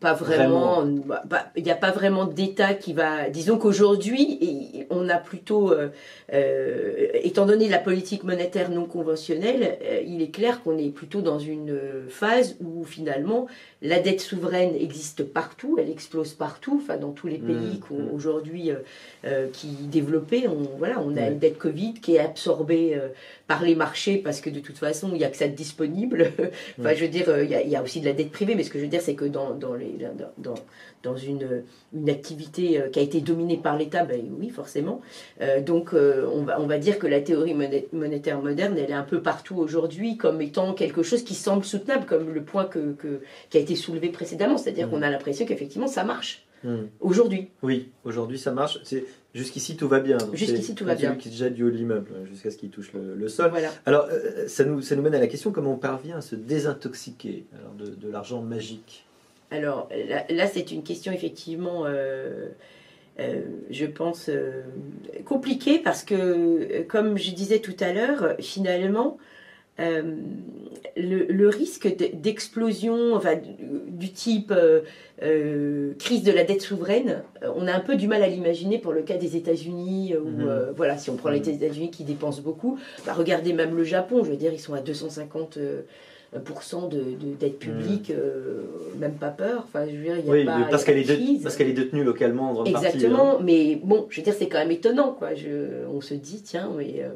Pas, 0.00 0.14
vraiment. 0.14 0.84
Il 1.56 1.62
n'y 1.62 1.70
a 1.70 1.76
pas 1.76 1.90
vraiment 1.90 2.24
d'État 2.24 2.74
qui 2.74 2.92
va. 2.92 3.28
Disons 3.28 3.58
qu'aujourd'hui, 3.58 4.86
on 4.90 5.08
a 5.08 5.16
plutôt, 5.16 5.72
euh, 5.72 5.88
euh, 6.32 7.08
étant 7.22 7.46
donné 7.46 7.68
la 7.68 7.78
politique 7.78 8.24
monétaire 8.24 8.70
non 8.70 8.86
conventionnelle, 8.86 9.78
euh, 9.82 10.00
il 10.06 10.22
est 10.22 10.30
clair 10.30 10.62
qu'on 10.62 10.78
est 10.78 10.88
plutôt 10.88 11.20
dans 11.20 11.38
une 11.38 11.78
phase 12.08 12.56
où 12.60 12.84
finalement 12.84 13.46
la 13.82 14.00
dette 14.00 14.20
souveraine 14.20 14.74
existe 14.74 15.22
partout, 15.22 15.76
elle 15.78 15.90
explose 15.90 16.32
partout, 16.32 16.80
enfin 16.82 16.96
dans 16.96 17.12
tous 17.12 17.26
les 17.26 17.38
pays 17.38 17.80
mmh. 17.90 18.14
aujourd'hui 18.14 18.70
qui 19.52 19.68
développés. 19.68 20.48
On, 20.48 20.76
voilà, 20.78 21.00
on 21.04 21.16
a 21.16 21.28
une 21.28 21.38
dette 21.38 21.58
Covid 21.58 21.94
qui 21.94 22.16
est 22.16 22.20
absorbée 22.20 22.98
par 23.48 23.64
les 23.64 23.74
marchés 23.74 24.18
parce 24.18 24.40
que 24.40 24.50
de 24.50 24.60
toute 24.60 24.78
façon, 24.78 25.08
il 25.12 25.18
n'y 25.18 25.24
a 25.24 25.30
que 25.30 25.36
ça 25.36 25.48
de 25.48 25.54
disponible. 25.54 26.30
enfin, 26.78 26.94
je 26.94 27.02
veux 27.02 27.10
dire, 27.10 27.26
il 27.42 27.50
y, 27.50 27.76
a, 27.76 27.82
aussi 27.82 28.00
de 28.00 28.06
la 28.06 28.12
dette 28.12 28.30
privée, 28.30 28.54
mais 28.54 28.62
ce 28.62 28.70
que 28.70 28.78
je 28.78 28.84
veux 28.84 28.90
dire, 28.90 29.00
c'est 29.00 29.14
que 29.14 29.24
dans 29.24 29.54
dans, 29.54 29.74
les, 29.74 29.96
dans, 30.36 30.54
dans 31.02 31.16
une, 31.16 31.64
une, 31.94 32.10
activité 32.10 32.80
euh, 32.80 32.88
qui 32.90 32.98
a 32.98 33.02
été 33.02 33.20
dominée 33.20 33.56
par 33.56 33.76
l'État, 33.76 34.04
ben 34.04 34.20
oui, 34.38 34.50
forcément. 34.50 35.00
Euh, 35.40 35.62
donc, 35.62 35.94
euh, 35.94 36.28
on, 36.32 36.42
va, 36.42 36.60
on 36.60 36.66
va 36.66 36.78
dire 36.78 36.98
que 36.98 37.06
la 37.06 37.20
théorie 37.20 37.54
monétaire 37.92 38.40
moderne, 38.42 38.76
elle 38.76 38.90
est 38.90 38.94
un 38.94 39.02
peu 39.02 39.22
partout 39.22 39.56
aujourd'hui 39.56 40.18
comme 40.18 40.42
étant 40.42 40.74
quelque 40.74 41.02
chose 41.02 41.22
qui 41.22 41.34
semble 41.34 41.64
soutenable, 41.64 42.04
comme 42.04 42.32
le 42.32 42.42
point 42.42 42.66
que, 42.66 42.92
que 42.92 43.20
qui 43.48 43.56
a 43.56 43.60
été 43.60 43.76
soulevé 43.76 44.10
précédemment. 44.10 44.58
C'est-à-dire 44.58 44.88
mmh. 44.88 44.90
qu'on 44.90 45.02
a 45.02 45.10
l'impression 45.10 45.46
qu'effectivement, 45.46 45.88
ça 45.88 46.04
marche. 46.04 46.44
Mmh. 46.64 46.76
Aujourd'hui. 47.00 47.48
Oui, 47.62 47.90
aujourd'hui 48.04 48.38
ça 48.38 48.52
marche. 48.52 48.80
Jusqu'ici 49.34 49.76
tout 49.76 49.88
va 49.88 50.00
bien. 50.00 50.18
Jusqu'ici 50.32 50.74
tout 50.74 50.84
va 50.84 50.94
bien. 50.94 51.14
qui 51.14 51.28
se 51.28 51.36
jette 51.36 51.54
du 51.54 51.62
haut 51.62 51.70
de 51.70 51.76
l'immeuble 51.76 52.10
jusqu'à 52.30 52.50
ce 52.50 52.56
qu'il 52.56 52.70
touche 52.70 52.92
le, 52.94 53.28
sol. 53.28 53.50
Voilà. 53.50 53.70
Alors 53.86 54.08
ça 54.46 54.64
nous 54.64 54.80
ça 54.80 54.96
nous 54.96 55.02
mène 55.02 55.14
à 55.14 55.20
la 55.20 55.26
question 55.26 55.52
comment 55.52 55.74
on 55.74 55.78
parvient 55.78 56.16
à 56.16 56.20
se 56.22 56.34
désintoxiquer 56.34 57.44
alors, 57.58 57.74
de, 57.74 57.94
de 57.94 58.10
l'argent 58.10 58.40
magique? 58.40 59.04
Alors 59.50 59.88
là, 60.28 60.46
c'est 60.46 60.72
une 60.72 60.82
question 60.82 61.12
effectivement, 61.12 61.84
euh, 61.86 62.48
euh, 63.18 63.42
je 63.70 63.86
pense, 63.86 64.28
euh, 64.28 64.62
compliquée 65.24 65.78
parce 65.78 66.04
que, 66.04 66.82
comme 66.82 67.16
je 67.16 67.30
disais 67.30 67.60
tout 67.60 67.76
à 67.80 67.92
l'heure, 67.92 68.34
finalement, 68.40 69.18
le, 69.78 71.48
risque 71.48 71.88
d'explosion 72.14 73.14
enfin, 73.14 73.36
du 73.88 74.12
type 74.12 74.52
crise 75.98 76.22
de 76.22 76.32
la 76.32 76.44
dette 76.44 76.62
souveraine, 76.62 77.22
on 77.56 77.66
a 77.66 77.72
un 77.72 77.80
peu 77.80 77.96
du 77.96 78.08
mal 78.08 78.22
à 78.22 78.28
l'imaginer 78.28 78.78
pour 78.78 78.92
le 78.92 79.02
cas 79.02 79.16
des 79.16 79.36
États-Unis. 79.36 80.14
Mhm. 80.14 80.72
voilà, 80.76 80.98
si 80.98 81.10
on 81.10 81.16
prend 81.16 81.30
les 81.30 81.40
mhm. 81.40 81.50
États-Unis 81.50 81.90
qui 81.90 82.04
dépensent 82.04 82.42
beaucoup, 82.42 82.78
bah, 83.06 83.12
regardez 83.12 83.52
même 83.52 83.76
le 83.76 83.84
Japon, 83.84 84.24
je 84.24 84.30
veux 84.30 84.36
dire, 84.36 84.52
ils 84.52 84.60
sont 84.60 84.74
à 84.74 84.80
250 84.80 85.58
de, 86.32 86.96
de 86.98 87.34
dette 87.38 87.58
publique, 87.58 88.10
euh, 88.10 88.64
même 88.98 89.14
pas 89.14 89.30
peur. 89.30 89.64
Enfin, 89.66 89.86
je 89.90 89.96
veux 89.96 90.02
dire, 90.02 90.18
y 90.18 90.28
a 90.28 90.32
oui, 90.32 90.44
pas, 90.44 90.66
parce 90.70 90.84
qu'elle 90.84 90.98
est, 90.98 91.42
parce 91.42 91.56
qu'elle 91.56 91.68
est 91.68 91.74
détenue 91.74 92.04
localement 92.04 92.50
en 92.50 92.54
grande 92.54 92.68
Exactement, 92.68 93.38
hein. 93.38 93.42
mais 93.42 93.80
bon, 93.82 94.06
je 94.10 94.18
veux 94.18 94.22
dire, 94.22 94.34
c'est 94.38 94.48
quand 94.48 94.58
même 94.58 94.70
étonnant, 94.70 95.12
quoi. 95.12 95.34
Je, 95.34 95.86
on 95.92 96.00
se 96.00 96.14
dit, 96.14 96.42
tiens, 96.42 96.70
mais. 96.76 96.96
Euh, 96.98 97.08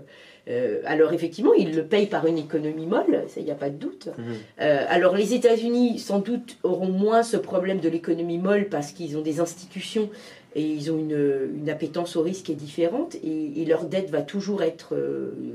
euh, 0.48 0.80
alors 0.84 1.12
effectivement, 1.12 1.52
ils 1.54 1.74
le 1.74 1.84
payent 1.84 2.06
par 2.06 2.26
une 2.26 2.38
économie 2.38 2.86
molle, 2.86 3.24
il 3.36 3.44
n'y 3.44 3.50
a 3.50 3.56
pas 3.56 3.70
de 3.70 3.76
doute. 3.76 4.08
Mhm. 4.18 4.34
alors 4.58 5.16
les 5.16 5.34
États-Unis, 5.34 5.98
sans 5.98 6.18
doute, 6.18 6.56
auront 6.62 6.88
moins 6.88 7.22
ce 7.22 7.36
problème 7.36 7.80
de 7.80 7.88
l'économie 7.88 8.38
molle 8.38 8.68
parce 8.68 8.92
qu'ils 8.92 9.16
ont 9.16 9.22
des 9.22 9.40
institutions 9.40 10.10
et 10.54 10.62
ils 10.62 10.90
ont 10.90 10.98
une, 10.98 11.50
une, 11.56 11.70
appétence 11.70 12.16
au 12.16 12.22
risque 12.22 12.46
qui 12.46 12.52
est 12.52 12.56
différente 12.56 13.14
et, 13.24 13.64
leur 13.64 13.84
dette 13.84 14.10
va 14.10 14.20
toujours 14.20 14.62
être 14.62 14.94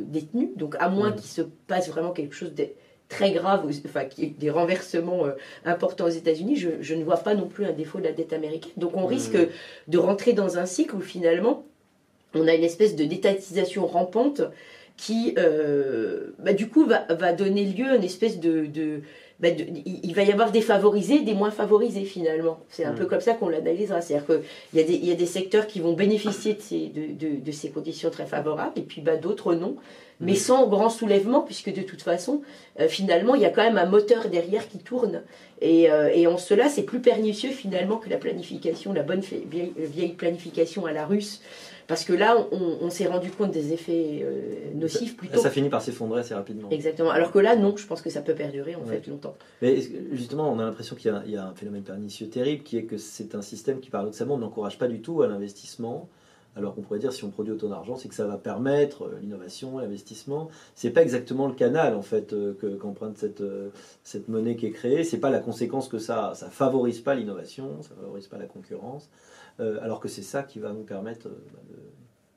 détenue. 0.08 0.52
Donc 0.56 0.76
à 0.80 0.90
moins 0.90 1.10
mhm. 1.10 1.16
qu'il 1.16 1.30
se 1.30 1.42
passe 1.68 1.90
vraiment 1.90 2.12
quelque 2.12 2.34
chose 2.34 2.56
de 2.56 2.68
très 3.10 3.32
grave, 3.32 3.70
enfin, 3.86 4.04
des 4.20 4.50
renversements 4.50 5.26
euh, 5.26 5.32
importants 5.66 6.06
aux 6.06 6.10
États-Unis, 6.10 6.58
je, 6.58 6.94
ne 6.94 7.04
vois 7.04 7.18
pas 7.18 7.36
non 7.36 7.48
plus 7.48 7.66
un 7.66 7.72
défaut 7.72 8.00
de 8.00 8.04
la 8.04 8.12
dette 8.12 8.34
américaine. 8.34 8.72
Donc 8.78 8.96
on 8.96 9.04
hmm. 9.04 9.08
risque 9.08 9.38
de 9.88 9.98
rentrer 9.98 10.34
dans 10.34 10.58
un 10.58 10.66
cycle 10.66 10.96
où 10.96 11.02
finalement 11.02 11.66
on 12.34 12.48
a 12.48 12.54
une 12.54 12.64
espèce 12.64 12.96
de 12.96 13.06
détatisation 13.06 13.88
rampante 13.88 14.42
qui, 14.98 15.36
euh, 15.38 16.32
bah, 16.40 16.54
du 16.54 16.68
coup, 16.68 16.86
va, 16.86 17.34
donner 17.34 17.66
lieu 17.66 17.86
à 17.86 17.96
une 17.96 18.04
espèce 18.04 18.40
de, 18.40 18.68
bah, 19.40 19.50
il 19.50 20.14
va 20.16 20.24
y 20.24 20.32
avoir 20.32 20.52
des 20.52 20.62
favorisés, 20.62 21.20
des 21.20 21.36
moins 21.36 21.52
favorisés 21.52 22.04
finalement. 22.04 22.60
C'est 22.70 22.84
un 22.84 22.94
hmm. 22.94 22.98
peu 22.98 23.06
comme 23.06 23.22
ça 23.22 23.34
qu'on 23.34 23.48
l'analysera. 23.48 24.02
C'est-à-dire 24.02 24.26
qu'il 24.74 24.82
y, 24.82 25.08
y, 25.08 25.12
a 25.12 25.16
des 25.16 25.26
secteurs 25.28 25.68
qui 25.68 25.80
vont 25.80 25.94
bénéficier 25.94 26.56
de 26.56 26.62
ces, 26.62 26.88
de, 26.88 27.40
de, 27.40 27.52
ces 27.52 27.70
conditions 27.70 28.10
très 28.10 28.26
favorables 28.26 28.78
et 28.78 28.82
puis 28.82 29.02
bah, 29.02 29.16
d'autres 29.16 29.54
non 29.54 29.78
mais 30.20 30.36
sans 30.36 30.68
grand 30.68 30.90
soulèvement, 30.90 31.42
puisque 31.42 31.72
de 31.72 31.82
toute 31.82 32.02
façon, 32.02 32.42
euh, 32.80 32.88
finalement, 32.88 33.36
il 33.36 33.42
y 33.42 33.46
a 33.46 33.50
quand 33.50 33.62
même 33.62 33.78
un 33.78 33.86
moteur 33.86 34.30
derrière 34.30 34.68
qui 34.68 34.80
tourne. 34.80 35.22
Et, 35.62 35.92
euh, 35.92 36.10
et 36.14 36.28
en 36.28 36.38
cela, 36.38 36.70
c'est 36.70 36.84
plus 36.84 37.00
pernicieux 37.00 37.52
finalement 37.52 37.98
que 37.98 38.10
la 38.10 38.18
planification, 38.18 38.94
la 38.94 39.04
bonne 39.04 39.22
vieille, 39.22 40.14
planification 40.14 40.86
à 40.86 40.92
la 40.92 41.06
russe. 41.06 41.42
Parce 41.88 42.04
que 42.04 42.14
là, 42.14 42.36
on, 42.52 42.90
s'est 42.90 43.08
rendu 43.08 43.32
compte 43.32 43.52
des 43.52 43.72
effets 43.72 44.20
euh, 44.22 44.74
nocifs 44.76 45.16
plutôt. 45.16 45.40
Ça 45.40 45.50
finit 45.50 45.70
par 45.70 45.82
s'effondrer 45.82 46.20
assez 46.20 46.34
rapidement. 46.34 46.70
Exactement. 46.70 47.12
Alors 47.12 47.32
que 47.32 47.40
là, 47.40 47.56
non, 47.56 47.78
je 47.78 47.88
pense 47.88 48.02
que 48.02 48.10
ça 48.10 48.22
peut 48.22 48.36
perdurer 48.36 48.76
en 48.76 48.84
fait 48.84 49.08
longtemps. 49.08 49.36
Mais 49.62 49.80
justement, 50.12 50.52
on 50.52 50.60
a 50.60 50.64
l'impression 50.64 50.96
qu'il 50.96 51.14
y, 51.28 51.32
y, 51.32 51.38
a 51.38 51.46
un 51.46 51.54
phénomène 51.54 51.84
pernicieux 51.84 52.28
terrible 52.28 52.64
qui 52.64 52.78
est 52.78 52.84
que 52.84 52.98
c'est 52.98 53.36
un 53.36 53.42
système 53.42 53.80
qui, 53.80 53.90
paradoxalement, 53.90 54.38
n'encourage 54.38 54.78
pas 54.78 54.88
du 54.88 55.02
tout 55.02 55.22
à 55.22 55.28
l'investissement 55.28 56.10
alors 56.58 56.74
qu'on 56.74 56.82
pourrait 56.82 57.00
dire 57.00 57.14
si 57.14 57.24
on 57.24 57.30
produit 57.30 57.54
autant 57.54 57.70
d'argent, 57.70 57.96
c'est 57.96 58.10
que 58.10 58.16
ça 58.16 58.26
va 58.26 58.38
permettre 58.38 59.04
euh, 59.04 59.20
l'innovation, 59.22 59.78
l'investissement. 59.78 60.50
C'est 60.74 60.90
pas 60.90 61.04
exactement 61.04 61.48
le 61.48 61.54
canal 61.54 61.96
en 61.96 62.02
fait 62.02 62.34
euh, 62.34 62.54
que 62.60 62.76
qu'emprunte 62.76 63.18
cette 63.18 63.42
euh, 63.42 63.70
cette 64.04 64.28
monnaie 64.28 64.56
qui 64.56 64.66
est 64.66 64.72
créée. 64.72 65.04
C'est 65.04 65.20
pas 65.20 65.30
la 65.30 65.40
conséquence 65.40 65.88
que 65.88 66.00
ça 66.00 66.34
ça 66.36 66.50
favorise 66.50 67.00
pas 67.00 67.14
l'innovation, 67.14 67.82
ça 67.82 67.92
favorise 68.02 68.28
pas 68.28 68.38
la 68.38 68.48
concurrence, 68.48 69.10
alors 69.60 70.00
que 70.00 70.08
c'est 70.08 70.22
ça 70.22 70.44
qui 70.44 70.60
va 70.60 70.72
nous 70.72 70.84
permettre 70.84 71.30
bah, 71.30 71.60
de 71.70 71.78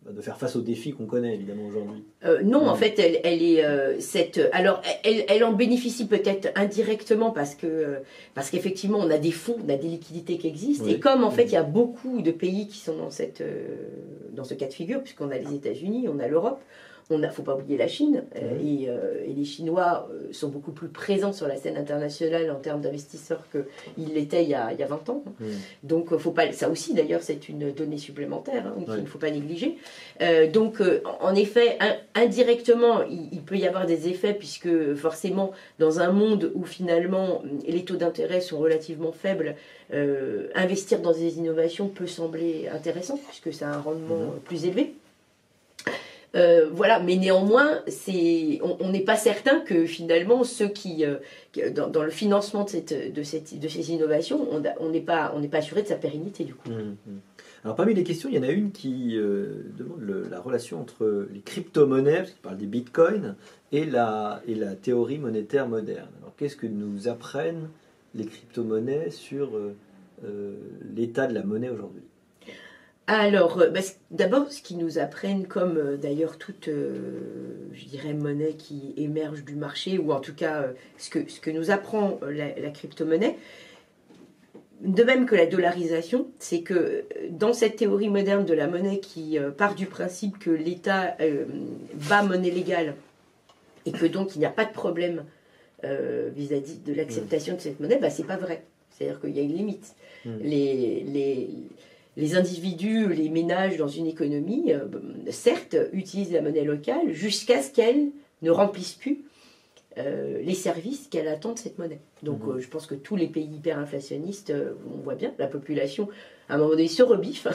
bah, 0.05 0.13
de 0.13 0.23
faire 0.23 0.39
face 0.39 0.57
aux 0.57 0.63
défis 0.63 0.93
qu'on 0.93 1.05
connaît 1.05 1.35
évidemment 1.35 1.67
aujourd'hui. 1.67 2.03
Euh, 2.25 2.43
non, 2.43 2.67
en 2.67 2.75
fait, 2.75 2.99
elle, 2.99 3.21
elle 3.23 3.43
est 3.43 3.63
euh, 3.63 4.01
cette. 4.01 4.41
Alors, 4.53 4.81
elle, 5.05 5.27
elle 5.29 5.45
en 5.45 5.53
bénéficie 5.53 6.07
peut-être 6.07 6.49
indirectement 6.55 7.33
parce 7.33 7.55
que 7.55 7.67
euh, 7.67 7.99
parce 8.35 8.49
qu'effectivement, 8.49 8.99
on 8.99 9.11
a 9.11 9.19
des 9.19 9.31
fonds, 9.31 9.59
on 9.63 9.69
a 9.69 9.77
des 9.77 9.89
liquidités 9.89 10.39
qui 10.39 10.47
existent. 10.47 10.87
Et 10.87 10.99
comme 10.99 11.23
en 11.23 11.31
fait, 11.31 11.45
il 11.45 11.53
y 11.53 11.57
a 11.57 11.63
beaucoup 11.65 12.23
de 12.23 12.31
pays 12.31 12.67
qui 12.67 12.79
sont 12.79 12.97
dans 12.97 13.11
cette 13.11 13.43
dans 14.33 14.45
ce 14.45 14.55
cas 14.55 14.69
de 14.69 14.73
figure, 14.73 15.03
puisqu'on 15.03 15.31
a 15.31 15.37
les 15.37 15.55
États-Unis, 15.55 16.09
on 16.09 16.19
a 16.19 16.29
l'Europe, 16.29 16.63
on 17.11 17.19
ne 17.19 17.29
faut 17.29 17.43
pas 17.43 17.57
oublier 17.57 17.77
la 17.77 17.89
Chine, 17.89 18.23
euh, 18.37 18.41
euh, 18.89 19.25
et, 19.27 19.33
les 19.33 19.45
Chinois 19.45 20.09
euh, 20.13 20.33
sont 20.33 20.49
beaucoup 20.49 20.71
plus 20.71 20.89
présents 20.89 21.33
sur 21.33 21.49
la 21.49 21.57
scène 21.57 21.77
internationale 21.77 22.51
en 22.51 22.61
termes 22.61 22.81
d'investisseurs 22.81 23.45
qu'ils 23.51 24.15
l'étaient 24.15 24.45
il, 24.45 24.51
y 24.51 24.55
a 24.55 24.73
20 24.73 25.09
ans. 25.11 25.25
Donc, 25.83 26.17
faut 26.17 26.31
pas, 26.31 26.53
ça 26.53 26.71
aussi, 26.71 26.95
d'ailleurs, 26.95 27.23
c'est 27.23 27.49
une 27.49 27.73
donnée 27.73 27.99
supplémentaire 27.99 28.67
hein, 28.67 28.75
qu'il 28.85 29.03
ne 29.03 29.07
faut 29.07 29.19
pas 29.19 29.31
négliger. 29.31 29.77
donc, 30.53 30.81
en 31.21 31.35
effet, 31.35 31.79
indirectement, 32.15 33.03
il, 33.03 33.41
peut 33.41 33.57
y 33.57 33.67
avoir 33.67 33.87
des 33.87 34.09
effets, 34.09 34.35
puisque 34.35 34.95
forcément, 34.95 35.53
dans 35.79 36.01
un 36.01 36.13
monde 36.13 36.53
où 36.55 36.65
finalement 36.65 37.43
les 37.67 37.85
taux 37.85 37.97
d'intérêt 37.97 38.41
sont 38.41 38.59
relativement 38.59 39.13
faibles, 39.13 39.57
investir 40.55 41.01
dans 41.01 41.13
des 41.13 41.39
innovations 41.39 41.89
peut 41.89 42.07
sembler 42.07 42.69
intéressant, 42.73 43.19
puisque 43.29 43.53
ça 43.57 43.71
a 43.71 43.75
un 43.75 43.81
rendement 43.81 44.27
mmh. 44.27 44.41
plus 44.45 44.65
élevé. 44.67 44.95
Euh, 46.37 46.69
voilà, 46.73 47.01
mais 47.01 47.17
néanmoins, 47.17 47.81
on 48.63 48.91
n'est 48.91 49.05
pas 49.05 49.17
certain 49.17 49.61
que 49.61 49.85
finalement 49.87 50.45
ceux 50.45 50.69
qui, 50.69 51.05
euh, 51.05 51.17
dans, 51.71 52.03
le 52.03 52.11
financement 52.11 52.65
de, 52.65 53.23
ces 53.23 53.91
innovations, 53.91 54.47
on 54.79 54.91
n'est 54.91 55.01
pas, 55.01 55.35
assuré 55.53 55.83
de 55.83 55.89
sa 55.89 55.97
pérennité 55.97 56.45
du 56.45 56.55
coup. 56.55 56.71
Mmh, 56.71 56.97
mmh. 57.07 57.19
Alors 57.65 57.77
parmi 57.77 57.95
les 57.95 58.05
questions, 58.05 58.29
il 58.31 58.37
y 58.37 58.39
en 58.39 58.45
a 58.45 58.51
une 58.51 58.71
qui 58.71 59.17
euh, 59.17 59.65
demande 59.77 60.29
la 60.31 60.41
relation 60.41 60.81
entre 60.81 61.27
les 61.33 61.41
crypto-monnaies, 61.41 62.19
parce 62.19 62.31
qu'il 62.31 62.41
parle 62.43 62.59
des 62.59 62.67
bitcoins, 62.67 63.35
et 63.73 63.85
la, 63.85 64.41
et 64.47 64.55
la 64.55 64.75
théorie 64.75 65.19
monétaire 65.19 65.69
moderne. 65.69 66.09
Alors 66.21 66.35
qu'est-ce 66.37 66.57
que 66.57 66.67
nous 66.67 67.09
apprennent 67.09 67.69
les 68.15 68.25
crypto-monnaies 68.25 69.11
sur 69.11 69.51
l'état 70.95 71.27
de 71.27 71.35
la 71.35 71.43
monnaie 71.43 71.71
aujourd'hui? 71.71 72.03
Alors, 73.07 73.59
euh, 73.59 73.71
bah, 73.71 73.81
d'abord, 74.11 74.53
ce 74.53 74.63
qu'ils 74.63 74.79
nous 74.79 74.99
apprennent, 74.99 75.47
comme 75.47 75.77
euh, 75.79 75.97
d'ailleurs 75.97 76.39
toute, 76.39 76.69
euh, 76.69 77.69
je 77.73 77.85
dirais, 77.87 78.15
monnaie 78.15 78.55
qui 78.55 78.95
émerge 78.97 79.45
du 79.45 79.57
marché, 79.57 79.99
ou 79.99 80.13
en 80.13 80.21
tout 80.21 80.35
cas 80.35 80.67
ce, 80.97 81.11
que, 81.11 81.29
ce 81.29 81.41
que 81.41 81.51
nous 81.51 81.71
apprend 81.71 82.21
la, 82.23 82.71
crypto-monnaie, 82.71 83.37
de 84.83 85.03
même 85.03 85.27
que 85.27 85.35
la 85.35 85.47
dollarisation, 85.47 86.29
c'est 86.39 86.63
que 86.63 87.05
dans 87.31 87.53
cette 87.53 87.77
théorie 87.77 88.09
moderne 88.09 88.45
de 88.45 88.55
la 88.55 88.67
monnaie 88.67 89.01
qui 89.01 89.39
part 89.59 89.75
du 89.75 89.87
principe 89.87 90.39
que 90.39 90.51
l'État 90.51 91.17
bat 92.09 92.23
monnaie 92.23 92.51
légale 92.51 92.95
et 93.85 93.93
que 93.93 94.07
donc 94.07 94.37
il 94.37 94.39
n'y 94.39 94.47
a 94.47 94.51
pas 94.51 94.65
de 94.65 94.73
problème 94.73 95.25
vis-à-vis 95.83 96.79
de 96.79 96.95
l'acceptation 96.95 97.57
de 97.57 97.61
cette 97.61 97.79
monnaie, 97.79 97.99
bah, 97.99 98.09
c'est 98.09 98.27
pas 98.27 98.39
vrai. 98.39 98.65
C'est-à-dire 98.91 99.21
qu'il 99.21 99.37
y 99.37 99.41
a 99.41 99.43
une 99.43 99.55
limite. 99.55 99.95
Les, 100.25 101.05
les, 101.07 101.51
les, 102.17 102.37
individus, 102.37 103.13
les 103.13 103.29
ménages 103.29 103.77
dans 103.77 103.89
une 103.89 104.07
économie, 104.07 104.73
euh, 104.73 104.87
certes, 105.31 105.77
utilisent 105.93 106.33
la 106.33 106.43
monnaie 106.43 106.65
locale 106.65 107.13
jusqu'à 107.13 107.63
ce 107.63 107.71
qu'elle 107.71 108.09
ne 108.43 108.51
remplisse 108.51 108.93
plus 108.93 109.25
euh, 109.99 110.41
les 110.43 110.55
services 110.55 111.09
qu'elle 111.09 111.29
attend 111.29 111.53
de 111.53 111.59
cette 111.59 111.79
monnaie. 111.79 112.01
Donc 112.23 112.45
hmm. 112.45 112.51
euh, 112.51 112.61
je 112.61 112.69
pense 112.69 112.87
que 112.87 112.95
tous 112.95 113.17
les 113.17 113.27
pays 113.27 113.49
hyperinflationnistes, 113.57 114.53
on 114.93 114.99
voit 115.03 115.15
bien, 115.15 115.33
la 115.39 115.47
population, 115.47 116.09
à 116.49 116.55
un 116.55 116.59
moment 116.59 116.71
donné, 116.71 116.89
se 116.89 117.03
rebiffe 117.03 117.47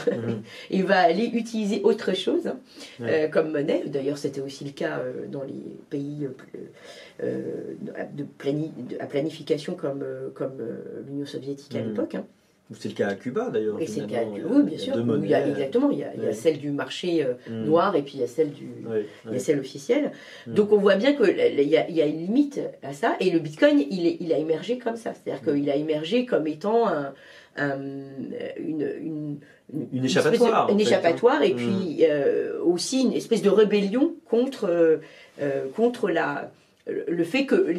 et 0.69 0.81
va 0.83 0.99
aller 0.99 1.25
utiliser 1.25 1.81
autre 1.83 2.15
chose 2.15 2.47
hein, 2.47 3.27
comme 3.31 3.51
monnaie. 3.51 3.83
D'ailleurs, 3.87 4.17
c'était 4.17 4.41
aussi 4.41 4.63
le 4.63 4.71
cas 4.71 5.01
dans 5.29 5.43
les 5.43 5.63
pays 5.89 6.27
de, 7.21 8.25
à 8.99 9.05
planification 9.05 9.75
comme, 9.75 10.03
comme 10.33 10.61
l'Union 11.07 11.25
soviétique 11.25 11.75
à 11.75 11.81
l'époque. 11.81 12.15
Hein. 12.15 12.25
C'est 12.73 12.89
le 12.89 12.95
cas 12.95 13.09
à 13.09 13.13
Cuba 13.13 13.49
d'ailleurs. 13.51 13.77
c'est 13.85 14.01
le 14.01 14.07
cas 14.07 14.21
à 14.21 14.25
Cuba, 14.25 14.47
oui, 14.49 14.63
bien 14.63 14.77
sûr. 14.77 14.95
Il 14.97 15.29
y 15.29 15.35
a, 15.35 15.47
exactement, 15.47 15.91
il 15.91 15.99
y 15.99 16.03
a, 16.03 16.33
celle 16.33 16.57
du 16.57 16.71
marché 16.71 17.23
euh, 17.23 17.33
mm. 17.47 17.65
noir 17.65 17.95
et 17.95 18.01
puis 18.01 18.15
il 18.15 18.21
y 18.21 18.23
a 18.23 18.27
celle, 18.27 18.51
du, 18.51 18.67
il 19.27 19.33
y 19.33 19.35
a 19.35 19.39
celle 19.39 19.59
officielle. 19.59 20.11
Mm. 20.47 20.53
Donc 20.53 20.71
on 20.71 20.77
voit 20.77 20.95
bien 20.95 21.13
qu'il 21.13 21.37
y, 21.37 21.77
a, 21.77 21.87
il 21.87 21.95
y 21.95 22.01
a 22.01 22.05
une 22.07 22.19
limite 22.19 22.59
à 22.81 22.93
ça. 22.93 23.17
Et 23.19 23.29
le 23.29 23.37
Bitcoin, 23.37 23.79
il, 23.79 24.07
est, 24.07 24.17
il 24.19 24.33
a 24.33 24.39
émergé 24.39 24.79
comme 24.79 24.95
ça. 24.95 25.13
C'est-à-dire 25.13 25.43
mm. 25.43 25.55
qu'il 25.55 25.69
a 25.69 25.75
émergé 25.75 26.25
comme 26.25 26.47
étant 26.47 26.87
un, 26.87 27.13
une, 27.57 28.89
une, 28.99 29.37
une, 29.93 30.05
échappatoire. 30.05 30.69
une 30.69 30.79
échappatoire 30.79 31.41
et 31.43 31.53
puis 31.53 31.99
euh, 32.01 32.59
aussi 32.63 33.03
une 33.03 33.13
espèce 33.13 33.41
de 33.41 33.49
rébellion 33.49 34.15
contre, 34.29 34.67
euh, 35.39 35.65
contre 35.75 36.09
la 36.09 36.51
le 36.87 37.23
fait 37.23 37.45
que 37.45 37.73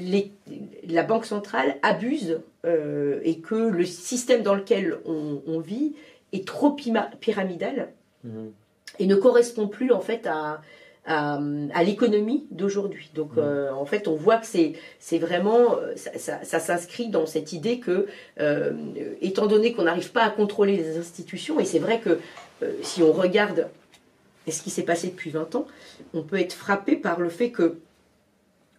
la 0.88 1.02
Banque 1.02 1.26
centrale 1.26 1.76
abuse 1.82 2.40
euh, 2.64 3.20
et 3.22 3.38
que 3.38 3.54
le 3.54 3.84
système 3.84 4.42
dans 4.42 4.54
lequel 4.54 4.98
on, 5.04 5.60
vit 5.60 5.94
est 6.32 6.46
trop 6.46 6.72
pyramidal 6.72 7.88
mhm. 8.24 8.50
et 8.98 9.06
ne 9.06 9.14
correspond 9.14 9.68
plus 9.68 9.92
en 9.92 10.00
fait 10.00 10.26
à, 10.26 10.60
à, 11.06 11.84
l'économie 11.84 12.46
d'aujourd'hui. 12.50 13.10
Donc 13.14 13.32
mhm. 13.36 13.38
euh, 13.38 13.72
en 13.72 13.86
fait 13.86 14.08
on 14.08 14.16
voit 14.16 14.38
que 14.38 14.46
c'est 14.46 15.18
vraiment, 15.18 15.76
ça, 15.94 16.42
s'inscrit 16.42 17.08
dans 17.08 17.26
cette 17.26 17.52
idée 17.52 17.78
que, 17.78 18.06
euh, 18.40 18.72
étant 19.20 19.46
donné 19.46 19.72
qu'on 19.72 19.84
n'arrive 19.84 20.10
pas 20.10 20.24
à 20.24 20.30
contrôler 20.30 20.76
les 20.76 20.98
institutions, 20.98 21.60
et 21.60 21.64
c'est 21.64 21.78
vrai 21.78 22.00
que 22.00 22.18
si 22.82 23.02
on 23.02 23.12
regarde 23.12 23.68
ce 24.48 24.62
qui 24.62 24.70
s'est 24.70 24.82
passé 24.82 25.08
depuis 25.08 25.30
20 25.30 25.54
ans, 25.54 25.66
on 26.14 26.22
peut 26.22 26.40
être 26.40 26.54
frappé 26.54 26.96
par 26.96 27.20
le 27.20 27.28
fait 27.28 27.50
que 27.50 27.76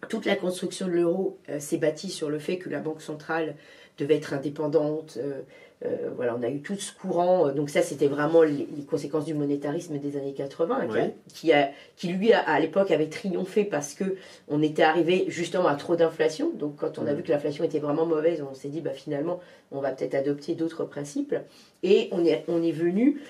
toute 0.08 0.26
la 0.26 0.36
construction 0.36 0.86
de 0.86 0.92
l'euro 0.92 1.38
euh, 1.48 1.58
s'est 1.58 1.78
bâtie 1.78 2.10
sur 2.10 2.30
le 2.30 2.38
fait 2.38 2.58
que 2.58 2.68
la 2.68 2.80
Banque 2.80 3.02
centrale 3.02 3.56
devait 3.98 4.16
être 4.16 4.32
indépendante. 4.32 5.18
Euh, 5.20 5.42
euh, 5.84 6.10
voilà, 6.16 6.34
on 6.36 6.42
a 6.42 6.48
eu 6.48 6.60
tout 6.60 6.74
ce 6.74 6.92
courant. 6.92 7.52
donc 7.52 7.70
ça, 7.70 7.82
c'était 7.82 8.08
vraiment 8.08 8.42
les, 8.42 8.66
conséquences 8.88 9.24
du 9.24 9.34
monétarisme 9.34 9.98
des 9.98 10.16
années 10.16 10.34
80, 10.34 10.88
qui, 11.32 11.52
a, 11.52 11.70
qui, 11.96 12.08
lui, 12.08 12.32
à, 12.32 12.58
l'époque, 12.58 12.90
avait 12.90 13.08
triomphé 13.08 13.64
parce 13.64 13.94
que 13.94 14.16
on 14.48 14.60
était 14.60 14.82
arrivé 14.82 15.26
justement 15.28 15.68
à 15.68 15.76
trop 15.76 15.94
d'inflation. 15.94 16.50
Donc 16.52 16.76
quand 16.76 16.98
on 16.98 17.06
a 17.06 17.14
vu 17.14 17.22
que 17.22 17.30
l'inflation 17.30 17.62
était 17.62 17.78
vraiment 17.78 18.06
mauvaise, 18.06 18.42
on 18.48 18.54
s'est 18.54 18.68
dit, 18.68 18.80
bah, 18.80 18.90
finalement, 18.90 19.40
on 19.70 19.80
va 19.80 19.92
peut-être 19.92 20.14
adopter 20.14 20.54
d'autres 20.54 20.84
principes. 20.84 21.36
Et 21.84 22.08
on 22.10 22.24
est, 22.24 22.44
on 22.48 22.60
est 22.60 22.72
venu 22.72 23.20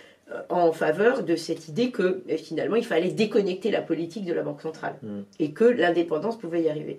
en 0.49 0.73
faveur 0.73 1.23
de 1.23 1.37
cette 1.37 1.69
idée 1.69 1.91
que 1.91 2.23
euh, 2.29 2.37
finalement 2.37 2.77
il 2.77 2.85
fallait 2.85 3.11
déconnecter 3.11 3.71
la 3.71 3.81
politique 3.81 4.25
de 4.25 4.33
la 4.33 4.43
Banque 4.43 4.63
centrale 4.63 4.97
mm. 5.03 5.21
et 5.39 5.53
que 5.53 5.65
l'indépendance 5.65 6.39
pouvait 6.39 6.63
y 6.63 6.69
arriver. 6.69 6.99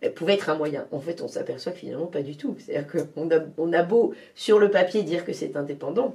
Elle 0.00 0.14
pouvait 0.14 0.34
être 0.34 0.48
un 0.48 0.54
moyen. 0.54 0.86
En 0.92 1.00
fait, 1.00 1.20
on 1.20 1.28
s'aperçoit 1.28 1.72
que 1.72 1.78
finalement 1.78 2.06
pas 2.06 2.22
du 2.22 2.36
tout. 2.36 2.56
C'est-à-dire 2.58 3.04
qu'on 3.14 3.30
a, 3.30 3.40
on 3.58 3.72
a 3.74 3.82
beau 3.82 4.14
sur 4.34 4.58
le 4.58 4.70
papier 4.70 5.02
dire 5.02 5.26
que 5.26 5.34
c'est 5.34 5.56
indépendant, 5.56 6.14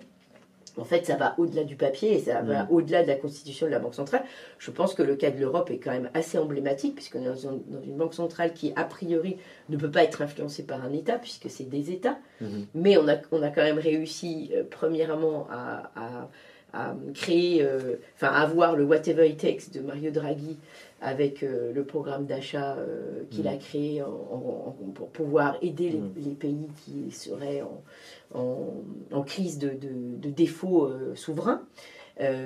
en 0.77 0.83
fait, 0.83 1.05
ça 1.05 1.15
va 1.15 1.35
au-delà 1.37 1.63
du 1.63 1.75
papier 1.75 2.15
et 2.15 2.19
ça 2.19 2.41
va 2.41 2.63
mm. 2.63 2.67
au-delà 2.71 3.03
de 3.03 3.07
la 3.07 3.15
constitution 3.15 3.67
de 3.67 3.71
la 3.71 3.79
Banque 3.79 3.95
centrale. 3.95 4.23
Je 4.57 4.71
pense 4.71 4.93
que 4.93 5.03
le 5.03 5.15
cas 5.15 5.31
de 5.31 5.39
l'Europe 5.39 5.69
est 5.69 5.77
quand 5.77 5.91
même 5.91 6.09
assez 6.13 6.37
emblématique, 6.37 6.95
puisque 6.95 7.17
dans 7.17 7.35
une, 7.35 7.61
dans 7.67 7.81
une, 7.81 7.95
banque 7.95 8.13
centrale 8.13 8.53
qui, 8.53 8.73
a 8.75 8.83
priori, 8.83 9.37
ne 9.69 9.77
peut 9.77 9.91
pas 9.91 10.03
être 10.03 10.21
influencée 10.21 10.63
par 10.63 10.83
un 10.83 10.91
État, 10.91 11.17
puisque 11.17 11.49
c'est 11.49 11.69
des 11.69 11.91
États. 11.91 12.17
Mm-hmm. 12.41 12.65
Mais 12.73 12.97
on 12.97 13.07
a, 13.07 13.17
on 13.31 13.41
a 13.41 13.49
quand 13.49 13.63
même 13.63 13.79
réussi, 13.79 14.51
euh, 14.53 14.63
premièrement, 14.69 15.47
à 15.49 15.91
à 15.95 16.29
créer, 17.13 17.63
euh, 17.63 17.95
enfin 18.15 18.27
avoir 18.27 18.75
le 18.75 18.83
Whatever 18.83 19.27
It 19.27 19.37
Takes 19.37 19.71
de 19.73 19.81
Mario 19.81 20.11
Draghi 20.11 20.57
avec 21.01 21.43
euh, 21.43 21.71
le 21.73 21.83
programme 21.83 22.25
d'achat 22.25 22.75
euh, 22.77 23.23
qu'il 23.29 23.47
a 23.47 23.55
mm. 23.55 23.59
créé 23.59 24.03
pour 24.95 25.09
pouvoir 25.09 25.57
aider 25.61 25.99
les, 26.15 26.31
mm. 26.31 26.35
pays 26.35 26.67
qui 26.83 27.11
seraient 27.11 27.63
en, 28.33 29.23
crise 29.23 29.59
de, 29.59 29.69
de, 29.69 30.29
défaut 30.29 30.91
souverain. 31.15 31.61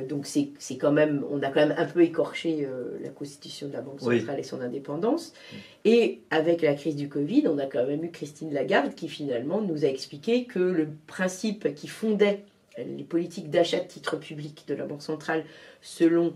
donc 0.08 0.28
c'est 0.28 0.78
quand 0.78 0.92
même, 0.92 1.24
on 1.32 1.42
a 1.42 1.48
quand 1.48 1.68
même 1.68 1.76
un 1.78 1.86
peu 1.86 2.02
écorché 2.02 2.68
la 3.02 3.10
constitution 3.10 3.68
de 3.68 3.74
la 3.74 3.82
Banque 3.82 4.02
centrale 4.02 4.40
et 4.40 4.44
son 4.44 4.62
indépendance. 4.62 5.34
Mm. 5.34 5.56
Et 5.86 6.22
avec 6.30 6.62
la 6.62 6.76
crise 6.76 6.96
du 6.96 7.10
Covid, 7.10 7.48
on 7.48 7.58
a 7.58 7.66
quand 7.66 7.86
même 7.86 8.04
eu 8.04 8.12
Christine 8.12 8.54
Lagarde 8.54 8.94
qui 8.94 9.08
finalement 9.08 9.62
nous 9.62 9.86
a 9.86 9.88
expliqué 9.88 10.46
que 10.46 10.60
le 10.60 10.90
principe 11.08 11.74
qui 11.74 11.88
fondait 11.88 12.44
les 12.84 13.04
politiques 13.04 13.50
d'achat 13.50 13.80
de 13.80 13.88
titres 13.88 14.18
publics 14.18 14.66
de 14.68 14.76
la 14.76 14.86
Banque 14.86 15.02
centrale 15.02 15.46
selon 15.82 16.34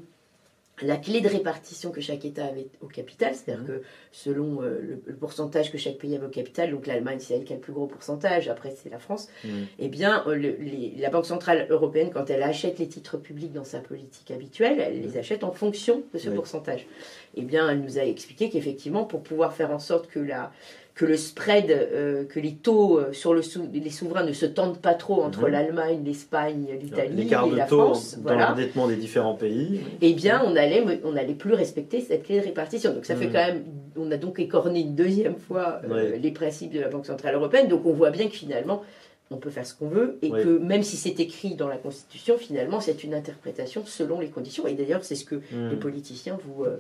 la 0.82 0.98
clé 0.98 1.22
de 1.22 1.30
répartition 1.30 1.92
que 1.92 2.02
chaque 2.02 2.26
État 2.26 2.46
avait 2.46 2.68
au 2.82 2.88
capital, 2.88 3.36
c'est-à-dire 3.36 3.64
mmh. 3.64 3.68
que 3.68 3.82
selon 4.12 4.64
euh, 4.64 5.00
le, 5.06 5.14
pourcentage 5.16 5.72
que 5.72 5.78
chaque 5.78 5.98
pays 5.98 6.16
avait 6.16 6.26
au 6.26 6.30
capital, 6.30 6.72
donc 6.72 6.88
l'Allemagne 6.88 7.20
c'est 7.20 7.36
elle 7.36 7.44
qui 7.44 7.54
a 7.54 7.56
le 7.56 7.62
plus 7.62 7.74
gros 7.74 7.86
pourcentage, 7.86 8.48
après 8.50 8.76
c'est 8.76 8.90
la 8.90 8.98
France, 8.98 9.30
mmh. 9.44 9.50
eh 9.80 9.88
bien 9.88 10.24
euh, 10.28 10.54
la 10.98 11.10
Banque 11.10 11.28
Centrale 11.28 11.68
Européenne, 11.70 12.10
quand 12.12 12.30
elle 12.30 12.42
achète 12.42 12.80
les 12.80 12.88
titres 12.88 13.18
publics 13.18 13.54
dans 13.54 13.64
sa 13.64 13.80
politique 13.80 14.32
habituelle, 14.32 14.80
elle 14.80 15.02
les 15.02 15.16
mmh. 15.16 15.20
achète 15.20 15.44
en 15.44 15.52
fonction 15.52 16.04
de 16.12 16.18
ce 16.18 16.30
pourcentage. 16.30 16.88
Eh 17.36 17.44
bien 17.44 17.70
elle 17.70 17.82
nous 17.82 18.00
a 18.00 18.04
expliqué 18.04 18.50
qu'effectivement 18.50 19.06
pour 19.06 19.22
pouvoir 19.22 19.54
faire 19.54 19.72
en 19.72 19.80
sorte 19.80 20.08
que 20.08 20.20
la, 20.20 20.52
que 20.96 21.06
le 21.06 21.18
spread, 21.18 21.72
euh, 21.72 22.24
que 22.26 22.40
les 22.40 22.54
taux 22.54 23.00
euh, 23.00 23.14
sur 23.14 23.34
le 23.34 23.42
les 23.74 23.90
souverains 23.90 24.24
ne 24.24 24.34
se 24.34 24.46
tendent 24.46 24.78
pas 24.78 24.94
trop 24.94 25.24
entre 25.24 25.44
mhm. 25.44 25.48
l'Allemagne, 25.48 26.02
l'Espagne, 26.06 26.68
l'Italie 26.80 27.28
et 27.28 27.56
la 27.56 27.66
France. 27.66 28.20
Dans 28.20 28.36
l'endettement 28.36 28.88
des 28.88 28.96
différents 28.96 29.34
pays. 29.34 29.82
Eh 30.02 30.14
bien, 30.14 30.44
on 30.46 30.56
allait, 30.56 30.84
on 31.04 31.16
allait 31.16 31.34
plus 31.34 31.54
respecter 31.54 32.00
cette 32.00 32.24
clé 32.24 32.40
de 32.40 32.46
répartition. 32.46 32.94
Donc 32.94 33.06
ça 33.06 33.16
fait 33.16 33.26
mhm. 33.26 33.34
quand 33.34 33.46
même, 33.46 33.64
on 33.98 34.12
a 34.12 34.18
donc 34.18 34.40
écorné 34.40 34.82
une 34.82 34.96
deuxième 34.96 35.38
fois 35.38 35.82
euh, 35.90 36.16
les 36.18 36.32
principes 36.32 36.72
de 36.72 36.80
la 36.80 36.90
Banque 36.90 37.08
centrale 37.08 37.34
européenne. 37.34 37.68
Donc 37.68 37.86
on 37.86 37.94
voit 37.94 38.12
bien 38.12 38.28
que 38.28 38.36
finalement, 38.36 38.84
on 39.32 39.38
peut 39.38 39.50
faire 39.50 39.66
ce 39.66 39.74
qu'on 39.74 39.88
veut 39.88 40.18
et 40.22 40.30
que 40.30 40.58
même 40.58 40.84
si 40.84 40.98
c'est 40.98 41.20
écrit 41.20 41.56
dans 41.56 41.68
la 41.68 41.78
Constitution, 41.78 42.38
finalement, 42.38 42.80
c'est 42.80 43.04
une 43.04 43.14
interprétation 43.14 43.84
selon 43.86 44.20
les 44.20 44.30
conditions. 44.30 44.68
Et 44.68 44.74
d'ailleurs, 44.74 45.04
c'est 45.04 45.16
ce 45.16 45.26
que 45.26 45.36
hmm. 45.36 45.70
les 45.72 45.76
politiciens 45.76 46.38
vous, 46.44 46.64
euh, 46.64 46.78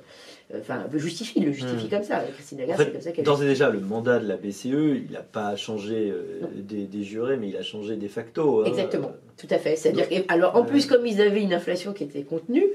euh, 0.53 0.59
enfin, 0.59 0.85
justifient, 0.93 1.39
le 1.39 1.51
justifient 1.51 1.87
hmm. 1.87 1.89
comme 1.89 2.03
ça. 2.03 2.23
Christine 2.33 2.59
Lagarde, 2.59 2.81
c'est 2.83 2.91
comme 2.91 3.01
ça 3.01 3.11
qu'elle. 3.11 3.25
D'ores 3.25 3.43
et 3.43 3.47
déjà, 3.47 3.69
le 3.69 3.79
mandat 3.79 4.19
de 4.19 4.27
la 4.27 4.37
BCE, 4.37 4.65
il 4.65 5.07
n'a 5.11 5.21
pas 5.21 5.55
changé 5.55 6.11
euh, 6.11 6.41
des, 6.55 7.03
jurés, 7.03 7.37
mais 7.37 7.49
il 7.49 7.57
a 7.57 7.63
changé 7.63 7.95
de 7.95 8.07
facto. 8.07 8.61
Hein. 8.61 8.65
Exactement, 8.65 9.11
tout 9.37 9.47
à 9.49 9.57
fait. 9.57 9.75
C'est-à-dire, 9.75 10.05
alors 10.27 10.55
en 10.55 10.63
plus, 10.63 10.85
comme 10.85 11.05
ils 11.05 11.21
avaient 11.21 11.41
une 11.41 11.53
inflation 11.53 11.93
qui 11.93 12.03
était 12.03 12.23
contenue, 12.23 12.65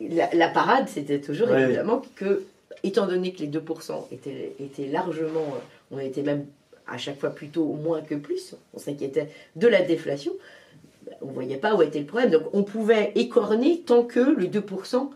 la, 0.00 0.48
parade, 0.48 0.88
c'était 0.88 1.20
toujours 1.20 1.50
évidemment 1.54 2.02
que, 2.16 2.42
étant 2.82 3.06
donné 3.06 3.32
que 3.32 3.40
les 3.40 3.48
2% 3.48 4.06
étaient, 4.10 4.54
étaient 4.58 4.88
largement, 4.88 5.46
on 5.90 5.98
était 5.98 6.22
même 6.22 6.46
à 6.92 6.98
chaque 6.98 7.18
fois 7.18 7.30
plutôt 7.30 7.64
moins 7.64 8.02
que 8.02 8.14
plus. 8.14 8.54
On 8.74 8.78
s'inquiétait 8.78 9.28
de 9.56 9.66
la 9.66 9.82
déflation. 9.82 10.32
On 11.22 11.28
ne 11.28 11.32
voyait 11.32 11.56
pas 11.56 11.74
où 11.74 11.82
était 11.82 12.00
le 12.00 12.06
problème. 12.06 12.30
Donc 12.30 12.42
on 12.52 12.62
pouvait 12.62 13.12
écorner 13.14 13.80
tant 13.80 14.04
que 14.04 14.20
le 14.20 14.46
2% 14.46 15.08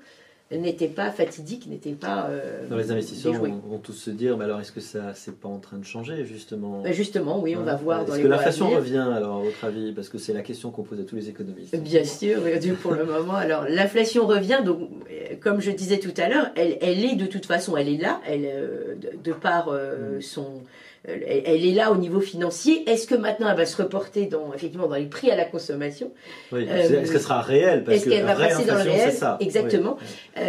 n'était 0.53 0.87
pas 0.87 1.11
fatidique, 1.11 1.67
n'était 1.67 1.93
pas. 1.93 2.29
Euh, 2.31 2.69
Dans 2.69 2.77
les 2.77 2.93
investisseurs 2.93 3.35
vont, 3.35 3.79
tous 3.83 3.93
se 3.93 4.11
dire, 4.11 4.37
mais 4.37 4.45
alors 4.45 4.61
est-ce 4.61 4.71
que 4.71 4.81
ça 4.81 5.13
c'est 5.15 5.39
pas 5.39 5.49
en 5.49 5.59
train 5.59 5.77
de 5.77 5.85
changer 5.85 6.25
justement? 6.25 6.83
Ben, 6.83 6.93
Justement, 6.93 7.41
oui, 7.41 7.57
on 7.57 7.65
va 7.65 7.75
voir. 7.75 8.03
Est-ce 8.03 8.21
que 8.21 8.29
l'inflation 8.29 8.71
revient 8.71 9.05
alors 9.13 9.39
à 9.39 9.43
votre 9.43 9.65
avis? 9.65 9.93
Parce 9.93 10.09
que 10.09 10.19
c'est 10.19 10.33
la 10.33 10.43
question 10.43 10.71
qu'on 10.71 10.83
pose 10.83 11.01
à 11.01 11.05
tous 11.05 11.17
les 11.17 11.29
économistes. 11.29 11.77
Bien 11.77 12.05
sûr, 12.05 12.41
pour 12.81 12.93
le 12.93 13.05
moment. 13.13 13.35
Alors 13.35 13.65
l'inflation 13.69 14.27
revient, 14.27 14.61
donc 14.65 14.79
euh, 15.11 15.35
comme 15.41 15.61
je 15.61 15.73
disais 15.73 15.99
tout 15.99 16.15
à 16.17 16.29
l'heure, 16.29 16.51
elle, 16.55 16.79
elle, 16.81 17.05
est 17.05 17.17
de 17.17 17.27
toute 17.27 17.47
façon, 17.47 17.77
elle 17.77 17.89
est 17.89 17.99
là, 17.99 18.21
elle, 18.27 18.45
euh, 18.47 18.95
de, 19.23 19.33
par 19.33 19.73
mm. 19.73 20.23
son 20.23 20.63
elle 21.07 21.65
est 21.65 21.73
là 21.73 21.93
au 21.93 21.97
niveau 21.97 22.21
financier. 22.21 22.89
Est-ce 22.89 23.07
que 23.07 23.15
maintenant 23.15 23.49
elle 23.49 23.57
va 23.57 23.67
se 23.67 23.81
reporter 23.81 24.27
dans, 24.27 24.53
effectivement, 24.55 24.89
dans 24.89 24.97
les 24.97 25.07
prix 25.07 25.31
à 25.31 25.37
la 25.37 25.45
consommation 25.45 26.11
oui. 26.53 26.67
Est-ce 26.69 27.13
qu'elle 27.13 27.21
sera 27.21 27.41
réelle 27.41 27.85
Est-ce 27.89 28.09
qu'elle 28.09 28.25
va 28.25 28.35
passer 28.35 28.65
dans 28.65 28.75
le 28.75 28.83
réel 28.83 29.13
ça. 29.13 29.37
Exactement. 29.41 29.97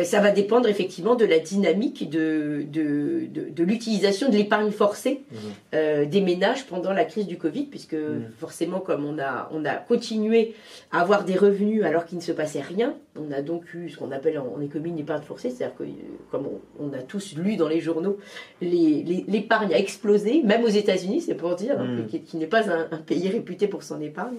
ça 0.04 0.20
va 0.20 0.32
dépendre 0.32 0.68
effectivement 0.68 1.16
de 1.16 1.26
la 1.26 1.40
dynamique 1.40 2.10
de, 2.10 2.64
de, 2.72 3.28
de, 3.32 3.64
l'utilisation 3.64 4.30
de 4.30 4.36
l'épargne 4.36 4.72
forcée 4.72 5.22
mhm. 5.32 6.06
des 6.06 6.22
ménages 6.22 6.66
pendant 6.66 6.94
la 6.94 7.06
crise 7.06 7.28
du 7.28 7.38
Covid, 7.38 7.64
puisque 7.64 7.94
mhm. 7.94 8.32
forcément, 8.40 8.80
comme 8.80 9.06
on 9.06 9.20
a, 9.20 9.50
on 9.52 9.66
a 9.66 9.74
continué 9.74 10.56
à 10.92 11.02
avoir 11.02 11.24
des 11.24 11.36
revenus 11.36 11.84
alors 11.84 12.06
qu'il 12.06 12.18
ne 12.18 12.24
se 12.24 12.32
passait 12.32 12.62
rien, 12.62 12.96
on 13.16 13.32
a 13.32 13.42
donc 13.42 13.74
eu 13.74 13.90
ce 13.90 13.98
qu'on 13.98 14.12
appelle 14.12 14.40
en, 14.40 14.62
économie 14.62 14.90
une 14.90 15.00
épargne 15.00 15.24
forcée, 15.24 15.50
c'est-à-dire 15.50 15.76
que, 15.78 15.84
comme 16.32 16.48
on, 16.80 16.94
a 16.94 17.02
tous 17.02 17.36
lu 17.36 17.56
dans 17.58 17.68
les 17.68 17.80
journaux, 17.80 18.18
l'épargne 18.62 19.74
a 19.74 19.78
explosé, 19.78 20.42
même 20.48 20.64
aux 20.64 20.70
États-Unis, 20.70 21.22
c'est 21.22 21.36
pour 21.36 21.56
dire, 21.56 21.80
hein, 21.80 21.86
hmm. 21.86 22.20
qui, 22.26 22.38
n'est 22.38 22.48
pas 22.48 22.64
un, 22.70 22.98
pays 23.06 23.28
réputé 23.30 23.68
pour 23.68 23.84
son 23.84 24.02
épargne. 24.02 24.36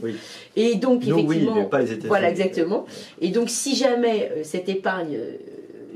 Et 0.57 0.75
donc, 0.77 1.07
effectivement, 1.07 1.65
pas 1.67 1.83
les 1.83 1.95
voilà, 2.07 2.31
exactement. 2.31 2.87
Et 3.21 3.29
donc, 3.29 3.51
si 3.51 3.77
jamais 3.77 4.33
euh, 4.33 4.41
cette 4.43 4.69
épargne 4.69 5.17
euh, 5.17 5.37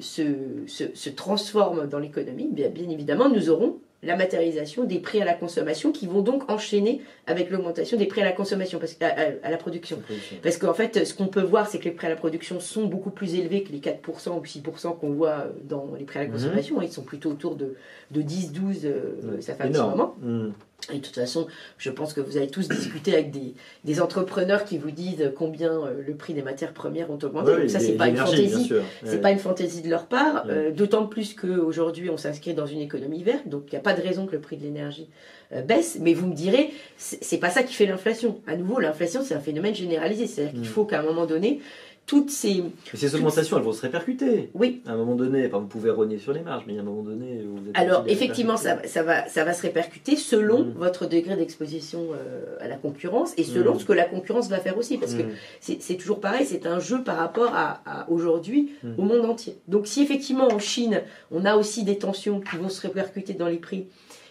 se, 0.00 0.22
se, 0.66 1.08
transforme 1.10 1.88
dans 1.88 1.98
l'économie, 1.98 2.48
bien, 2.50 2.68
bien 2.68 2.88
évidemment, 2.88 3.28
nous 3.28 3.48
aurons 3.50 3.78
la 4.02 4.16
matérialisation 4.16 4.84
des 4.84 4.98
prix 4.98 5.22
à 5.22 5.24
la 5.24 5.34
consommation 5.34 5.92
qui 5.92 6.06
vont 6.06 6.22
donc 6.22 6.50
enchaîner 6.50 7.02
avec 7.26 7.50
l'augmentation 7.50 7.96
des 7.96 8.06
prix 8.06 8.20
à 8.20 8.24
la 8.24 8.32
consommation, 8.32 8.78
parce, 8.78 8.96
à, 9.00 9.50
la 9.50 9.56
production. 9.56 10.02
Parce 10.42 10.56
qu'en 10.56 10.74
fait, 10.74 11.04
ce 11.04 11.14
qu'on 11.14 11.28
peut 11.28 11.42
voir, 11.42 11.68
c'est 11.68 11.78
que 11.78 11.84
les 11.84 11.92
prix 11.92 12.08
à 12.08 12.10
la 12.10 12.16
production 12.16 12.58
sont 12.58 12.86
beaucoup 12.86 13.10
plus 13.10 13.34
élevés 13.36 13.62
que 13.62 13.72
les 13.72 13.78
4% 13.78 14.30
ou 14.30 14.42
6% 14.42 14.98
qu'on 14.98 15.10
voit 15.10 15.46
dans 15.64 15.94
les 15.96 16.04
prix 16.04 16.18
à 16.18 16.22
la 16.22 16.28
mhm. 16.28 16.34
consommation. 16.34 16.82
Ils 16.82 16.92
sont 16.92 17.02
plutôt 17.02 17.30
autour 17.30 17.54
de, 17.54 17.76
de 18.10 18.22
10, 18.22 18.52
12, 18.52 18.80
euh, 18.84 19.40
ça 19.40 19.54
fait 19.54 19.64
un 19.64 19.68
petit 19.68 19.80
moment. 19.80 20.16
Mhm. 20.20 20.52
Et 20.90 20.98
de 20.98 21.02
toute 21.04 21.14
façon, 21.14 21.46
je 21.78 21.90
pense 21.90 22.12
que 22.12 22.20
vous 22.20 22.36
avez 22.36 22.48
tous 22.48 22.68
discuté 22.68 23.14
avec 23.14 23.30
des, 23.30 23.54
des 23.84 24.00
entrepreneurs 24.00 24.64
qui 24.64 24.78
vous 24.78 24.90
disent 24.90 25.32
combien 25.36 25.70
euh, 25.70 26.02
le 26.04 26.14
prix 26.14 26.34
des 26.34 26.42
matières 26.42 26.72
premières 26.72 27.10
ont 27.10 27.18
augmenté. 27.22 27.52
Donc 27.52 27.70
ça, 27.70 27.78
c'est 27.78 27.92
pas 27.92 28.08
une 28.08 28.16
fantaisie. 28.16 28.72
C'est 29.04 29.20
pas 29.20 29.30
une 29.30 29.38
fantaisie 29.38 29.82
de 29.82 29.88
leur 29.88 30.06
part. 30.06 30.44
Euh, 30.48 30.72
d'autant 30.72 31.06
plus 31.06 31.34
qu'aujourd'hui, 31.34 32.10
on 32.10 32.16
s'inscrit 32.16 32.54
dans 32.54 32.66
une 32.66 32.80
économie 32.80 33.22
verte, 33.22 33.46
donc 33.46 33.64
il 33.68 33.74
n'y 33.74 33.78
a 33.78 33.82
pas 33.82 33.94
de 33.94 34.02
raison 34.02 34.26
que 34.26 34.32
le 34.32 34.40
prix 34.40 34.56
de 34.56 34.64
l'énergie 34.64 35.08
euh, 35.52 35.62
baisse. 35.62 35.98
Mais 36.00 36.14
vous 36.14 36.26
me 36.26 36.34
direz, 36.34 36.72
c'est 36.96 37.38
pas 37.38 37.50
ça 37.50 37.62
qui 37.62 37.74
fait 37.74 37.86
l'inflation. 37.86 38.40
À 38.48 38.56
nouveau, 38.56 38.80
l'inflation, 38.80 39.22
c'est 39.24 39.34
un 39.34 39.40
phénomène 39.40 39.74
généralisé. 39.74 40.26
C'est-à-dire 40.26 40.52
qu'il 40.52 40.62
mm. 40.62 40.64
faut 40.64 40.84
qu'à 40.84 41.00
un 41.00 41.04
moment 41.04 41.26
donné, 41.26 41.60
toutes 42.06 42.30
ces. 42.30 42.62
ces 42.94 43.14
augmentations, 43.14 43.56
elles 43.56 43.62
vont 43.62 43.72
se 43.72 43.82
répercuter. 43.82 44.50
Oui. 44.54 44.82
À 44.86 44.92
un 44.92 44.96
moment 44.96 45.14
donné, 45.14 45.48
vous 45.48 45.60
pouvez 45.66 45.90
rogner 45.90 46.18
sur 46.18 46.32
les 46.32 46.40
marges, 46.40 46.64
mais 46.66 46.76
à 46.76 46.80
un 46.80 46.84
moment 46.84 47.02
donné, 47.02 47.42
vous 47.44 47.68
êtes 47.68 47.78
Alors, 47.78 48.04
effectivement, 48.06 48.56
ça, 48.56 48.86
ça, 48.86 49.02
va, 49.02 49.28
ça 49.28 49.44
va 49.44 49.54
se 49.54 49.62
répercuter 49.62 50.16
selon 50.16 50.64
mm. 50.64 50.72
votre 50.76 51.06
degré 51.06 51.36
d'exposition 51.36 52.08
euh, 52.12 52.56
à 52.60 52.68
la 52.68 52.76
concurrence 52.76 53.32
et 53.36 53.44
selon 53.44 53.74
mm. 53.74 53.80
ce 53.80 53.84
que 53.84 53.92
la 53.92 54.04
concurrence 54.04 54.48
va 54.48 54.58
faire 54.58 54.76
aussi. 54.76 54.98
Parce 54.98 55.14
que 55.14 55.22
mm. 55.22 55.76
c'est 55.80 55.96
toujours 55.96 56.20
pareil, 56.20 56.44
c'est 56.44 56.66
un 56.66 56.80
jeu 56.80 57.02
par 57.02 57.16
rapport 57.16 57.52
à, 57.54 58.06
aujourd'hui 58.08 58.72
au 58.98 59.02
monde 59.02 59.24
entier. 59.24 59.56
Donc, 59.68 59.86
si 59.86 60.02
effectivement 60.02 60.48
en 60.52 60.58
Chine, 60.58 61.02
on 61.30 61.44
a 61.44 61.56
aussi 61.56 61.84
des 61.84 61.98
tensions 61.98 62.40
qui 62.40 62.56
vont 62.56 62.68
se 62.68 62.80
répercuter 62.82 63.34
dans 63.34 63.48
les 63.48 63.58
prix 63.58 63.86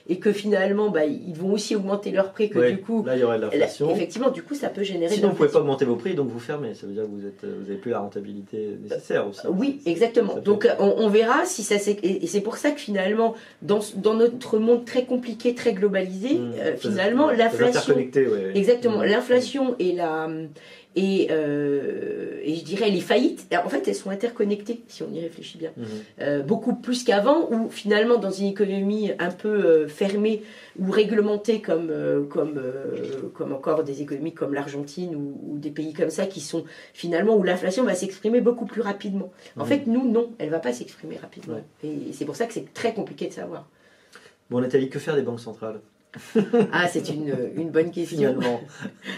et 0.07 0.19
que 0.19 0.31
finalement, 0.31 0.89
bah, 0.89 1.05
ils 1.05 1.35
vont 1.35 1.53
aussi 1.53 1.75
augmenter 1.75 2.11
leurs 2.11 2.31
prix, 2.31 2.49
que 2.49 2.71
du 2.71 2.77
coup, 2.77 3.03
là 3.05 3.15
il 3.15 3.21
y 3.21 3.23
aurait 3.23 3.37
de 3.37 3.43
l'inflation. 3.43 3.91
Effectivement, 3.91 4.29
du 4.29 4.43
coup, 4.43 4.55
ça 4.55 4.69
peut 4.69 4.83
générer. 4.83 5.13
Sinon, 5.13 5.27
vous 5.29 5.33
ne 5.33 5.37
pouvez 5.37 5.49
pas 5.49 5.59
augmenter 5.59 5.85
vos 5.85 5.95
prix, 5.95 6.15
donc 6.15 6.29
vous 6.29 6.39
fermez. 6.39 6.73
Ça 6.73 6.87
veut 6.87 6.93
dire 6.93 7.03
que 7.03 7.09
vous 7.09 7.25
êtes, 7.25 7.43
vous 7.43 7.63
n'avez 7.63 7.75
plus 7.75 7.91
la 7.91 7.99
rentabilité 7.99 8.77
nécessaire 8.81 9.27
aussi. 9.27 9.41
Oui, 9.47 9.81
exactement. 9.85 10.37
Donc 10.37 10.67
on, 10.79 11.09
verra 11.09 11.45
si 11.45 11.63
ça 11.63 11.75
et 12.03 12.27
c'est 12.27 12.41
pour 12.41 12.57
ça 12.57 12.71
que 12.71 12.79
finalement, 12.79 13.35
dans, 13.61 13.79
dans 13.95 14.13
notre 14.13 14.57
monde 14.59 14.85
très 14.85 15.05
compliqué, 15.05 15.55
très 15.55 15.73
globalisé, 15.73 16.35
mmh. 16.35 16.51
euh, 16.59 16.75
finalement, 16.77 17.29
l'inflation. 17.31 17.95
Ouais. 17.95 18.51
Exactement, 18.55 18.99
mmh. 18.99 19.05
l'inflation 19.05 19.75
et 19.79 19.93
la 19.93 20.29
et, 20.95 21.27
euh, 21.31 22.41
et, 22.43 22.55
je 22.55 22.63
dirais 22.65 22.89
les 22.89 22.99
faillites, 22.99 23.47
en 23.63 23.69
fait, 23.69 23.87
elles 23.87 23.95
sont 23.95 24.09
interconnectées, 24.09 24.81
si 24.87 25.03
on 25.03 25.11
y 25.13 25.21
réfléchit 25.21 25.57
bien. 25.57 25.71
Mhm. 25.77 25.85
Euh, 26.19 26.43
beaucoup 26.43 26.75
plus 26.75 27.05
qu'avant, 27.05 27.49
où 27.49 27.69
finalement, 27.69 28.17
dans 28.17 28.31
une 28.31 28.47
économie 28.47 29.11
un 29.17 29.31
peu 29.31 29.47
euh, 29.47 29.87
fermée 29.87 30.43
ou 30.77 30.91
réglementée, 30.91 31.61
comme, 31.61 31.91
comme, 32.29 32.61
comme 33.33 33.53
encore 33.53 33.83
des 33.83 34.01
économies 34.01 34.33
comme 34.33 34.53
l'Argentine 34.53 35.15
ou, 35.15 35.57
des 35.57 35.71
pays 35.71 35.93
comme 35.93 36.09
ça, 36.09 36.25
qui 36.25 36.41
sont 36.41 36.65
finalement 36.93 37.35
où 37.35 37.43
l'inflation 37.43 37.83
va 37.85 37.95
s'exprimer 37.95 38.41
beaucoup 38.41 38.65
plus 38.65 38.81
rapidement. 38.81 39.31
En 39.57 39.61
mhm. 39.61 39.67
fait, 39.67 39.87
nous, 39.87 40.09
non, 40.09 40.31
elle 40.39 40.47
ne 40.47 40.51
va 40.51 40.59
pas 40.59 40.73
s'exprimer 40.73 41.17
rapidement. 41.17 41.61
Et 41.83 42.11
c'est 42.11 42.25
pour 42.25 42.35
ça 42.35 42.47
que 42.47 42.53
c'est 42.53 42.73
très 42.73 42.93
compliqué 42.93 43.27
de 43.27 43.33
savoir. 43.33 43.67
Bon, 44.49 44.59
Nathalie, 44.59 44.89
que 44.89 44.99
faire 44.99 45.15
des 45.15 45.21
banques 45.21 45.39
centrales? 45.39 45.79
Ah, 46.73 46.87
c'est 46.87 47.09
une, 47.09 47.33
une, 47.55 47.69
bonne 47.69 47.91
question. 47.91 48.37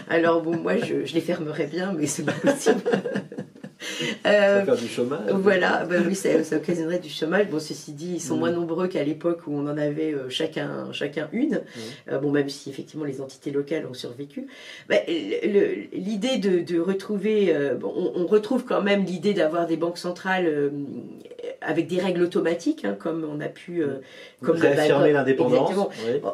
Alors, 0.08 0.42
bon, 0.42 0.56
moi, 0.56 0.76
je, 0.76 1.12
les 1.12 1.20
fermerais 1.20 1.66
bien, 1.66 1.92
mais 1.92 2.06
c'est 2.06 2.24
pas 2.24 2.32
possible. 2.32 2.82
ça 4.24 4.64
fait 4.64 4.76
du 4.80 4.88
chômage. 4.88 5.30
Voilà, 5.32 5.84
bah 5.84 5.96
oui, 6.06 6.14
ça, 6.14 6.28
occasionnerait 6.56 6.98
du 6.98 7.08
chômage. 7.08 7.48
Bon, 7.48 7.58
ceci 7.58 7.92
dit, 7.92 8.14
ils 8.14 8.20
sont 8.20 8.36
mm. 8.36 8.38
moins 8.38 8.52
nombreux 8.52 8.88
qu'à 8.88 9.02
l'époque 9.02 9.46
où 9.46 9.56
on 9.56 9.66
en 9.66 9.76
avait 9.76 10.12
euh, 10.12 10.28
chacun, 10.28 10.92
chacun 10.92 11.28
une. 11.32 11.54
Mm. 11.54 12.12
Euh, 12.12 12.18
bon, 12.18 12.30
même 12.30 12.48
si 12.48 12.70
effectivement 12.70 13.04
les 13.04 13.20
entités 13.20 13.50
locales 13.50 13.86
ont 13.86 13.94
survécu. 13.94 14.46
Bah, 14.88 14.96
l'idée 15.06 16.38
de, 16.38 16.60
de, 16.60 16.78
retrouver, 16.78 17.54
euh, 17.54 17.74
bon, 17.74 18.12
on, 18.14 18.26
retrouve 18.26 18.64
quand 18.64 18.82
même 18.82 19.04
l'idée 19.04 19.34
d'avoir 19.34 19.66
des 19.66 19.76
banques 19.76 19.98
centrales 19.98 20.72
avec 21.60 21.86
des 21.86 21.98
règles 21.98 22.22
automatiques, 22.22 22.84
hein, 22.84 22.96
comme 22.98 23.26
on 23.30 23.40
a 23.40 23.48
pu. 23.48 23.82
Euh, 23.82 24.00
comme 24.42 24.56
Réaffirmer 24.56 25.12
l'indépendance. 25.12 25.70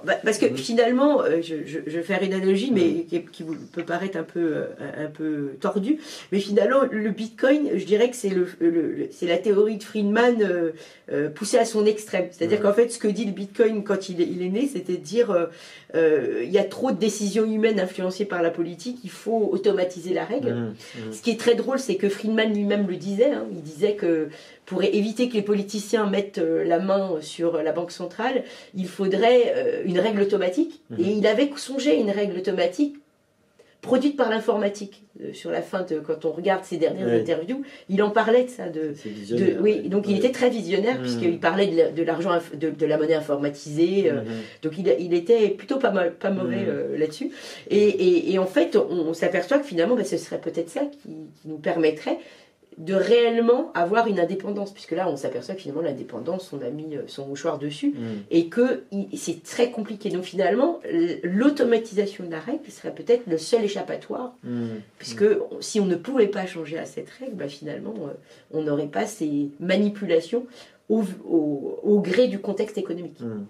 Bah, 0.04 0.18
parce 0.24 0.38
que 0.38 0.46
mm. 0.46 0.56
finalement, 0.56 1.22
euh, 1.22 1.40
je, 1.42 1.56
je, 1.66 1.78
je, 1.86 1.96
vais 1.96 2.02
faire 2.02 2.22
une 2.22 2.34
analogie, 2.34 2.70
mais 2.72 2.80
mm. 2.80 3.06
qui, 3.06 3.22
qui, 3.24 3.44
peut 3.72 3.84
paraître 3.84 4.18
un 4.18 4.24
peu, 4.24 4.40
euh, 4.40 4.66
un 5.06 5.08
peu 5.08 5.52
tordue. 5.60 5.98
Mais 6.32 6.40
finalement, 6.40 6.80
le 6.90 7.10
bitcoin, 7.10 7.70
je 7.74 7.84
dirais 7.84 8.10
que 8.10 8.16
c'est 8.16 8.30
le, 8.30 8.46
le, 8.60 9.08
c'est 9.10 9.26
la 9.26 9.38
théorie 9.38 9.76
de 9.76 9.82
Friedman 9.82 10.36
poussée 11.34 11.58
à 11.58 11.64
son 11.64 11.86
extrême. 11.86 12.28
C'est-à-dire 12.30 12.60
qu'en 12.60 12.72
fait, 12.72 12.88
ce 12.90 12.98
que 12.98 13.08
dit 13.08 13.24
le 13.24 13.32
bitcoin 13.32 13.84
quand 13.84 14.08
il 14.08 14.20
est, 14.20 14.26
il 14.26 14.42
est 14.42 14.48
né, 14.48 14.68
c'était 14.72 14.96
de 14.96 15.02
dire 15.02 15.48
il 15.94 16.50
y 16.50 16.58
a 16.58 16.64
trop 16.64 16.92
de 16.92 16.98
décisions 16.98 17.44
humaines 17.44 17.80
influencées 17.80 18.24
par 18.24 18.42
la 18.42 18.50
politique, 18.50 18.98
il 19.04 19.10
faut 19.10 19.48
automatiser 19.52 20.14
la 20.14 20.24
règle. 20.24 20.72
Ce 21.10 21.22
qui 21.22 21.30
est 21.30 21.40
très 21.40 21.54
drôle, 21.54 21.78
c'est 21.78 21.96
que 21.96 22.08
Friedman 22.08 22.52
lui-même 22.52 22.86
le 22.86 22.96
disait. 22.96 23.32
Hein, 23.32 23.46
il 23.52 23.62
disait 23.62 23.94
que 23.94 24.28
pour 24.70 24.84
éviter 24.84 25.28
que 25.28 25.34
les 25.34 25.42
politiciens 25.42 26.08
mettent 26.08 26.38
euh, 26.38 26.62
la 26.62 26.78
main 26.78 27.16
sur 27.20 27.60
la 27.60 27.72
Banque 27.72 27.90
centrale, 27.90 28.44
il 28.76 28.86
faudrait 28.86 29.52
euh, 29.56 29.82
une 29.84 29.98
règle 29.98 30.22
automatique. 30.22 30.80
Mhm. 30.90 31.00
Et 31.00 31.10
il 31.10 31.26
avait 31.26 31.50
songé 31.56 31.98
une 31.98 32.10
règle 32.10 32.38
automatique 32.38 32.94
produite 33.82 34.16
par 34.16 34.30
l'informatique. 34.30 35.02
Euh, 35.20 35.32
sur 35.32 35.50
la 35.50 35.60
fin, 35.60 35.82
de, 35.82 35.98
quand 35.98 36.24
on 36.24 36.30
regarde 36.30 36.62
ses 36.62 36.76
dernières 36.76 37.08
interviews, 37.08 37.64
il 37.88 38.00
en 38.00 38.10
parlait 38.10 38.44
de 38.44 38.48
ça. 38.48 38.68
De, 38.68 38.94
oui, 39.60 39.88
donc 39.88 40.04
il 40.06 40.18
était 40.18 40.30
très 40.30 40.50
visionnaire 40.50 40.98
mhm. 40.98 41.02
puisqu'il 41.02 41.40
parlait 41.40 41.90
de 41.90 42.02
l'argent, 42.04 42.38
de, 42.54 42.86
la 42.86 42.96
monnaie 42.96 43.14
informatisée. 43.14 44.08
Mhm. 44.08 44.24
donc 44.62 44.74
il, 44.78 44.94
il, 45.00 45.14
était 45.14 45.48
plutôt 45.48 45.78
pas, 45.78 45.90
mal, 45.90 46.14
pas 46.14 46.30
mauvais 46.30 46.64
là-dessus. 46.96 47.32
Et, 47.70 48.32
et, 48.32 48.38
en 48.38 48.46
fait, 48.46 48.76
on, 48.76 49.14
s'aperçoit 49.14 49.58
que 49.58 49.66
finalement, 49.66 49.96
ben, 49.96 50.04
ce 50.04 50.16
serait 50.16 50.40
peut-être 50.40 50.70
ça 50.70 50.82
qui, 50.82 51.08
qui, 51.42 51.48
nous 51.48 51.58
permettrait 51.58 52.18
de 52.80 52.94
réellement 52.94 53.70
avoir 53.74 54.06
une 54.06 54.18
indépendance, 54.18 54.72
puisque 54.72 54.92
là 54.92 55.06
on 55.08 55.16
s'aperçoit 55.16 55.54
que 55.54 55.60
finalement 55.60 55.82
l'indépendance, 55.82 56.50
on 56.54 56.62
a 56.62 56.70
mis 56.70 56.96
euh, 56.96 57.02
son 57.08 57.26
mouchoir 57.26 57.58
dessus, 57.58 57.90
mm. 57.90 58.04
et 58.30 58.48
que 58.48 58.84
c'est 59.14 59.42
très 59.42 59.70
compliqué. 59.70 60.08
Donc 60.08 60.24
finalement, 60.24 60.80
l'automatisation 61.22 62.24
de 62.24 62.30
la 62.30 62.40
règle 62.40 62.68
serait 62.70 62.94
peut-être 62.94 63.26
le 63.26 63.36
seul 63.36 63.64
échappatoire, 63.64 64.34
mm. 64.44 64.68
puisque 64.98 65.26
si 65.60 65.78
on 65.78 65.84
ne 65.84 65.94
pouvait 65.94 66.28
pas 66.28 66.46
changer 66.46 66.78
à 66.78 66.86
cette 66.86 67.10
règle, 67.10 67.34
bah, 67.34 67.48
finalement 67.48 67.94
euh, 67.98 68.12
on 68.50 68.62
n'aurait 68.62 68.86
pas 68.86 69.04
ces 69.04 69.50
manipulations 69.60 70.46
au, 70.88 71.04
gré 72.00 72.28
du 72.28 72.38
contexte 72.38 72.78
économique. 72.78 73.20
Mm. 73.20 73.44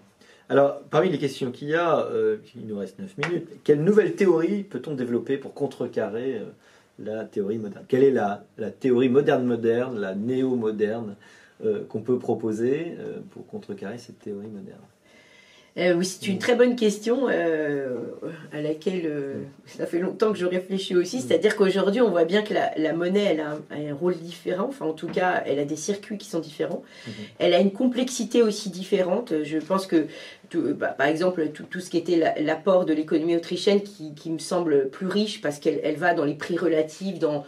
Alors, 0.49 0.81
parmi 0.89 1.09
les 1.09 1.17
questions 1.17 1.51
qu'il 1.51 1.69
y 1.69 1.75
a, 1.75 2.05
euh, 2.07 2.37
il 2.57 2.67
nous 2.67 2.77
reste 2.77 2.99
9 2.99 3.17
minutes, 3.29 3.47
quelle 3.63 3.81
nouvelle 3.81 4.13
théorie 4.15 4.63
peut-on 4.63 4.93
développer 4.93 5.37
pour 5.37 5.53
contrecarrer 5.53 6.41
la 7.03 7.25
théorie 7.25 7.57
moderne. 7.57 7.85
Quelle 7.87 8.03
est 8.03 8.11
la, 8.11 8.43
théorie 8.79 9.09
moderne-moderne, 9.09 9.99
la 9.99 10.15
néo-moderne 10.15 11.15
euh, 11.63 11.83
qu'on 11.87 12.01
peut 12.01 12.19
proposer 12.19 12.95
euh, 12.99 13.19
pour 13.31 13.45
contrecarrer 13.47 13.97
cette 13.97 14.19
théorie 14.19 14.47
moderne? 14.47 14.81
Euh, 15.77 15.93
oui, 15.93 16.05
c'est 16.05 16.27
une 16.27 16.37
très 16.37 16.55
bonne 16.55 16.75
question 16.75 17.27
à 17.27 18.61
laquelle 18.61 19.09
ça 19.65 19.85
fait 19.85 19.99
longtemps 19.99 20.33
que 20.33 20.37
je 20.37 20.45
réfléchis 20.45 20.95
aussi. 20.95 21.17
Mm. 21.17 21.21
C'est-à-dire 21.21 21.55
qu'aujourd'hui, 21.55 22.01
on 22.01 22.09
voit 22.09 22.25
bien 22.25 22.41
que 22.41 22.53
la, 22.53 22.93
monnaie, 22.93 23.23
elle 23.23 23.39
a 23.39 23.57
un, 23.71 23.93
rôle 23.93 24.17
différent. 24.17 24.67
Enfin, 24.67 24.85
en 24.85 24.93
tout 24.93 25.07
cas, 25.07 25.43
elle 25.45 25.59
a 25.59 25.65
des 25.65 25.77
circuits 25.77 26.17
qui 26.17 26.27
sont 26.27 26.39
différents. 26.39 26.83
Mm-hmm. 27.07 27.11
Elle 27.39 27.53
a 27.53 27.59
une 27.59 27.71
complexité 27.71 28.43
aussi 28.43 28.69
différente. 28.69 29.33
Je 29.43 29.57
pense 29.59 29.87
que 29.87 30.07
bah, 30.57 30.87
par 30.89 31.07
exemple, 31.07 31.47
tout, 31.49 31.79
ce 31.79 31.89
qui 31.89 31.97
était 31.97 32.35
l'apport 32.41 32.85
de 32.85 32.93
l'économie 32.93 33.35
autrichienne 33.35 33.81
qui, 33.81 34.29
me 34.29 34.39
semble 34.39 34.89
plus 34.89 35.07
riche 35.07 35.41
parce 35.41 35.59
qu'elle 35.59 35.95
va 35.95 36.13
dans 36.13 36.25
les 36.25 36.33
prix 36.33 36.57
relatifs, 36.57 37.19
dans 37.19 37.45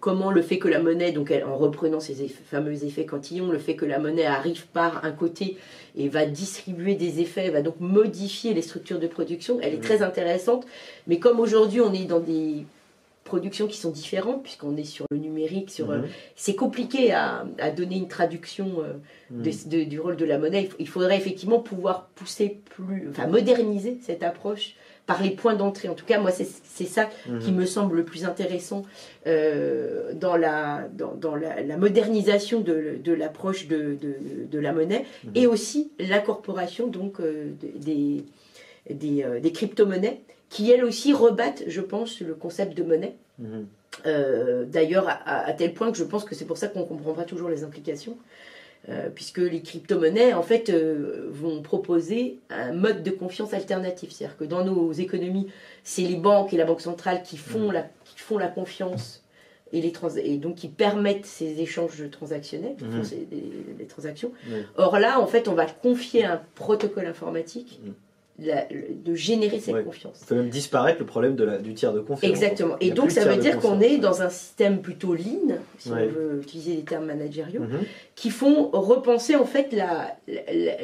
comment 0.00 0.30
le 0.30 0.42
fait 0.42 0.58
que 0.58 0.68
la 0.68 0.80
monnaie, 0.80 1.12
donc 1.12 1.32
en 1.46 1.56
reprenant 1.56 2.00
ces 2.00 2.28
fameux 2.28 2.84
effets 2.84 3.04
cantillons, 3.04 3.50
le 3.50 3.58
fait 3.58 3.74
que 3.74 3.84
la 3.84 3.98
monnaie 3.98 4.24
arrive 4.24 4.66
par 4.68 5.04
un 5.04 5.12
côté 5.12 5.56
et 5.96 6.08
va 6.08 6.26
distribuer 6.26 6.94
des 6.94 7.20
effets, 7.20 7.50
va 7.50 7.62
donc 7.62 7.80
modifier 7.80 8.54
les 8.54 8.62
structures 8.62 8.98
de 8.98 9.06
production, 9.06 9.58
elle 9.62 9.74
est 9.74 9.82
très 9.82 10.02
intéressante. 10.02 10.66
Mais 11.06 11.18
comme 11.18 11.40
aujourd'hui 11.40 11.80
on 11.80 11.92
est 11.92 12.04
dans 12.04 12.20
des 12.20 12.64
productions 13.24 13.66
qui 13.66 13.76
sont 13.76 13.90
différentes, 13.90 14.42
puisqu'on 14.42 14.76
est 14.76 14.84
sur 14.84 15.04
le 15.10 15.18
numérique, 15.18 15.70
sur, 15.70 15.88
mhm. 15.88 16.06
c'est 16.36 16.54
compliqué 16.54 17.12
à, 17.12 17.44
donner 17.76 17.96
une 17.96 18.08
traduction 18.08 18.82
euh, 18.82 18.94
mhm. 19.30 19.84
du 19.84 20.00
rôle 20.00 20.16
de 20.16 20.24
la 20.24 20.38
monnaie. 20.38 20.70
Il 20.78 20.88
faudrait 20.88 21.16
effectivement 21.16 21.58
pouvoir 21.58 22.06
pousser 22.14 22.60
plus, 22.64 23.08
enfin 23.10 23.26
moderniser 23.26 23.98
cette 24.00 24.22
approche 24.22 24.76
par 25.06 25.22
les 25.22 25.30
points 25.30 25.54
d'entrée. 25.54 25.88
En 25.88 25.94
tout 25.94 26.04
cas, 26.04 26.20
moi, 26.20 26.32
c'est 26.32 26.84
ça 26.84 27.08
qui 27.40 27.52
mhm. 27.52 27.56
me 27.56 27.64
semble 27.64 27.96
le 27.96 28.04
plus 28.04 28.24
intéressant 28.24 28.84
euh, 29.26 30.12
dans, 30.14 30.36
la, 30.36 30.88
dans, 30.92 31.36
la, 31.36 31.76
modernisation 31.76 32.60
de, 32.60 32.98
de 33.02 33.12
l'approche 33.12 33.68
de, 33.68 33.96
de, 34.50 34.58
la 34.58 34.72
monnaie 34.72 35.04
mhm. 35.24 35.32
et 35.34 35.46
aussi 35.46 35.92
l'incorporation 35.98 36.88
donc 36.88 37.20
euh, 37.20 37.52
des, 37.60 38.24
des, 38.90 39.22
euh, 39.22 39.40
des 39.40 39.52
crypto-monnaies 39.52 40.20
qui, 40.48 40.70
elles 40.70 40.84
aussi, 40.84 41.12
rebattent, 41.12 41.64
je 41.66 41.80
pense, 41.80 42.20
le 42.20 42.34
concept 42.34 42.76
de 42.76 42.82
monnaie. 42.82 43.14
Mhm. 43.38 43.66
D'ailleurs, 44.66 45.08
à, 45.08 45.46
à, 45.46 45.52
tel 45.54 45.72
point 45.72 45.90
que 45.90 45.96
je 45.96 46.04
pense 46.04 46.24
que 46.24 46.34
c'est 46.34 46.44
pour 46.44 46.58
ça 46.58 46.68
qu'on 46.68 46.80
ne 46.80 46.84
comprend 46.84 47.14
pas 47.14 47.24
toujours 47.24 47.48
les 47.48 47.64
implications. 47.64 48.16
Euh, 48.88 49.08
puisque 49.12 49.38
les 49.38 49.62
crypto-monnaies, 49.62 50.32
en 50.32 50.44
fait, 50.44 50.70
euh, 50.70 51.26
vont 51.30 51.60
proposer 51.60 52.38
un 52.50 52.72
mode 52.72 53.02
de 53.02 53.10
confiance 53.10 53.52
alternatif. 53.52 54.12
C'est-à-dire 54.12 54.36
que 54.36 54.44
dans 54.44 54.64
nos 54.64 54.92
économies, 54.92 55.48
c'est 55.82 56.02
les 56.02 56.14
banques 56.14 56.54
et 56.54 56.56
la 56.56 56.64
Banque 56.64 56.80
centrale 56.80 57.24
qui 57.24 57.36
font, 57.36 57.70
mm. 57.70 57.72
la, 57.72 57.82
qui 58.04 58.18
font 58.18 58.38
la 58.38 58.46
confiance 58.46 59.24
et, 59.72 59.80
les 59.80 59.92
et 60.22 60.36
donc 60.36 60.54
qui 60.54 60.68
permettent 60.68 61.26
ces 61.26 61.60
échanges 61.60 62.08
transactionnels, 62.12 62.76
mm. 62.80 63.02
les, 63.76 63.86
transactions. 63.86 64.30
Or 64.76 65.00
là, 65.00 65.20
en 65.20 65.26
fait, 65.26 65.48
on 65.48 65.54
va 65.54 65.66
confier 65.66 66.24
un 66.24 66.40
protocole 66.54 67.06
informatique. 67.06 67.80
Mm 68.38 68.44
de 69.04 69.14
générer 69.14 69.60
cette 69.60 69.84
confiance. 69.84 70.16
Ça 70.16 70.26
fait 70.26 70.34
même 70.34 70.50
disparaître 70.50 70.98
le 71.00 71.06
problème 71.06 71.36
de 71.36 71.44
la, 71.44 71.58
du 71.58 71.72
tiers 71.74 71.92
de 71.92 72.00
confiance. 72.00 72.30
Exactement. 72.30 72.76
Et 72.80 72.90
donc 72.90 73.10
ça 73.10 73.24
veut 73.24 73.40
dire 73.40 73.58
qu'on 73.58 73.80
est 73.80 73.98
dans 73.98 74.22
un 74.22 74.28
système 74.28 74.82
plutôt 74.82 75.14
lean, 75.14 75.56
si 75.78 75.90
on 75.90 75.94
veut 75.94 76.40
utiliser 76.42 76.74
les 76.74 76.82
termes 76.82 77.06
managériaux, 77.06 77.62
mhm. 77.62 77.80
qui 78.14 78.30
font 78.30 78.68
repenser 78.72 79.36
en 79.36 79.46
fait 79.46 79.72
la, 79.72 80.16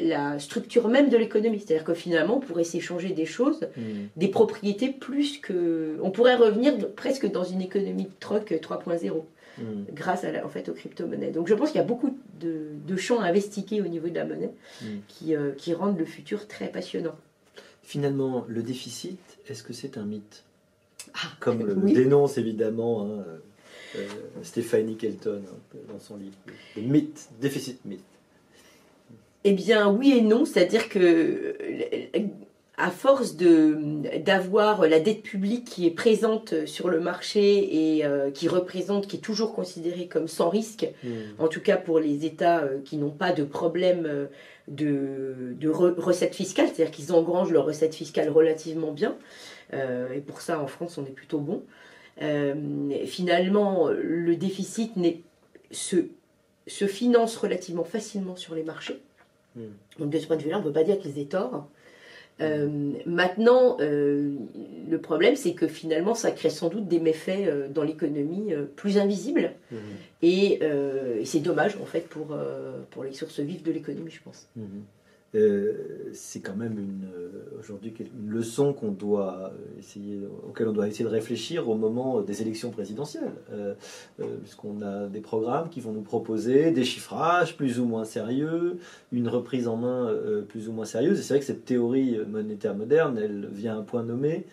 la, 0.01 0.39
structure 0.39 0.87
même 0.87 1.09
de 1.09 1.17
l'économie. 1.17 1.59
C'est-à-dire 1.59 1.83
que 1.83 1.93
finalement 1.93 2.37
on 2.37 2.39
pourrait 2.39 2.63
s'échanger 2.63 3.09
des 3.09 3.25
choses, 3.25 3.67
mhm. 3.77 4.07
des 4.15 4.27
propriétés 4.29 4.89
plus 4.89 5.37
que... 5.37 5.97
On 6.01 6.09
pourrait 6.09 6.35
revenir 6.35 6.73
presque 6.95 7.29
dans 7.29 7.43
une 7.43 7.61
économie 7.61 8.05
de 8.05 8.11
troc 8.19 8.51
3.0. 8.51 9.23
Mhm. 9.59 9.85
grâce 9.93 10.23
à 10.23 10.29
en 10.43 10.49
fait, 10.49 10.67
aux 10.67 10.73
crypto-monnaies. 10.73 11.29
Donc 11.29 11.47
je 11.47 11.53
pense 11.53 11.69
qu'il 11.69 11.79
y 11.79 11.83
a 11.83 11.85
beaucoup 11.85 12.17
de, 12.39 12.69
de, 12.87 12.95
champs 12.95 13.19
à 13.19 13.27
investiguer 13.27 13.81
au 13.81 13.87
niveau 13.87 14.09
de 14.09 14.15
la 14.15 14.25
monnaie 14.25 14.49
qui, 15.07 15.35
euh, 15.35 15.51
qui 15.51 15.75
rendent 15.75 15.99
le 15.99 16.05
futur 16.05 16.47
très 16.47 16.69
passionnant. 16.69 17.13
Finalement, 17.83 18.45
le 18.47 18.63
déficit, 18.63 19.19
est-ce 19.47 19.61
que 19.61 19.73
c'est 19.73 19.97
un 19.97 20.05
mythe 20.05 20.43
ah, 21.13 21.27
Comme 21.39 21.65
le 21.65 21.75
dénonce 21.75 22.37
évidemment 22.37 23.03
hein, 23.03 23.23
euh, 23.97 24.07
Stéphanie 24.41 24.95
Kelton 24.95 25.41
hein, 25.45 25.77
dans 25.91 25.99
son 25.99 26.17
livre. 26.17 26.35
Le 26.75 26.81
mythe, 26.81 27.29
déficit 27.39 27.83
mythe. 27.85 28.01
Eh 29.43 29.51
bien, 29.51 29.91
oui 29.91 30.13
et 30.17 30.21
non, 30.21 30.45
c'est-à-dire 30.45 30.87
que 30.87 31.55
à 32.75 32.89
force 32.89 33.35
d'avoir 33.35 34.87
la 34.87 34.99
dette 34.99 35.21
publique 35.21 35.65
qui 35.65 35.85
est 35.85 35.91
présente 35.91 36.65
sur 36.65 36.89
le 36.89 36.99
marché 36.99 37.97
et 37.97 38.05
euh, 38.05 38.31
qui 38.31 38.47
représente, 38.47 39.07
qui 39.07 39.17
est 39.17 39.19
toujours 39.19 39.53
considérée 39.53 40.07
comme 40.07 40.27
sans 40.27 40.49
risque, 40.49 40.87
hmm. 41.03 41.09
en 41.37 41.47
tout 41.47 41.61
cas 41.61 41.77
pour 41.77 41.99
les 41.99 42.25
États 42.25 42.61
euh, 42.61 42.79
qui 42.83 42.97
n'ont 42.97 43.11
pas 43.11 43.31
de 43.31 43.43
problème 43.43 44.27
de, 44.67 45.55
de 45.59 45.69
recettes 45.69 46.35
fiscales, 46.35 46.67
c'est-à-dire 46.67 46.91
qu'ils 46.91 47.11
engrangent 47.11 47.51
leurs 47.51 47.65
recettes 47.65 47.95
fiscales 47.95 48.29
relativement 48.29 48.91
bien. 48.91 49.17
Euh, 49.73 50.13
et 50.13 50.21
pour 50.21 50.41
ça, 50.41 50.59
en 50.59 50.67
France, 50.67 50.97
on 50.97 51.05
est 51.05 51.11
plutôt 51.11 51.39
bon. 51.39 51.63
Euh, 52.21 52.55
finalement, 53.05 53.89
le 53.89 54.35
déficit 54.35 54.93
se, 55.71 55.97
se, 56.67 56.87
finance 56.87 57.35
relativement 57.35 57.83
facilement 57.83 58.35
sur 58.35 58.55
les 58.55 58.63
marchés. 58.63 59.01
Hmm. 59.55 59.71
Donc 59.99 60.09
de 60.09 60.19
ce 60.19 60.27
point 60.27 60.37
de 60.37 60.43
vue-là, 60.43 60.57
on 60.57 60.61
ne 60.61 60.65
peut 60.65 60.73
pas 60.73 60.83
dire 60.83 60.99
qu'ils 60.99 61.19
aient 61.19 61.25
tort. 61.25 61.67
Euh, 62.41 62.93
maintenant, 63.05 63.77
euh, 63.79 64.33
le 64.89 64.97
problème, 64.99 65.35
c'est 65.35 65.53
que 65.53 65.67
finalement, 65.67 66.15
ça 66.15 66.31
crée 66.31 66.49
sans 66.49 66.69
doute 66.69 66.87
des 66.87 66.99
méfaits 66.99 67.47
euh, 67.47 67.67
dans 67.67 67.83
l'économie 67.83 68.53
plus 68.75 68.97
invisibles. 68.97 69.51
Mhm. 69.71 69.79
Et, 70.21 70.59
c'est 71.25 71.39
dommage, 71.39 71.77
en 71.81 71.85
fait, 71.85 72.07
pour, 72.07 72.35
pour 72.91 73.03
les 73.03 73.13
sources 73.13 73.39
vives 73.39 73.63
de 73.63 73.71
l'économie, 73.71 74.11
je 74.11 74.21
pense. 74.21 74.47
Mhm. 74.55 74.83
Euh, 75.35 76.11
c'est 76.13 76.41
quand 76.41 76.55
même 76.55 76.77
une 76.77 77.07
euh, 77.15 77.57
aujourd'hui 77.59 77.91
une 77.99 78.29
leçon 78.29 78.71
qu'on 78.71 78.91
doit 78.91 79.51
essayer, 79.79 80.21
auquel 80.47 80.67
on 80.67 80.73
doit 80.73 80.87
essayer 80.87 81.05
de 81.05 81.09
réfléchir 81.09 81.69
au 81.69 81.75
moment 81.75 82.21
des 82.21 82.41
élections 82.41 82.69
présidentielles, 82.69 83.31
euh, 83.51 83.73
puisqu'on 84.41 84.81
a 84.81 85.07
des 85.07 85.21
programmes 85.21 85.69
qui 85.69 85.81
vont 85.81 85.91
nous 85.91 86.01
proposer 86.01 86.71
des 86.71 86.83
chiffrages 86.83 87.57
plus 87.57 87.79
ou 87.79 87.85
moins 87.85 88.05
sérieux, 88.05 88.77
une 89.11 89.27
reprise 89.27 89.67
en 89.67 89.77
main 89.77 90.13
plus 90.49 90.69
ou 90.69 90.71
moins 90.71 90.85
sérieuse. 90.85 91.19
Et 91.19 91.23
c'est 91.23 91.33
vrai 91.33 91.39
que 91.39 91.45
cette 91.45 91.65
théorie 91.65 92.19
monétaire 92.27 92.75
moderne, 92.75 93.17
elle 93.17 93.47
vient 93.51 93.75
à 93.75 93.79
un 93.79 93.83
point 93.83 94.03
nommé 94.03 94.45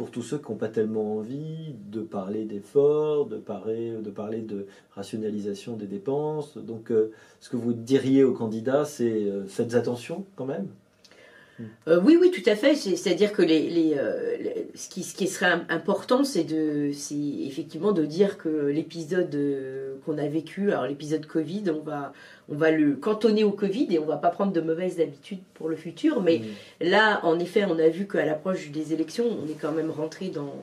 pour 0.00 0.10
tous 0.10 0.22
ceux 0.22 0.38
qui 0.38 0.50
n'ont 0.50 0.56
pas 0.56 0.70
tellement 0.70 1.16
envie 1.16 1.74
de 1.90 2.00
parler 2.00 2.46
d'efforts, 2.46 3.26
de 3.26 3.36
parler, 3.36 3.92
de 4.00 4.08
parler 4.08 4.40
de 4.40 4.66
rationalisation 4.94 5.76
des 5.76 5.86
dépenses. 5.86 6.56
Donc, 6.56 6.90
euh, 6.90 7.12
ce 7.38 7.50
que 7.50 7.58
vous 7.58 7.74
diriez 7.74 8.24
aux 8.24 8.32
candidats, 8.32 8.86
c'est 8.86 9.04
euh, 9.04 9.44
faites 9.46 9.74
attention 9.74 10.24
quand 10.36 10.46
même. 10.46 10.68
Euh, 11.88 12.00
oui, 12.04 12.16
oui, 12.20 12.30
tout 12.30 12.48
à 12.48 12.56
fait. 12.56 12.74
C'est-à-dire 12.74 13.32
que 13.32 13.42
les, 13.42 13.96
ce, 14.74 14.88
qui, 14.88 15.02
ce, 15.02 15.14
qui, 15.14 15.26
serait 15.26 15.52
important, 15.68 16.24
c'est 16.24 16.46
effectivement 17.46 17.92
de 17.92 18.04
dire 18.04 18.38
que 18.38 18.48
l'épisode 18.48 19.36
qu'on 20.04 20.18
a 20.18 20.26
vécu, 20.26 20.72
alors 20.72 20.86
l'épisode 20.86 21.26
Covid, 21.26 21.64
on 21.70 21.80
va, 21.80 22.12
on 22.50 22.56
va 22.56 22.70
le 22.70 22.96
cantonner 22.96 23.44
au 23.44 23.52
Covid 23.52 23.86
et 23.90 23.98
on 23.98 24.06
va 24.06 24.16
pas 24.16 24.30
prendre 24.30 24.52
de 24.52 24.60
mauvaises 24.60 25.00
habitudes 25.00 25.40
pour 25.54 25.68
le 25.68 25.76
futur. 25.76 26.20
Mais 26.20 26.38
mmh. 26.40 26.88
là, 26.88 27.20
en 27.24 27.38
effet, 27.38 27.64
on 27.64 27.78
a 27.78 27.88
vu 27.88 28.06
qu'à 28.06 28.24
l'approche 28.26 28.70
des 28.70 28.92
élections, 28.92 29.24
on 29.24 29.48
est 29.48 29.58
quand 29.60 29.72
même 29.72 29.90
rentré 29.90 30.28
dans, 30.28 30.54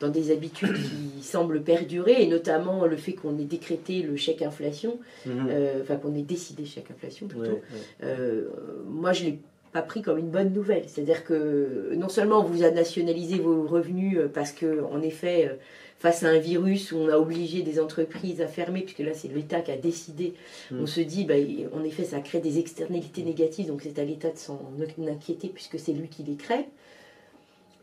dans 0.00 0.08
des 0.08 0.30
habitudes 0.30 0.74
qui 0.74 1.22
semblent 1.22 1.62
perdurer, 1.62 2.22
et 2.22 2.26
notamment 2.26 2.84
le 2.84 2.96
fait 2.96 3.12
qu'on 3.12 3.38
ait 3.38 3.44
décrété 3.44 4.02
le 4.02 4.16
chèque 4.16 4.42
inflation, 4.42 4.98
mmh. 5.24 5.30
euh, 5.48 5.82
enfin 5.82 5.96
qu'on 5.96 6.14
ait 6.14 6.22
décidé 6.22 6.64
chèque 6.66 6.90
inflation 6.90 7.26
plutôt. 7.26 7.60
Euh, 8.02 8.48
moi, 8.86 9.12
je 9.12 9.24
l'ai 9.24 9.38
pas 9.72 9.82
pris 9.82 10.02
comme 10.02 10.18
une 10.18 10.30
bonne 10.30 10.52
nouvelle. 10.52 10.84
C'est-à-dire 10.86 11.24
que 11.24 11.92
non 11.96 12.08
seulement 12.08 12.42
vous 12.42 12.62
a 12.62 12.70
nationalisé 12.70 13.38
vos 13.38 13.66
revenus 13.66 14.18
euh, 14.18 14.28
parce 14.32 14.52
que, 14.52 14.82
en 14.84 15.00
effet, 15.02 15.58
face 15.98 16.24
à 16.24 16.28
un 16.28 16.38
virus 16.38 16.92
où 16.92 16.96
on 16.96 17.08
a 17.08 17.16
obligé 17.16 17.62
des 17.62 17.78
entreprises 17.78 18.40
à 18.40 18.48
fermer, 18.48 18.80
puisque 18.82 18.98
là 18.98 19.14
c'est 19.14 19.28
l'État 19.28 19.60
qui 19.60 19.70
a 19.70 19.76
décidé, 19.76 20.34
mm. 20.70 20.82
on 20.82 20.86
se 20.86 21.00
dit, 21.00 21.24
bah, 21.24 21.34
en 21.72 21.84
effet, 21.84 22.04
ça 22.04 22.20
crée 22.20 22.40
des 22.40 22.58
externalités 22.58 23.22
négatives, 23.22 23.68
donc 23.68 23.82
c'est 23.82 23.98
à 23.98 24.04
l'État 24.04 24.30
de 24.30 24.36
s'en 24.36 24.60
inquiéter 25.08 25.48
puisque 25.48 25.78
c'est 25.78 25.92
lui 25.92 26.08
qui 26.08 26.24
les 26.24 26.36
crée. 26.36 26.66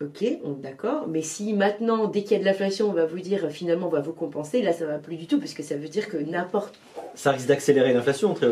Ok, 0.02 0.24
on 0.46 0.52
d'accord. 0.54 1.08
Mais 1.10 1.22
si 1.22 1.52
maintenant, 1.54 2.08
dès 2.08 2.22
qu'il 2.22 2.32
y 2.32 2.36
a 2.36 2.40
de 2.40 2.46
l'inflation, 2.46 2.90
on 2.90 2.94
va 2.94 3.06
vous 3.06 3.20
dire 3.20 3.50
finalement 3.50 3.88
on 3.88 3.92
va 3.92 4.00
vous 4.00 4.14
compenser, 4.14 4.62
là 4.62 4.72
ça 4.72 4.86
va 4.86 4.98
plus 4.98 5.18
du 5.18 5.28
tout, 5.28 5.40
parce 5.40 5.54
que 5.54 5.62
ça 5.62 5.76
veut 5.76 5.90
dire 5.90 6.08
que 6.08 6.16
n'importe. 6.16 6.80
Ça 7.16 7.32
risque 7.32 7.48
d'accélérer 7.48 7.94
l'inflation 7.94 8.34
très, 8.34 8.48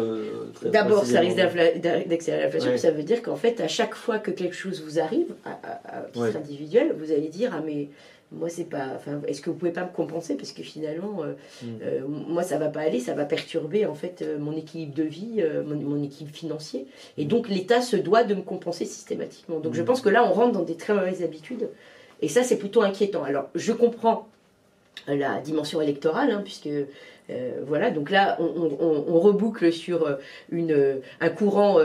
D'abord, 0.65 1.05
ça 1.05 1.21
risque 1.21 1.37
d'accélérer 1.37 2.43
l'inflation, 2.43 2.71
puis 2.71 2.79
ça 2.79 2.91
veut 2.91 3.03
dire 3.03 3.21
qu'en 3.21 3.37
fait, 3.37 3.61
à 3.61 3.69
chaque 3.69 3.95
fois 3.95 4.19
que 4.19 4.31
quelque 4.31 4.55
chose 4.55 4.83
vous 4.83 4.99
arrive, 4.99 5.27
à, 5.45 6.01
titre 6.11 6.35
individuel, 6.35 6.93
vous 6.97 7.13
allez 7.13 7.29
dire 7.29 7.51
Ah, 7.53 7.61
mais 7.65 7.87
moi 8.31 8.49
c'est 8.49 8.65
pas 8.65 8.87
enfin 8.95 9.21
est-ce 9.27 9.41
que 9.41 9.49
vous 9.49 9.55
pouvez 9.55 9.71
pas 9.71 9.83
me 9.83 9.91
compenser? 9.93 10.35
Parce 10.35 10.51
que 10.51 10.63
finalement 10.63 11.23
euh, 11.23 11.33
mm. 11.61 11.67
euh, 11.81 12.01
moi 12.07 12.43
ça 12.43 12.57
va 12.57 12.67
pas 12.67 12.81
aller 12.81 12.99
ça 12.99 13.13
va 13.13 13.25
perturber 13.25 13.85
en 13.85 13.95
fait 13.95 14.21
euh, 14.21 14.37
mon 14.37 14.55
équilibre 14.55 14.93
de 14.93 15.03
vie 15.03 15.43
mon, 15.65 16.03
équilibre 16.03 16.35
financier 16.35 16.87
et 17.17 17.25
mm. 17.25 17.27
donc 17.27 17.49
l'État 17.49 17.81
se 17.81 17.95
doit 17.95 18.23
de 18.23 18.35
me 18.35 18.41
compenser 18.41 18.85
systématiquement 18.85 19.59
donc 19.59 19.73
je 19.73 19.81
mm. 19.81 19.85
pense 19.85 20.01
que 20.01 20.09
là 20.09 20.25
on 20.25 20.33
rentre 20.33 20.51
dans 20.51 20.63
des 20.63 20.75
très 20.75 20.93
mauvaises 20.93 21.23
habitudes 21.23 21.69
et 22.21 22.27
ça 22.27 22.43
c'est 22.43 22.57
plutôt 22.57 22.81
inquiétant 22.81 23.23
alors 23.23 23.49
je 23.55 23.71
comprends 23.71 24.27
la 25.07 25.39
dimension 25.39 25.81
électorale, 25.81 26.31
hein, 26.31 26.41
puisque 26.43 26.69
Euh, 27.29 27.51
voilà, 27.65 27.91
donc 27.91 28.09
là, 28.09 28.37
on, 28.39 29.19
reboucle 29.19 29.71
sur 29.73 30.17
une, 30.51 31.01
un 31.19 31.29
courant 31.29 31.77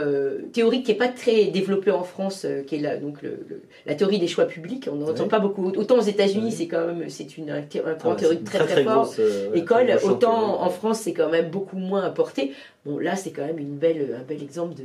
théorique 0.53 0.85
qui 0.85 0.91
n'est 0.91 0.97
pas 0.97 1.09
très 1.09 1.45
développé 1.45 1.91
en 1.91 2.03
France, 2.03 2.45
qui 2.67 2.75
est 2.75 2.79
la, 2.79 2.97
donc 2.97 3.19
la 3.85 3.95
théorie 3.95 4.19
des 4.19 4.27
choix 4.27 4.45
publics. 4.45 4.87
On 4.91 4.95
n'entend 4.95 5.27
pas 5.27 5.39
beaucoup. 5.39 5.67
Autant 5.69 5.97
aux 5.97 6.01
États-Unis, 6.01 6.51
c'est 6.51 6.67
quand 6.67 6.87
même 6.87 7.09
c'est 7.09 7.37
une, 7.37 7.49
un 7.51 7.61
courant 7.95 8.15
théorique 8.15 8.43
très 8.45 8.59
très, 8.65 8.83
fort. 8.83 9.13
école, 9.53 9.97
autant 10.03 10.61
en 10.61 10.69
France, 10.69 11.01
c'est 11.01 11.13
quand 11.13 11.29
même 11.29 11.49
beaucoup 11.49 11.77
moins 11.77 12.03
apporté. 12.03 12.53
Bon, 12.85 12.97
là, 12.99 13.15
c'est 13.15 13.31
quand 13.31 13.45
même 13.45 13.59
une 13.59 13.77
belle, 13.77 14.17
un 14.19 14.23
bel 14.23 14.41
exemple 14.43 14.75
de, 14.75 14.83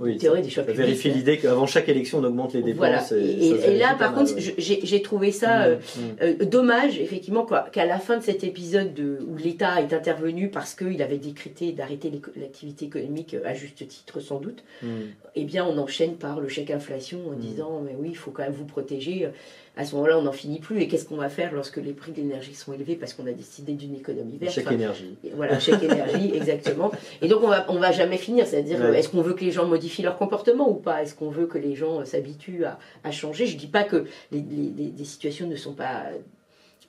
de, 0.00 0.12
théorie 0.18 0.42
des 0.42 0.50
choix 0.50 0.62
publics. 0.62 0.80
Vérifier 0.80 1.12
l'idée 1.12 1.38
qu'avant 1.38 1.66
chaque 1.66 1.88
élection, 1.88 2.18
on 2.18 2.24
augmente 2.24 2.54
les 2.54 2.62
dépenses. 2.62 3.12
Voilà. 3.12 3.24
Et, 3.24 3.78
là, 3.78 3.94
par 3.98 4.14
contre, 4.14 4.32
j'ai 4.58 5.02
trouvé 5.02 5.32
ça 5.32 5.68
mmh, 5.68 5.70
euh, 5.70 5.76
mmh. 5.76 6.00
Euh, 6.22 6.44
dommage, 6.44 6.98
effectivement, 6.98 7.46
qu'à 7.72 7.86
la 7.86 7.98
fin 7.98 8.18
de 8.18 8.22
cet 8.22 8.44
épisode 8.44 8.94
de, 8.94 9.18
où 9.26 9.36
l'État 9.36 9.80
est 9.80 9.92
intervenu 9.92 10.48
parce 10.48 10.74
qu'il 10.74 11.02
avait 11.02 11.18
décrété 11.18 11.72
d'arrêter 11.72 12.10
l'activité 12.36 12.86
économique 12.86 13.36
à 13.44 13.54
juste 13.54 13.86
titre, 13.86 14.20
sans 14.20 14.40
doute, 14.40 14.64
mmh. 14.82 14.88
eh 15.36 15.44
bien, 15.44 15.64
on 15.64 15.78
enchaîne 15.78 16.14
par 16.16 16.40
le 16.40 16.48
chèque 16.48 16.70
inflation 16.70 17.20
en 17.30 17.34
disant, 17.34 17.82
mais 17.84 17.94
oui, 17.98 18.08
il 18.10 18.16
faut 18.16 18.30
quand 18.30 18.42
même 18.42 18.52
vous 18.52 18.66
protéger 18.66 19.28
à 19.76 19.84
ce 19.86 19.94
moment-là, 19.94 20.18
on 20.18 20.22
n'en 20.22 20.32
finit 20.32 20.58
plus. 20.58 20.80
Et 20.80 20.88
qu'est-ce 20.88 21.06
qu'on 21.06 21.16
va 21.16 21.28
faire 21.28 21.52
lorsque 21.52 21.78
les 21.78 21.92
prix 21.92 22.12
de 22.12 22.18
l'énergie 22.18 22.54
sont 22.54 22.72
élevés 22.72 22.96
parce 22.96 23.14
qu'on 23.14 23.26
a 23.26 23.32
décidé 23.32 23.72
d'une 23.72 23.94
économie 23.94 24.36
verte 24.36 24.54
Chèque 24.54 24.70
énergie. 24.70 25.16
Voilà, 25.34 25.58
chèque 25.58 25.82
énergie, 25.82 26.32
exactement. 26.34 26.92
Et 27.22 27.28
donc, 27.28 27.42
on 27.42 27.48
va, 27.48 27.64
on 27.70 27.78
va 27.78 27.90
jamais 27.90 28.18
finir. 28.18 28.46
C'est-à-dire, 28.46 28.84
est-ce 28.94 29.08
qu'on 29.08 29.22
veut 29.22 29.34
que 29.34 29.44
les 29.44 29.50
gens 29.50 29.66
modifient 29.66 30.02
leur 30.02 30.18
comportement 30.18 30.68
ou 30.70 30.74
pas? 30.74 31.02
Est-ce 31.02 31.14
qu'on 31.14 31.30
veut 31.30 31.46
que 31.46 31.58
les 31.58 31.74
gens 31.74 32.04
s'habituent 32.04 32.64
à, 32.64 32.78
à, 33.04 33.10
changer? 33.10 33.46
Je 33.46 33.54
ne 33.54 33.60
dis 33.60 33.66
pas 33.66 33.84
que 33.84 34.04
les, 34.30 34.42
les, 34.42 35.04
situations 35.04 35.46
ne 35.46 35.56
sont 35.56 35.74
pas. 35.74 36.04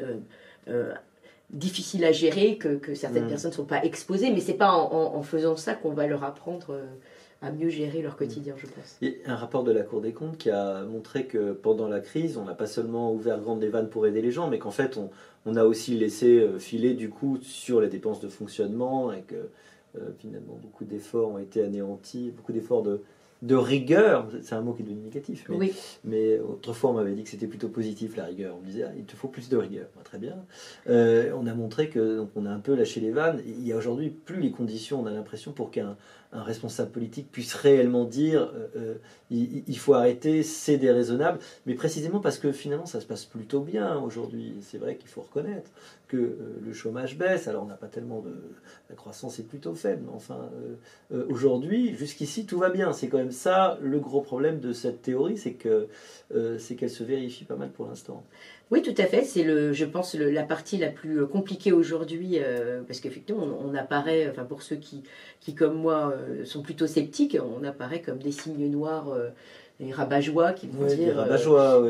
Euh, 0.01 0.17
euh, 0.67 0.93
difficiles 1.53 2.03
à 2.03 2.11
gérer, 2.11 2.57
que, 2.57 2.75
que 2.75 2.95
certaines 2.95 3.25
mm. 3.25 3.29
personnes 3.29 3.51
ne 3.51 3.55
sont 3.55 3.65
pas 3.65 3.84
exposées, 3.84 4.31
mais 4.31 4.39
c'est 4.39 4.55
pas 4.55 4.71
en, 4.71 5.15
en, 5.15 5.21
faisant 5.21 5.55
ça 5.55 5.75
qu'on 5.75 5.91
va 5.91 6.07
leur 6.07 6.23
apprendre 6.23 6.71
euh, 6.71 6.84
à 7.44 7.52
mieux 7.52 7.70
gérer 7.70 8.02
leur 8.02 8.16
quotidien, 8.16 8.56
je 8.58 8.68
pense. 8.68 8.98
A 9.28 9.32
un 9.32 9.36
rapport 9.36 9.64
de 9.64 9.72
la 9.72 9.84
Cour 9.84 10.02
des 10.02 10.14
comptes 10.14 10.38
qui 10.38 10.50
a 10.50 10.84
montré 10.86 11.26
que 11.26 11.52
pendant 11.52 11.89
la 11.89 12.00
crise, 12.00 12.38
on 12.38 12.46
n'a 12.46 12.54
pas 12.54 12.68
seulement 12.68 13.14
ouvert 13.14 13.39
grande 13.39 13.62
les 13.62 13.70
vannes 13.70 13.89
pour 13.89 14.08
aider 14.08 14.22
les 14.22 14.32
gens, 14.32 14.50
mais 14.50 14.60
qu'en 14.60 14.72
fait, 14.72 14.98
on, 14.98 15.10
on, 15.46 15.56
a 15.56 15.66
aussi 15.66 15.96
laissé 15.96 16.39
euh, 16.39 16.58
filer 16.58 16.94
du 16.94 17.10
coup 17.10 17.38
sur 17.41 17.82
les 17.82 17.89
dépenses 17.89 18.22
de 18.22 18.30
fonctionnement 18.30 19.12
et 19.12 19.22
que 19.22 19.36
euh, 20.00 20.10
finalement 20.20 20.58
beaucoup 20.62 20.86
d'efforts 20.86 21.32
ont 21.32 21.38
été 21.38 21.62
anéantis, 21.62 22.32
beaucoup 22.36 22.54
d'efforts 22.54 22.82
de, 22.82 23.02
de 23.44 23.56
rigueur, 23.56 24.28
c'est 24.41 24.56
un 24.56 24.62
mot 24.62 24.72
qui 24.72 24.84
est 24.84 24.86
devenu 24.86 25.02
négatif, 25.02 25.46
mais, 25.50 25.58
oui. 25.58 25.74
mais 26.06 26.39
autrefois 26.39 26.91
on 26.91 26.94
m'avait 26.94 27.12
dit 27.12 27.24
que 27.24 27.30
c'était 27.30 27.48
plutôt 27.48 27.68
positif 27.68 28.16
la 28.16 28.24
rigueur. 28.24 28.56
On 28.58 28.62
me 28.62 28.66
disait 28.66 28.86
ah, 28.88 28.91
il 28.98 29.04
te 29.04 29.18
faut 29.18 29.28
plus 29.28 29.50
de 29.50 29.58
rigueur. 29.58 29.88
très 30.06 30.18
bien. 30.18 30.38
Euh, 30.89 31.34
on 31.38 31.46
a 31.46 31.54
montré 31.54 31.89
que 31.89 32.18
donc 32.18 32.30
on 32.38 32.46
a 32.46 32.50
un 32.50 32.60
peu 32.60 32.74
lâché 32.74 33.02
les 33.02 33.12
vannes. 33.12 33.41
Il 33.46 33.68
y 33.68 33.74
a 33.74 33.78
aujourd'hui 33.78 34.10
plus 34.10 34.39
les 34.39 34.52
conditions, 34.52 35.02
on 35.02 35.06
a 35.08 35.12
l'impression 35.12 35.52
pour 35.52 35.72
qu'un 35.72 35.98
un 36.34 36.43
responsable 36.43 36.91
politique 36.91 37.31
puisse 37.31 37.53
réellement 37.53 38.05
dire 38.05 38.51
euh, 38.55 38.67
euh, 38.75 38.95
il, 39.29 39.77
faut 39.77 39.93
arrêter, 39.93 40.43
c'est 40.43 40.77
déraisonnable, 40.77 41.39
mais 41.65 41.73
précisément 41.73 42.19
parce 42.19 42.38
que 42.38 42.51
finalement 42.51 42.86
ça 42.86 43.01
se 43.01 43.05
passe 43.05 43.25
plutôt 43.25 43.61
bien 43.61 43.99
aujourd'hui. 43.99 44.55
C'est 44.61 44.77
vrai 44.77 44.95
qu'il 44.95 45.09
faut 45.09 45.21
reconnaître 45.21 45.71
que 46.07 46.17
euh, 46.17 46.59
le 46.63 46.73
chômage 46.73 47.17
baisse, 47.17 47.47
alors 47.47 47.63
on 47.63 47.67
n'a 47.67 47.75
pas 47.75 47.88
tellement 47.88 48.21
de. 48.21 48.34
La 48.89 48.95
croissance 48.95 49.39
est 49.39 49.47
plutôt 49.47 49.73
faible, 49.73 50.03
mais 50.05 50.13
enfin 50.13 50.49
aujourd'hui, 51.29 51.95
jusqu'ici 51.95 52.45
tout 52.45 52.59
va 52.59 52.69
bien. 52.69 52.93
C'est 52.93 53.07
quand 53.07 53.17
même 53.17 53.31
ça 53.31 53.79
le 53.81 53.99
gros 53.99 54.21
problème 54.21 54.59
de 54.59 54.73
cette 54.73 55.01
théorie, 55.01 55.38
c'est 55.38 55.53
que 55.53 55.88
c'est 56.59 56.75
qu'elle 56.75 56.91
se 56.91 57.03
vérifie 57.03 57.45
pas 57.45 57.55
mal 57.55 57.69
pour 57.69 57.88
l'instant. 57.88 58.23
Oui, 58.74 58.82
tout 58.82 58.95
à 58.97 59.05
fait. 59.05 59.24
C'est 59.24 59.43
le, 59.43 59.71
je 59.71 59.86
pense, 59.86 60.15
la 60.15 60.41
partie 60.41 60.78
la 60.78 60.88
plus 60.88 61.21
euh, 61.21 61.28
compliquée 61.28 61.71
aujourd'hui, 61.71 62.39
euh, 62.39 62.82
parce 62.88 63.01
qu'effectivement, 63.01 63.45
on, 63.63 63.76
apparaît, 63.76 64.28
enfin 64.32 64.45
pour 64.45 64.63
ceux 64.63 64.78
qui, 64.78 65.03
qui 65.41 65.53
comme 65.53 65.76
moi, 65.76 66.11
euh, 66.17 66.43
sont 66.43 66.63
plutôt 66.63 66.88
sceptiques, 66.88 67.38
on 67.39 67.63
apparaît 67.63 68.01
comme 68.01 68.17
des 68.17 68.32
signes 68.32 68.71
noirs. 68.71 69.15
des 69.80 69.91
rabat-joie 69.91 70.53
qui 70.53 70.67
vont 70.67 70.86
dire 70.86 71.26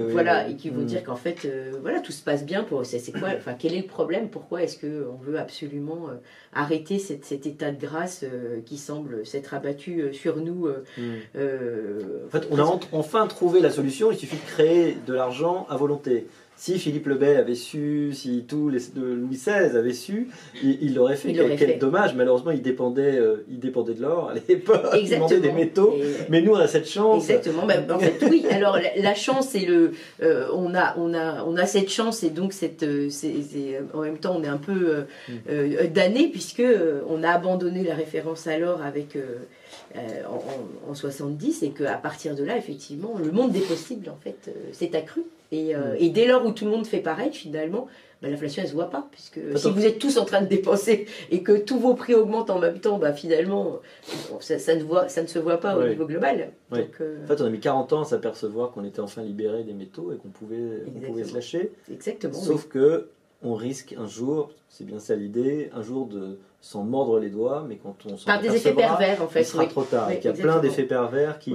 voilà 0.10 0.48
et 0.48 0.56
qui 0.56 0.70
vont 0.70 0.84
mm. 0.84 0.86
dire 0.86 1.04
qu'en 1.04 1.18
fait 1.18 1.46
voilà 1.82 2.00
tout 2.00 2.14
se 2.14 2.24
passe 2.24 2.46
bien 2.46 2.64
pour 2.64 2.86
c'est 2.86 3.12
quoi 3.12 3.30
enfin 3.36 3.56
quel 3.60 3.74
est 3.74 3.82
le 3.82 3.88
problème? 3.88 4.30
Pourquoi 4.30 4.64
est-ce 4.64 4.78
que 4.78 5.06
on 5.14 5.22
veut 5.22 5.38
absolument 5.38 6.08
arrêter 6.54 6.98
cet 6.98 7.46
état 7.46 7.72
de 7.72 7.80
grâce 7.80 8.24
qui 8.66 8.78
semble 8.78 9.26
s'être 9.26 9.54
abattu 9.54 10.14
sur 10.14 10.38
nous 10.38 10.70
mm. 10.98 11.02
en 11.36 12.30
fait 12.30 12.48
on 12.52 12.58
a 12.58 12.80
enfin 12.94 13.28
trouvé 13.28 13.60
la 13.60 13.70
solution 13.70 14.12
il 14.12 14.18
suffit 14.18 14.38
de 14.38 14.50
créer 14.50 14.98
de 15.06 15.14
l'argent 15.14 15.68
à 15.70 15.76
volonté 15.76 16.26
si 16.64 16.80
Philippe 16.80 17.08
le 17.08 17.16
Bel 17.16 17.36
avait 17.36 17.56
su, 17.56 18.12
si 18.14 18.46
tous 18.48 18.70
les 18.70 18.80
de 18.96 19.02
Louis 19.02 19.36
XVI 19.36 19.76
avaient 19.76 19.92
su, 19.92 20.30
il 20.64 20.96
l'aurait 20.96 21.18
fait. 21.18 21.34
quel, 21.34 21.78
dommage, 21.78 22.16
malheureusement, 22.16 22.52
il 22.52 22.62
dépendait, 22.62 23.20
euh, 23.20 23.44
il 23.50 23.60
dépendait 23.60 23.96
de 23.96 24.02
l'or 24.02 24.30
à 24.30 24.34
l'époque, 24.34 24.96
il 24.96 25.42
des 25.42 25.52
métaux. 25.52 25.94
Mais 26.30 26.42
nous, 26.42 26.54
on 26.54 26.58
a 26.58 26.70
cette 26.70 26.88
chance. 26.88 27.30
Exactement. 27.30 27.66
Ben, 27.66 27.86
en 27.92 28.00
fait, 28.00 28.16
oui. 28.30 28.46
Alors, 28.50 28.80
la, 28.96 29.14
chance, 29.14 29.56
et 29.56 29.66
le, 29.66 29.92
euh, 30.22 30.48
on 30.54 30.74
a, 30.74 30.96
on 30.98 31.14
a, 31.14 31.44
on 31.44 31.58
a 31.58 31.66
cette 31.66 31.90
chance 31.90 32.24
et 32.24 32.30
donc 32.30 32.54
cette, 32.54 32.84
euh, 32.84 33.10
en 33.94 34.00
même 34.00 34.18
temps, 34.18 34.38
on 34.40 34.44
est 34.46 34.48
un 34.48 34.56
peu 34.56 35.04
mm. 35.28 35.88
damné 35.94 36.30
puisque 36.30 36.64
on 37.10 37.24
a 37.24 37.30
abandonné 37.30 37.84
la 37.84 37.96
référence 37.96 38.48
à 38.48 38.58
l'or 38.58 38.82
avec. 38.82 39.18
en, 39.96 40.90
en, 40.90 40.96
70 40.96 41.64
et 41.64 41.72
qu'à 41.72 41.96
partir 41.96 42.36
de 42.36 42.44
là, 42.46 42.56
effectivement, 42.56 43.16
le 43.22 43.32
monde 43.32 43.52
des 43.52 43.60
possibles, 43.60 44.10
en 44.10 44.18
fait, 44.24 44.50
s'est 44.72 44.96
accru. 44.96 45.24
Euh, 45.54 45.96
et, 46.00 46.10
dès 46.10 46.28
lors 46.28 46.46
où 46.46 46.52
tout 46.52 46.66
le 46.66 46.72
monde 46.72 46.86
fait 46.86 47.00
pareil, 47.00 47.32
finalement, 47.32 47.88
bah, 48.22 48.30
l'inflation, 48.30 48.62
elle 48.62 48.68
ne 48.68 48.72
se 48.72 48.76
voit 48.76 48.90
pas. 48.90 49.08
Puisque 49.12 49.40
si 49.56 49.72
vous 49.72 49.86
êtes 49.86 50.00
tous 50.00 50.18
en 50.18 50.26
train 50.26 50.42
de 50.42 50.48
dépenser 50.48 51.06
et 51.32 51.44
que 51.44 51.58
tous 51.58 51.80
vos 51.80 51.94
prix 51.94 52.16
augmentent 52.16 52.50
en 52.50 52.60
même 52.60 52.80
temps, 52.80 52.98
bah, 52.98 53.14
finalement, 53.14 53.80
ça, 54.40 54.76
ne 54.76 54.84
voit, 54.84 55.10
ça 55.10 55.22
ne 55.22 55.28
se 55.28 55.40
voit 55.40 55.58
pas 55.58 55.78
au 55.78 55.88
niveau 55.88 56.06
global. 56.06 56.52
Euh, 56.74 57.24
en 57.24 57.28
fait, 57.28 57.42
on 57.42 57.46
a 57.46 57.50
mis 57.50 57.60
40 57.60 57.94
ans 57.94 58.02
à 58.02 58.06
s'apercevoir 58.06 58.72
qu'on 58.72 58.84
était 58.84 59.02
enfin 59.02 59.22
libéré 59.22 59.64
des 59.64 59.74
métaux 59.74 60.12
et 60.14 60.18
qu'on 60.18 60.30
pouvait, 60.30 60.84
pouvait 61.06 61.24
se 61.24 61.34
lâcher. 61.34 61.72
Exactement. 61.92 62.34
Sauf 62.34 62.68
que 62.68 63.10
on 63.46 63.56
risque 63.56 63.94
un 63.98 64.08
jour, 64.08 64.52
c'est 64.70 64.86
bien 64.86 65.00
ça 65.00 65.16
l'idée, 65.16 65.70
un 65.74 65.82
jour 65.82 66.08
de 66.08 66.40
s'en 66.62 66.84
mordre 66.84 67.20
les 67.20 67.30
doigts, 67.30 67.66
mais 67.68 67.76
quand 67.76 67.98
on 68.06 68.16
s'en 68.16 68.26
Par 68.26 68.42
des 68.42 68.56
effets 68.56 68.72
pervers, 68.72 69.22
en 69.22 69.28
fait. 69.28 69.42
Il 69.42 69.46
sera 69.46 69.66
trop 69.66 69.84
tard. 69.84 70.10
il 70.14 70.24
y 70.24 70.28
a 70.28 70.32
plein 70.32 70.60
d'effets 70.60 70.84
pervers 70.84 71.40
qui 71.40 71.54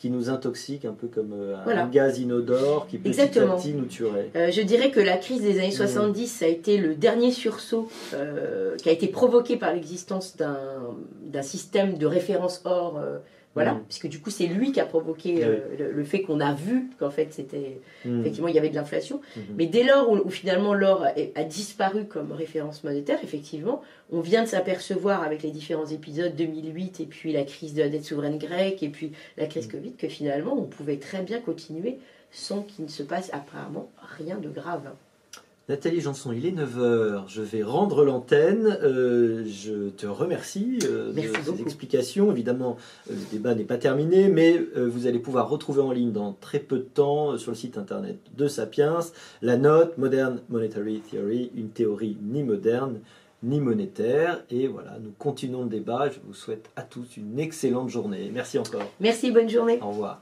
qui 0.00 0.08
nous 0.08 0.30
intoxique 0.30 0.86
un 0.86 0.94
peu 0.94 1.08
comme 1.08 1.34
euh, 1.34 1.56
un 1.66 1.86
gaz 1.86 2.18
inodore 2.18 2.86
qui 2.86 2.96
petit 2.96 3.20
à 3.20 3.26
petit 3.26 3.74
nous 3.74 3.84
tuerait. 3.84 4.30
Euh, 4.34 4.50
je 4.50 4.62
dirais 4.62 4.90
que 4.90 4.98
la 4.98 5.18
crise 5.18 5.42
des 5.42 5.58
années 5.58 5.70
70 5.70 6.22
mm. 6.22 6.26
ça 6.26 6.46
a 6.46 6.48
été 6.48 6.78
le 6.78 6.94
dernier 6.94 7.30
sursaut 7.30 7.86
euh, 8.14 8.76
qui 8.78 8.88
a 8.88 8.92
été 8.92 9.08
provoqué 9.08 9.58
par 9.58 9.74
l'existence 9.74 10.38
d'un 10.38 11.42
système 11.42 11.98
de 11.98 12.06
référence 12.06 12.62
or 12.64 12.98
voilà, 13.54 13.74
mm. 13.74 13.84
puisque 13.88 14.08
du 14.08 14.20
coup, 14.20 14.30
c'est 14.30 14.46
lui 14.46 14.70
qui 14.70 14.80
a 14.80 14.86
provoqué 14.86 15.44
euh, 15.44 15.92
le, 15.92 16.04
fait 16.04 16.22
qu'on 16.22 16.40
a 16.40 16.54
vu 16.54 16.90
qu'en 16.98 17.10
fait, 17.10 17.32
c'était. 17.32 17.80
Mm. 18.04 18.20
Effectivement, 18.20 18.48
il 18.48 18.54
y 18.54 18.58
avait 18.58 18.68
de 18.68 18.76
l'inflation. 18.76 19.20
Mm-hmm. 19.36 19.42
Mais 19.56 19.66
dès 19.66 19.82
lors 19.82 20.10
où, 20.10 20.30
finalement 20.30 20.72
l'or 20.72 21.04
a, 21.04 21.44
disparu 21.44 22.04
comme 22.04 22.30
référence 22.32 22.84
monétaire, 22.84 23.18
effectivement, 23.24 23.82
on 24.12 24.20
vient 24.20 24.44
de 24.44 24.48
s'apercevoir 24.48 25.24
avec 25.24 25.42
les 25.42 25.50
différents 25.50 25.86
épisodes 25.86 26.34
2008 26.36 27.00
et 27.00 27.06
puis 27.06 27.32
la 27.32 27.42
crise 27.42 27.74
de 27.74 27.82
la 27.82 27.88
dette 27.88 28.04
souveraine 28.04 28.38
grecque 28.38 28.82
et 28.82 28.88
puis 28.88 29.12
la 29.36 29.46
crise 29.46 29.66
mm. 29.66 29.72
Covid 29.72 29.92
que 29.94 30.08
finalement, 30.08 30.56
on 30.56 30.64
pouvait 30.64 30.98
très 30.98 31.22
bien 31.22 31.40
continuer 31.40 31.98
sans 32.30 32.62
qu'il 32.62 32.84
ne 32.84 32.90
se 32.90 33.02
passe 33.02 33.30
apparemment 33.32 33.90
rien 34.16 34.38
de 34.38 34.48
grave. 34.48 34.92
Nathalie 35.70 36.00
Janson, 36.00 36.32
il 36.32 36.46
est 36.46 36.50
9h, 36.50 37.28
je 37.28 37.42
vais 37.42 37.62
rendre 37.62 38.04
l'antenne. 38.04 38.76
Euh, 38.82 39.44
je 39.46 39.90
te 39.90 40.04
remercie 40.04 40.80
euh, 40.82 41.12
de 41.12 41.20
ces 41.20 41.60
explications. 41.60 42.32
Évidemment, 42.32 42.76
euh, 43.08 43.14
le 43.14 43.30
débat 43.30 43.54
n'est 43.54 43.62
pas 43.62 43.76
terminé, 43.76 44.28
mais 44.28 44.60
vous 44.74 45.06
allez 45.06 45.20
pouvoir 45.20 45.48
retrouver 45.48 45.80
en 45.80 45.92
ligne 45.92 46.10
dans 46.10 46.32
très 46.32 46.58
peu 46.58 46.78
de 46.78 46.82
temps 46.82 47.38
sur 47.38 47.52
le 47.52 47.56
site 47.56 47.78
internet 47.78 48.18
de 48.36 48.48
Sapiens 48.48 48.98
la 49.42 49.56
note 49.56 49.96
Modern 49.96 50.40
Monetary 50.48 51.02
Theory, 51.08 51.52
une 51.54 51.68
théorie 51.68 52.16
ni 52.20 52.42
moderne 52.42 52.98
ni 53.44 53.60
monétaire. 53.60 54.42
Et 54.50 54.66
voilà, 54.66 54.98
nous 55.00 55.12
continuons 55.20 55.62
le 55.62 55.68
débat. 55.68 56.10
Je 56.10 56.18
vous 56.26 56.34
souhaite 56.34 56.68
à 56.74 56.82
tous 56.82 57.16
une 57.16 57.38
excellente 57.38 57.90
journée. 57.90 58.28
Merci 58.34 58.58
encore. 58.58 58.90
Merci, 58.98 59.30
bonne 59.30 59.48
journée. 59.48 59.78
Au 59.80 59.90
revoir. 59.90 60.20